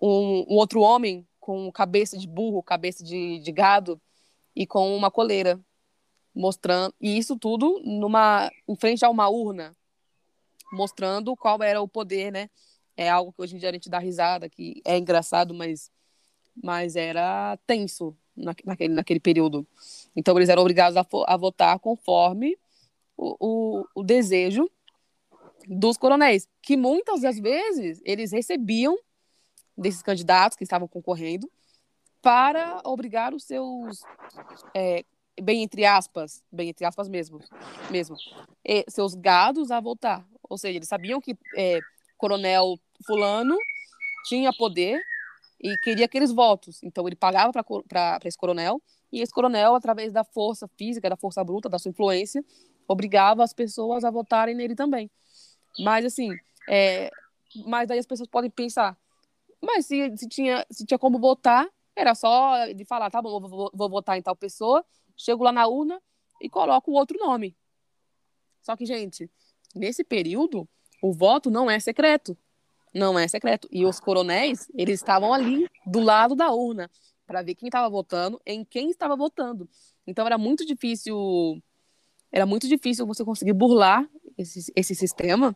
um, 0.00 0.44
um, 0.48 0.54
outro 0.54 0.80
homem 0.80 1.26
com 1.38 1.70
cabeça 1.70 2.16
de 2.16 2.26
burro, 2.26 2.62
cabeça 2.62 3.04
de, 3.04 3.38
de 3.40 3.52
gado 3.52 4.00
e 4.56 4.66
com 4.66 4.96
uma 4.96 5.10
coleira 5.10 5.60
mostrando 6.38 6.94
e 7.00 7.18
isso 7.18 7.36
tudo 7.36 7.82
numa 7.84 8.48
em 8.68 8.76
frente 8.76 9.04
a 9.04 9.10
uma 9.10 9.28
urna 9.28 9.76
mostrando 10.72 11.36
qual 11.36 11.60
era 11.62 11.82
o 11.82 11.88
poder 11.88 12.30
né? 12.30 12.48
É 12.96 13.10
algo 13.10 13.32
que 13.32 13.42
hoje 13.42 13.56
em 13.56 13.58
dia 13.58 13.70
a 13.70 13.72
gente 13.72 13.90
dá 13.90 13.98
risada 13.98 14.48
que 14.48 14.80
é 14.84 14.96
engraçado 14.96 15.52
mas 15.52 15.90
mas 16.62 16.94
era 16.94 17.58
tenso 17.66 18.16
na, 18.36 18.54
naquele 18.64 18.94
naquele 18.94 19.18
período. 19.20 19.66
Então 20.14 20.36
eles 20.36 20.48
eram 20.48 20.62
obrigados 20.62 20.96
a, 20.96 21.04
a 21.26 21.36
votar 21.36 21.76
conforme 21.80 22.56
o, 23.16 23.36
o, 23.40 23.86
o 23.96 24.02
desejo 24.04 24.70
dos 25.66 25.96
coronéis 25.96 26.48
que 26.62 26.76
muitas 26.76 27.22
das 27.22 27.38
vezes 27.40 28.00
eles 28.04 28.30
recebiam 28.30 28.96
desses 29.76 30.02
candidatos 30.02 30.56
que 30.56 30.62
estavam 30.62 30.86
concorrendo 30.86 31.50
para 32.22 32.80
obrigar 32.84 33.34
os 33.34 33.44
seus 33.44 34.02
é, 34.74 35.04
bem 35.42 35.62
entre 35.62 35.84
aspas, 35.84 36.42
bem 36.50 36.68
entre 36.70 36.84
aspas 36.84 37.08
mesmo, 37.08 37.40
mesmo, 37.90 38.16
e 38.64 38.84
seus 38.88 39.14
gados 39.14 39.70
a 39.70 39.80
voltar. 39.80 40.26
Ou 40.48 40.56
seja, 40.56 40.76
eles 40.76 40.88
sabiam 40.88 41.20
que 41.20 41.36
é, 41.56 41.78
Coronel 42.16 42.78
Fulano 43.06 43.56
tinha 44.26 44.52
poder 44.52 45.00
e 45.60 45.76
queria 45.78 46.06
aqueles 46.06 46.32
votos. 46.32 46.82
Então 46.82 47.06
ele 47.06 47.16
pagava 47.16 47.52
para 47.52 48.18
esse 48.24 48.36
coronel 48.36 48.80
e 49.12 49.20
esse 49.20 49.32
coronel, 49.32 49.74
através 49.74 50.12
da 50.12 50.24
força 50.24 50.68
física, 50.76 51.08
da 51.08 51.16
força 51.16 51.42
bruta, 51.42 51.68
da 51.68 51.78
sua 51.78 51.90
influência, 51.90 52.44
obrigava 52.86 53.42
as 53.42 53.52
pessoas 53.52 54.04
a 54.04 54.10
votarem 54.10 54.54
nele 54.54 54.74
também. 54.74 55.10
Mas 55.78 56.04
assim, 56.04 56.30
é, 56.68 57.10
mas 57.66 57.88
daí 57.88 57.98
as 57.98 58.06
pessoas 58.06 58.28
podem 58.28 58.50
pensar, 58.50 58.96
mas 59.62 59.86
se, 59.86 60.16
se, 60.16 60.28
tinha, 60.28 60.64
se 60.70 60.84
tinha 60.84 60.98
como 60.98 61.18
votar, 61.18 61.68
era 61.96 62.14
só 62.14 62.66
de 62.72 62.84
falar, 62.84 63.10
tá 63.10 63.20
bom, 63.20 63.40
vou, 63.40 63.70
vou 63.74 63.88
votar 63.88 64.16
em 64.16 64.22
tal 64.22 64.36
pessoa, 64.36 64.84
chego 65.18 65.44
lá 65.44 65.52
na 65.52 65.66
urna 65.66 66.00
e 66.40 66.48
coloco 66.48 66.90
o 66.90 66.94
outro 66.94 67.18
nome. 67.18 67.54
Só 68.62 68.76
que, 68.76 68.86
gente, 68.86 69.30
nesse 69.74 70.04
período, 70.04 70.68
o 71.02 71.12
voto 71.12 71.50
não 71.50 71.70
é 71.70 71.78
secreto. 71.80 72.36
Não 72.94 73.18
é 73.18 73.28
secreto. 73.28 73.68
E 73.70 73.84
os 73.84 74.00
coronéis, 74.00 74.70
eles 74.74 75.00
estavam 75.00 75.34
ali, 75.34 75.68
do 75.86 76.00
lado 76.00 76.34
da 76.34 76.50
urna, 76.50 76.90
para 77.26 77.42
ver 77.42 77.54
quem 77.54 77.68
estava 77.68 77.88
votando, 77.90 78.40
em 78.46 78.64
quem 78.64 78.90
estava 78.90 79.16
votando. 79.16 79.68
Então 80.06 80.24
era 80.24 80.38
muito 80.38 80.64
difícil, 80.64 81.62
era 82.32 82.46
muito 82.46 82.66
difícil 82.66 83.06
você 83.06 83.24
conseguir 83.24 83.52
burlar 83.52 84.08
esse, 84.38 84.72
esse 84.74 84.94
sistema. 84.94 85.54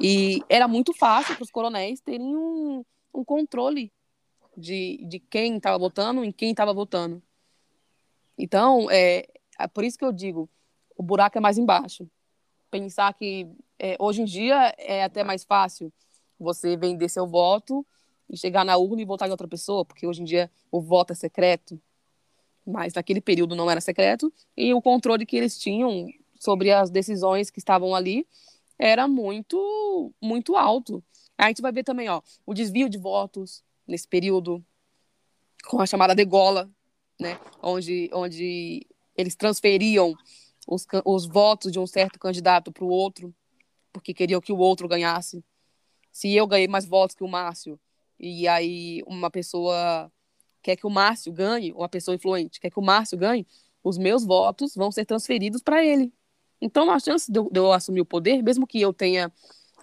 E 0.00 0.42
era 0.48 0.66
muito 0.66 0.94
fácil 0.94 1.34
para 1.34 1.44
os 1.44 1.50
coronéis 1.50 2.00
terem 2.00 2.34
um, 2.34 2.82
um 3.12 3.24
controle 3.24 3.92
de, 4.56 5.04
de 5.06 5.18
quem 5.18 5.56
estava 5.56 5.78
votando, 5.78 6.24
em 6.24 6.32
quem 6.32 6.50
estava 6.50 6.72
votando. 6.72 7.22
Então, 8.42 8.90
é, 8.90 9.24
é 9.56 9.68
por 9.68 9.84
isso 9.84 9.96
que 9.96 10.04
eu 10.04 10.10
digo, 10.10 10.50
o 10.96 11.02
buraco 11.02 11.38
é 11.38 11.40
mais 11.40 11.58
embaixo. 11.58 12.10
Pensar 12.72 13.14
que 13.14 13.48
é, 13.78 13.96
hoje 14.00 14.22
em 14.22 14.24
dia 14.24 14.74
é 14.78 15.04
até 15.04 15.22
mais 15.22 15.44
fácil 15.44 15.92
você 16.40 16.76
vender 16.76 17.08
seu 17.08 17.24
voto 17.24 17.86
e 18.28 18.36
chegar 18.36 18.64
na 18.64 18.76
urna 18.76 19.00
e 19.00 19.04
votar 19.04 19.28
em 19.28 19.30
outra 19.30 19.46
pessoa, 19.46 19.84
porque 19.84 20.08
hoje 20.08 20.22
em 20.22 20.24
dia 20.24 20.50
o 20.72 20.80
voto 20.80 21.12
é 21.12 21.14
secreto. 21.14 21.80
Mas 22.66 22.94
naquele 22.94 23.20
período 23.20 23.54
não 23.54 23.70
era 23.70 23.80
secreto 23.80 24.32
e 24.56 24.74
o 24.74 24.82
controle 24.82 25.24
que 25.24 25.36
eles 25.36 25.56
tinham 25.56 26.08
sobre 26.34 26.72
as 26.72 26.90
decisões 26.90 27.48
que 27.48 27.60
estavam 27.60 27.94
ali 27.94 28.26
era 28.76 29.06
muito 29.06 30.12
muito 30.20 30.56
alto. 30.56 31.00
A 31.38 31.46
gente 31.46 31.62
vai 31.62 31.70
ver 31.70 31.84
também, 31.84 32.08
ó, 32.08 32.20
o 32.44 32.52
desvio 32.52 32.88
de 32.88 32.98
votos 32.98 33.62
nesse 33.86 34.08
período 34.08 34.64
com 35.64 35.80
a 35.80 35.86
chamada 35.86 36.12
degola, 36.12 36.68
né? 37.22 37.38
Onde, 37.62 38.10
onde 38.12 38.86
eles 39.16 39.34
transferiam 39.34 40.14
os, 40.66 40.86
os 41.04 41.26
votos 41.26 41.72
de 41.72 41.78
um 41.78 41.86
certo 41.86 42.18
candidato 42.18 42.72
para 42.72 42.84
o 42.84 42.88
outro, 42.88 43.34
porque 43.92 44.12
queriam 44.12 44.40
que 44.40 44.52
o 44.52 44.58
outro 44.58 44.88
ganhasse. 44.88 45.44
Se 46.10 46.34
eu 46.34 46.46
ganhei 46.46 46.68
mais 46.68 46.84
votos 46.84 47.16
que 47.16 47.24
o 47.24 47.28
Márcio, 47.28 47.80
e 48.18 48.46
aí 48.46 49.02
uma 49.06 49.30
pessoa 49.30 50.10
quer 50.62 50.76
que 50.76 50.86
o 50.86 50.90
Márcio 50.90 51.32
ganhe, 51.32 51.72
uma 51.72 51.88
pessoa 51.88 52.14
influente 52.14 52.60
quer 52.60 52.70
que 52.70 52.78
o 52.78 52.82
Márcio 52.82 53.18
ganhe, 53.18 53.46
os 53.82 53.98
meus 53.98 54.24
votos 54.24 54.74
vão 54.74 54.92
ser 54.92 55.04
transferidos 55.04 55.62
para 55.62 55.84
ele. 55.84 56.12
Então, 56.60 56.90
a 56.90 57.00
chance 57.00 57.30
de 57.30 57.38
eu, 57.38 57.50
de 57.50 57.58
eu, 57.58 57.72
assumir 57.72 58.00
o 58.00 58.06
poder, 58.06 58.40
mesmo 58.40 58.66
que 58.66 58.80
eu 58.80 58.92
tenha 58.92 59.32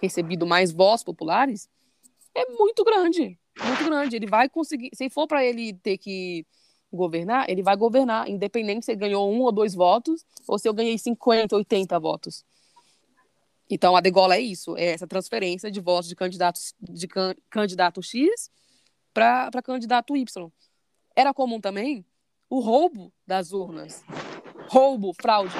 recebido 0.00 0.46
mais 0.46 0.72
votos 0.72 1.04
populares, 1.04 1.68
é 2.34 2.46
muito 2.52 2.82
grande. 2.82 3.38
Muito 3.62 3.84
grande. 3.84 4.16
Ele 4.16 4.26
vai 4.26 4.48
conseguir. 4.48 4.88
Se 4.94 5.10
for 5.10 5.26
para 5.26 5.44
ele 5.44 5.74
ter 5.74 5.98
que 5.98 6.46
governar, 6.92 7.48
ele 7.48 7.62
vai 7.62 7.76
governar, 7.76 8.28
independente 8.28 8.84
se 8.84 8.92
ele 8.92 9.00
ganhou 9.00 9.30
um 9.32 9.40
ou 9.40 9.52
dois 9.52 9.74
votos, 9.74 10.24
ou 10.46 10.58
se 10.58 10.68
eu 10.68 10.74
ganhei 10.74 10.98
50, 10.98 11.54
80 11.56 11.98
votos. 11.98 12.44
Então, 13.68 13.94
a 13.94 14.00
degola 14.00 14.34
é 14.34 14.40
isso, 14.40 14.76
é 14.76 14.86
essa 14.86 15.06
transferência 15.06 15.70
de 15.70 15.80
votos 15.80 16.08
de 16.08 16.16
candidatos 16.16 16.74
de 16.80 17.06
can, 17.06 17.34
candidato 17.48 18.02
X 18.02 18.50
para 19.14 19.62
candidato 19.62 20.16
Y. 20.16 20.50
Era 21.14 21.32
comum 21.32 21.60
também 21.60 22.04
o 22.48 22.58
roubo 22.58 23.12
das 23.24 23.52
urnas. 23.52 24.02
Roubo, 24.68 25.12
fraude. 25.20 25.54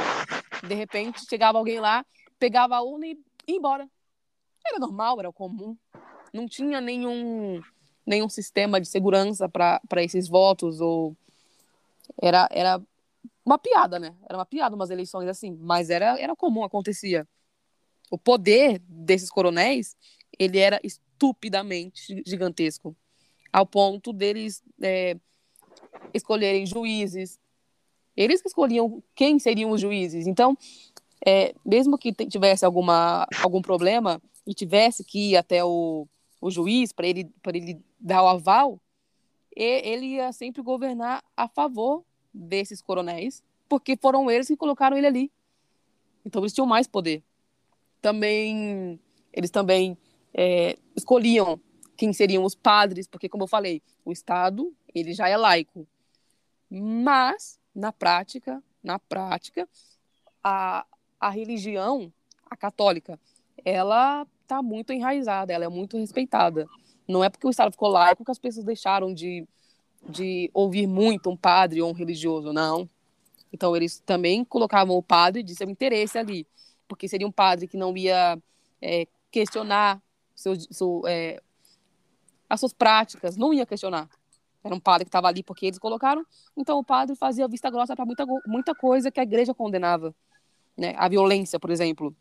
De 0.66 0.74
repente, 0.74 1.24
chegava 1.28 1.58
alguém 1.58 1.78
lá, 1.78 2.04
pegava 2.38 2.76
a 2.76 2.82
urna 2.82 3.06
e 3.06 3.18
ia 3.46 3.56
embora. 3.56 3.88
Era 4.66 4.78
normal, 4.78 5.20
era 5.20 5.32
comum. 5.32 5.76
Não 6.32 6.48
tinha 6.48 6.80
nenhum 6.80 7.60
nenhum 8.10 8.28
sistema 8.28 8.80
de 8.80 8.88
segurança 8.88 9.48
para 9.48 10.02
esses 10.02 10.28
votos 10.28 10.80
ou 10.80 11.16
era 12.20 12.48
era 12.50 12.80
uma 13.44 13.58
piada, 13.58 13.98
né? 13.98 14.14
Era 14.28 14.38
uma 14.38 14.46
piada 14.46 14.74
umas 14.74 14.90
eleições 14.90 15.28
assim, 15.28 15.56
mas 15.60 15.90
era, 15.90 16.18
era 16.20 16.36
comum, 16.36 16.62
acontecia. 16.62 17.26
O 18.10 18.18
poder 18.18 18.80
desses 18.86 19.30
coronéis, 19.30 19.96
ele 20.38 20.58
era 20.58 20.80
estupidamente 20.82 22.22
gigantesco, 22.26 22.96
ao 23.52 23.66
ponto 23.66 24.12
deles 24.12 24.62
é, 24.80 25.16
escolherem 26.14 26.66
juízes. 26.66 27.38
Eles 28.16 28.42
que 28.42 28.48
escolhiam 28.48 29.02
quem 29.14 29.38
seriam 29.38 29.70
os 29.70 29.80
juízes. 29.80 30.26
Então, 30.26 30.56
é, 31.24 31.54
mesmo 31.64 31.98
que 31.98 32.12
tivesse 32.12 32.64
alguma, 32.64 33.26
algum 33.42 33.62
problema 33.62 34.20
e 34.46 34.54
tivesse 34.54 35.04
que 35.04 35.30
ir 35.30 35.36
até 35.36 35.64
o, 35.64 36.06
o 36.40 36.50
juiz 36.50 36.92
para 36.92 37.06
ele, 37.06 37.30
ele 37.46 37.80
dar 37.98 38.22
o 38.22 38.28
aval, 38.28 38.80
ele 39.54 40.06
ia 40.06 40.32
sempre 40.32 40.62
governar 40.62 41.22
a 41.36 41.48
favor 41.48 42.04
desses 42.32 42.80
coronéis, 42.80 43.42
porque 43.68 43.96
foram 43.96 44.30
eles 44.30 44.46
que 44.46 44.56
colocaram 44.56 44.96
ele 44.96 45.06
ali. 45.06 45.32
Então 46.24 46.42
eles 46.42 46.52
tinham 46.52 46.66
mais 46.66 46.86
poder. 46.86 47.22
Também 48.00 49.00
eles 49.32 49.50
também 49.50 49.96
é, 50.34 50.76
escolhiam 50.96 51.60
quem 51.96 52.12
seriam 52.12 52.44
os 52.44 52.54
padres, 52.54 53.06
porque 53.06 53.28
como 53.28 53.44
eu 53.44 53.48
falei, 53.48 53.82
o 54.04 54.12
Estado 54.12 54.74
ele 54.94 55.12
já 55.12 55.28
é 55.28 55.36
laico, 55.36 55.86
mas 56.68 57.58
na 57.74 57.92
prática, 57.92 58.62
na 58.82 58.98
prática, 58.98 59.68
a, 60.42 60.86
a 61.18 61.30
religião, 61.30 62.12
a 62.46 62.56
católica, 62.56 63.20
ela 63.64 64.26
está 64.42 64.62
muito 64.62 64.92
enraizada, 64.92 65.52
ela 65.52 65.64
é 65.64 65.68
muito 65.68 65.96
respeitada. 65.96 66.66
Não 67.10 67.24
é 67.24 67.28
porque 67.28 67.46
o 67.46 67.50
Estado 67.50 67.72
ficou 67.72 67.88
laico 67.88 68.24
que 68.24 68.30
as 68.30 68.38
pessoas 68.38 68.64
deixaram 68.64 69.12
de, 69.12 69.46
de 70.08 70.50
ouvir 70.54 70.86
muito 70.86 71.30
um 71.30 71.36
padre 71.36 71.82
ou 71.82 71.90
um 71.90 71.92
religioso, 71.92 72.52
não. 72.52 72.88
Então, 73.52 73.74
eles 73.76 73.98
também 74.00 74.44
colocavam 74.44 74.96
o 74.96 75.02
padre 75.02 75.42
de 75.42 75.54
seu 75.54 75.68
interesse 75.68 76.16
ali, 76.16 76.46
porque 76.86 77.08
seria 77.08 77.26
um 77.26 77.32
padre 77.32 77.66
que 77.66 77.76
não 77.76 77.96
ia 77.96 78.38
é, 78.80 79.06
questionar 79.30 80.00
seu, 80.34 80.58
seu, 80.70 81.02
é, 81.06 81.42
as 82.48 82.60
suas 82.60 82.72
práticas, 82.72 83.36
não 83.36 83.52
ia 83.52 83.66
questionar. 83.66 84.08
Era 84.62 84.74
um 84.74 84.80
padre 84.80 85.04
que 85.04 85.08
estava 85.08 85.28
ali 85.28 85.42
porque 85.42 85.66
eles 85.66 85.78
colocaram. 85.78 86.24
Então, 86.56 86.78
o 86.78 86.84
padre 86.84 87.16
fazia 87.16 87.48
vista 87.48 87.70
grossa 87.70 87.96
para 87.96 88.04
muita, 88.04 88.24
muita 88.46 88.74
coisa 88.74 89.10
que 89.10 89.18
a 89.18 89.22
igreja 89.22 89.54
condenava. 89.54 90.14
Né? 90.76 90.94
A 90.96 91.08
violência, 91.08 91.58
por 91.58 91.70
exemplo. 91.70 92.14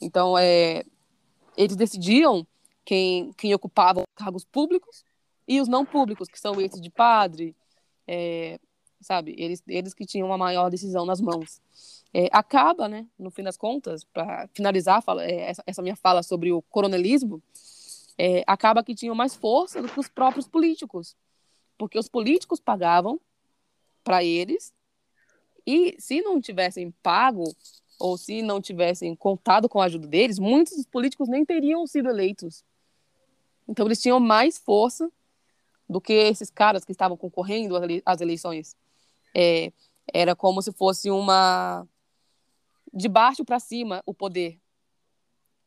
Então, 0.00 0.36
é, 0.36 0.82
eles 1.56 1.76
decidiam 1.76 2.46
quem, 2.84 3.32
quem 3.34 3.54
ocupava 3.54 4.02
cargos 4.14 4.44
públicos 4.44 5.04
e 5.46 5.60
os 5.60 5.68
não 5.68 5.84
públicos, 5.84 6.28
que 6.28 6.38
são 6.38 6.60
esses 6.60 6.80
de 6.80 6.90
padre, 6.90 7.54
é, 8.06 8.58
sabe? 9.00 9.34
Eles, 9.38 9.62
eles 9.66 9.94
que 9.94 10.06
tinham 10.06 10.26
uma 10.26 10.38
maior 10.38 10.70
decisão 10.70 11.04
nas 11.04 11.20
mãos. 11.20 11.60
É, 12.12 12.28
acaba, 12.32 12.88
né, 12.88 13.06
no 13.18 13.30
fim 13.30 13.42
das 13.42 13.56
contas, 13.56 14.04
para 14.04 14.48
finalizar 14.52 15.02
fala, 15.02 15.24
é, 15.24 15.50
essa, 15.50 15.62
essa, 15.66 15.82
minha 15.82 15.96
fala 15.96 16.22
sobre 16.22 16.52
o 16.52 16.60
coronelismo, 16.62 17.42
é, 18.18 18.42
acaba 18.46 18.82
que 18.82 18.94
tinham 18.94 19.14
mais 19.14 19.34
força 19.34 19.80
do 19.80 19.88
que 19.88 19.98
os 19.98 20.08
próprios 20.08 20.48
políticos, 20.48 21.16
porque 21.78 21.98
os 21.98 22.08
políticos 22.08 22.60
pagavam 22.60 23.20
para 24.02 24.24
eles 24.24 24.74
e 25.66 25.94
se 25.98 26.20
não 26.20 26.40
tivessem 26.40 26.90
pago 27.02 27.44
ou 27.98 28.16
se 28.18 28.42
não 28.42 28.60
tivessem 28.60 29.14
contado 29.14 29.68
com 29.68 29.80
a 29.80 29.84
ajuda 29.84 30.06
deles, 30.06 30.38
muitos 30.38 30.76
dos 30.76 30.86
políticos 30.86 31.28
nem 31.28 31.44
teriam 31.44 31.86
sido 31.86 32.08
eleitos. 32.08 32.64
Então 33.70 33.86
eles 33.86 34.02
tinham 34.02 34.18
mais 34.18 34.58
força 34.58 35.08
do 35.88 36.00
que 36.00 36.12
esses 36.12 36.50
caras 36.50 36.84
que 36.84 36.90
estavam 36.90 37.16
concorrendo 37.16 37.76
às 38.04 38.20
eleições. 38.20 38.76
É, 39.32 39.72
era 40.12 40.34
como 40.34 40.60
se 40.60 40.72
fosse 40.72 41.08
uma 41.08 41.86
de 42.92 43.08
baixo 43.08 43.44
para 43.44 43.60
cima 43.60 44.02
o 44.04 44.12
poder. 44.12 44.58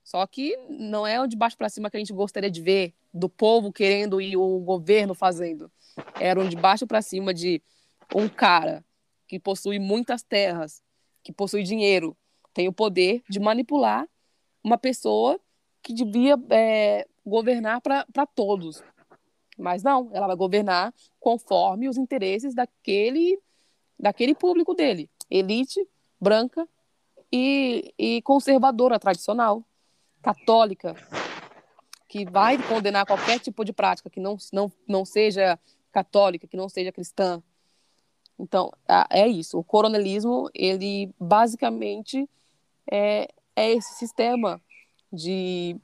Só 0.04 0.28
que 0.28 0.54
não 0.70 1.08
é 1.08 1.22
o 1.22 1.28
de 1.28 1.38
baixo 1.38 1.58
para 1.58 1.70
cima 1.70 1.89
que 1.89 1.95
a 1.95 1.99
gente 1.99 2.12
gostaria 2.12 2.51
de 2.51 2.62
ver, 2.62 2.93
do 3.14 3.30
povo 3.30 3.72
querendo 3.72 4.20
e 4.20 4.36
o 4.36 4.60
governo 4.60 5.14
fazendo. 5.14 5.72
Era 6.20 6.41
um 6.41 6.49
de 6.49 6.58
baixo 6.58 6.86
para 6.86 7.01
cima 7.01 7.34
de 7.34 7.62
um 8.14 8.28
cara 8.28 8.84
que 9.30 9.39
possui 9.39 9.80
muitas 9.80 10.22
terras, 10.22 10.84
que 11.24 11.32
possui 11.32 11.64
dinheiro, 11.64 12.18
tem 12.54 12.68
o 12.68 12.74
poder 12.74 13.24
de 13.30 13.39
manipular 13.39 14.06
uma 14.62 14.78
pessoa 14.78 15.39
que 15.84 15.94
devia 15.94 16.42
é, 16.50 17.06
governar 17.26 17.82
para 17.82 18.26
todos. 18.34 18.82
Mas 19.58 19.84
não, 19.84 20.10
ela 20.14 20.28
vai 20.28 20.36
governar 20.36 20.94
conforme 21.20 21.90
os 21.90 21.98
interesses 21.98 22.56
daquele, 22.56 23.38
daquele 24.00 24.34
público 24.34 24.74
dele. 24.74 25.10
Elite, 25.30 25.86
branca 26.20 26.68
e, 27.32 27.94
e 28.00 28.22
conservadora, 28.22 28.98
tradicional, 28.98 29.64
católica, 30.22 30.96
que 32.08 32.26
vai 32.26 32.58
condenar 32.58 33.06
qualquer 33.06 33.40
tipo 33.40 33.66
de 33.66 33.74
prática 33.74 34.10
que 34.10 34.20
não, 34.20 34.38
não, 34.52 34.72
não 34.88 35.04
seja 35.04 35.60
católica, 35.92 36.48
que 36.48 36.58
não 36.58 36.70
seja 36.70 36.92
cristã. 36.92 37.44
Então, 38.40 38.72
é 39.10 39.28
isso. 39.28 39.60
O 39.60 39.64
coronelismo, 39.64 40.50
ele 40.54 41.14
basicamente 41.20 42.28
é, 42.90 43.28
é 43.56 43.72
esse 43.72 43.96
sistema 43.96 44.62
de, 45.14 45.78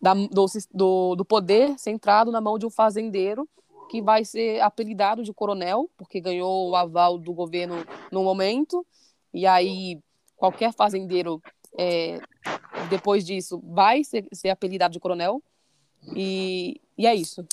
da, 0.00 0.14
do, 0.14 0.46
do, 0.72 1.16
do 1.16 1.24
poder 1.24 1.76
centrado 1.76 2.30
na 2.30 2.40
mão 2.40 2.58
de 2.58 2.64
um 2.64 2.70
fazendeiro 2.70 3.48
que 3.90 4.00
vai 4.00 4.24
ser 4.24 4.60
apelidado 4.60 5.24
de 5.24 5.32
coronel, 5.32 5.90
porque 5.96 6.20
ganhou 6.20 6.70
o 6.70 6.76
aval 6.76 7.18
do 7.18 7.32
governo 7.32 7.84
no 8.12 8.22
momento, 8.22 8.86
e 9.34 9.44
aí 9.46 9.98
qualquer 10.36 10.72
fazendeiro, 10.72 11.42
é, 11.76 12.20
depois 12.88 13.26
disso, 13.26 13.60
vai 13.64 14.04
ser, 14.04 14.28
ser 14.32 14.50
apelidado 14.50 14.92
de 14.92 15.00
coronel, 15.00 15.42
e, 16.14 16.80
e 16.96 17.04
é 17.04 17.14
isso. 17.14 17.44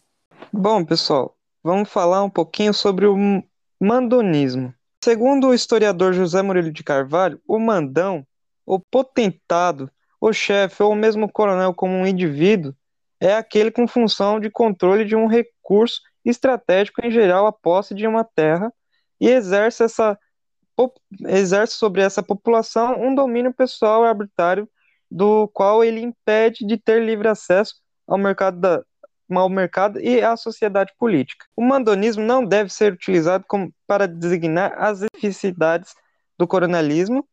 Bom, 0.54 0.86
pessoal, 0.86 1.36
vamos 1.64 1.90
falar 1.90 2.24
um 2.24 2.30
pouquinho 2.30 2.74
sobre 2.74 3.08
o 3.08 3.16
mandonismo. 3.80 4.72
Segundo 5.04 5.48
o 5.48 5.54
historiador 5.56 6.14
José 6.14 6.44
Murilo 6.44 6.72
de 6.72 6.84
Carvalho, 6.84 7.42
o 7.48 7.58
mandão 7.58 8.26
o 8.68 8.78
potentado, 8.78 9.90
o 10.20 10.34
chefe 10.34 10.82
ou 10.84 10.96
mesmo 10.96 11.32
coronel 11.32 11.74
como 11.74 11.94
um 11.94 12.06
indivíduo 12.06 12.74
é 13.20 13.34
aquele 13.34 13.72
com 13.72 13.88
função 13.88 14.40
de 14.40 14.50
controle 14.50 15.06
de 15.06 15.16
um 15.16 15.28
recurso 15.28 16.02
estratégico, 16.24 17.06
em 17.06 17.12
geral 17.12 17.48
a 17.48 17.52
posse 17.52 17.96
de 17.96 18.06
uma 18.06 18.24
terra, 18.24 18.72
e 19.20 19.30
exerce, 19.30 19.84
essa, 19.84 20.18
exerce 21.28 21.74
sobre 21.76 22.02
essa 22.02 22.22
população 22.22 23.02
um 23.02 23.16
domínio 23.16 23.54
pessoal 23.54 24.04
e 24.04 24.08
arbitrário, 24.08 24.70
do 25.10 25.48
qual 25.48 25.84
ele 25.84 26.02
impede 26.02 26.66
de 26.66 26.78
ter 26.78 27.04
livre 27.04 27.28
acesso 27.28 27.76
ao 28.06 28.18
mercado, 28.18 28.60
da, 28.60 28.84
ao 29.32 29.50
mercado 29.50 30.00
e 30.00 30.22
à 30.22 30.36
sociedade 30.36 30.94
política. 31.00 31.46
O 31.56 31.62
mandonismo 31.64 32.24
não 32.24 32.46
deve 32.46 32.70
ser 32.70 32.94
utilizado 32.94 33.46
como, 33.48 33.74
para 33.88 34.08
designar 34.08 34.74
as 34.78 35.02
especificidades 35.02 35.94
do 36.38 36.46
coronelismo, 36.46 37.28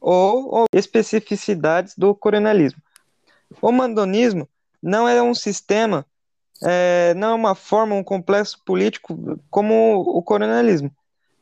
ou, 0.00 0.54
ou 0.54 0.64
especificidades 0.72 1.94
do 1.96 2.14
coronelismo. 2.14 2.80
O 3.60 3.70
mandonismo 3.70 4.48
não 4.82 5.08
é 5.08 5.22
um 5.22 5.34
sistema, 5.34 6.06
é, 6.62 7.12
não 7.14 7.30
é 7.30 7.34
uma 7.34 7.54
forma, 7.54 7.94
um 7.94 8.04
complexo 8.04 8.58
político 8.64 9.38
como 9.50 10.00
o 10.00 10.22
coronelismo, 10.22 10.90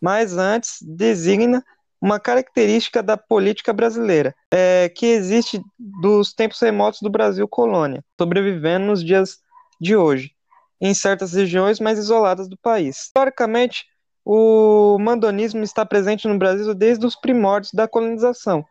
mas 0.00 0.36
antes 0.36 0.78
designa 0.82 1.64
uma 2.00 2.20
característica 2.20 3.02
da 3.02 3.16
política 3.16 3.72
brasileira, 3.72 4.34
é, 4.52 4.88
que 4.88 5.06
existe 5.06 5.60
dos 5.78 6.32
tempos 6.32 6.60
remotos 6.60 7.00
do 7.00 7.10
Brasil 7.10 7.46
colônia, 7.48 8.04
sobrevivendo 8.18 8.86
nos 8.86 9.04
dias 9.04 9.38
de 9.80 9.96
hoje, 9.96 10.32
em 10.80 10.94
certas 10.94 11.32
regiões 11.32 11.80
mais 11.80 11.98
isoladas 11.98 12.48
do 12.48 12.56
país. 12.56 13.04
Historicamente, 13.04 13.86
o 14.30 14.98
mandonismo 14.98 15.62
está 15.62 15.86
presente 15.86 16.28
no 16.28 16.36
Brasil 16.36 16.74
desde 16.74 17.06
os 17.06 17.16
primórdios 17.16 17.72
da 17.72 17.88
colonização, 17.88 18.62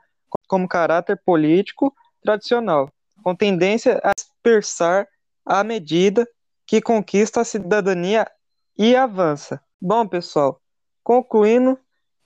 como 0.47 0.67
caráter 0.67 1.19
político 1.25 1.91
tradicional, 2.21 2.91
com 3.23 3.35
tendência 3.35 3.99
a 4.03 4.11
dispersar 4.15 5.07
à 5.43 5.63
medida 5.63 6.29
que 6.63 6.79
conquista 6.79 7.41
a 7.41 7.43
cidadania 7.43 8.29
e 8.77 8.95
avança. 8.95 9.59
Bom, 9.81 10.07
pessoal, 10.07 10.61
concluindo, 11.03 11.75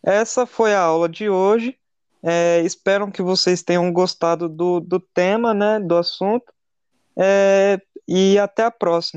essa 0.03 0.45
foi 0.45 0.73
a 0.73 0.81
aula 0.81 1.07
de 1.07 1.29
hoje. 1.29 1.77
É, 2.21 2.59
espero 2.65 3.09
que 3.09 3.21
vocês 3.21 3.63
tenham 3.63 3.93
gostado 3.93 4.49
do, 4.49 4.81
do 4.81 4.99
tema, 4.99 5.53
né, 5.53 5.79
do 5.79 5.95
assunto. 5.95 6.51
É, 7.17 7.79
e 8.05 8.37
até 8.37 8.63
a 8.63 8.71
próxima. 8.71 9.09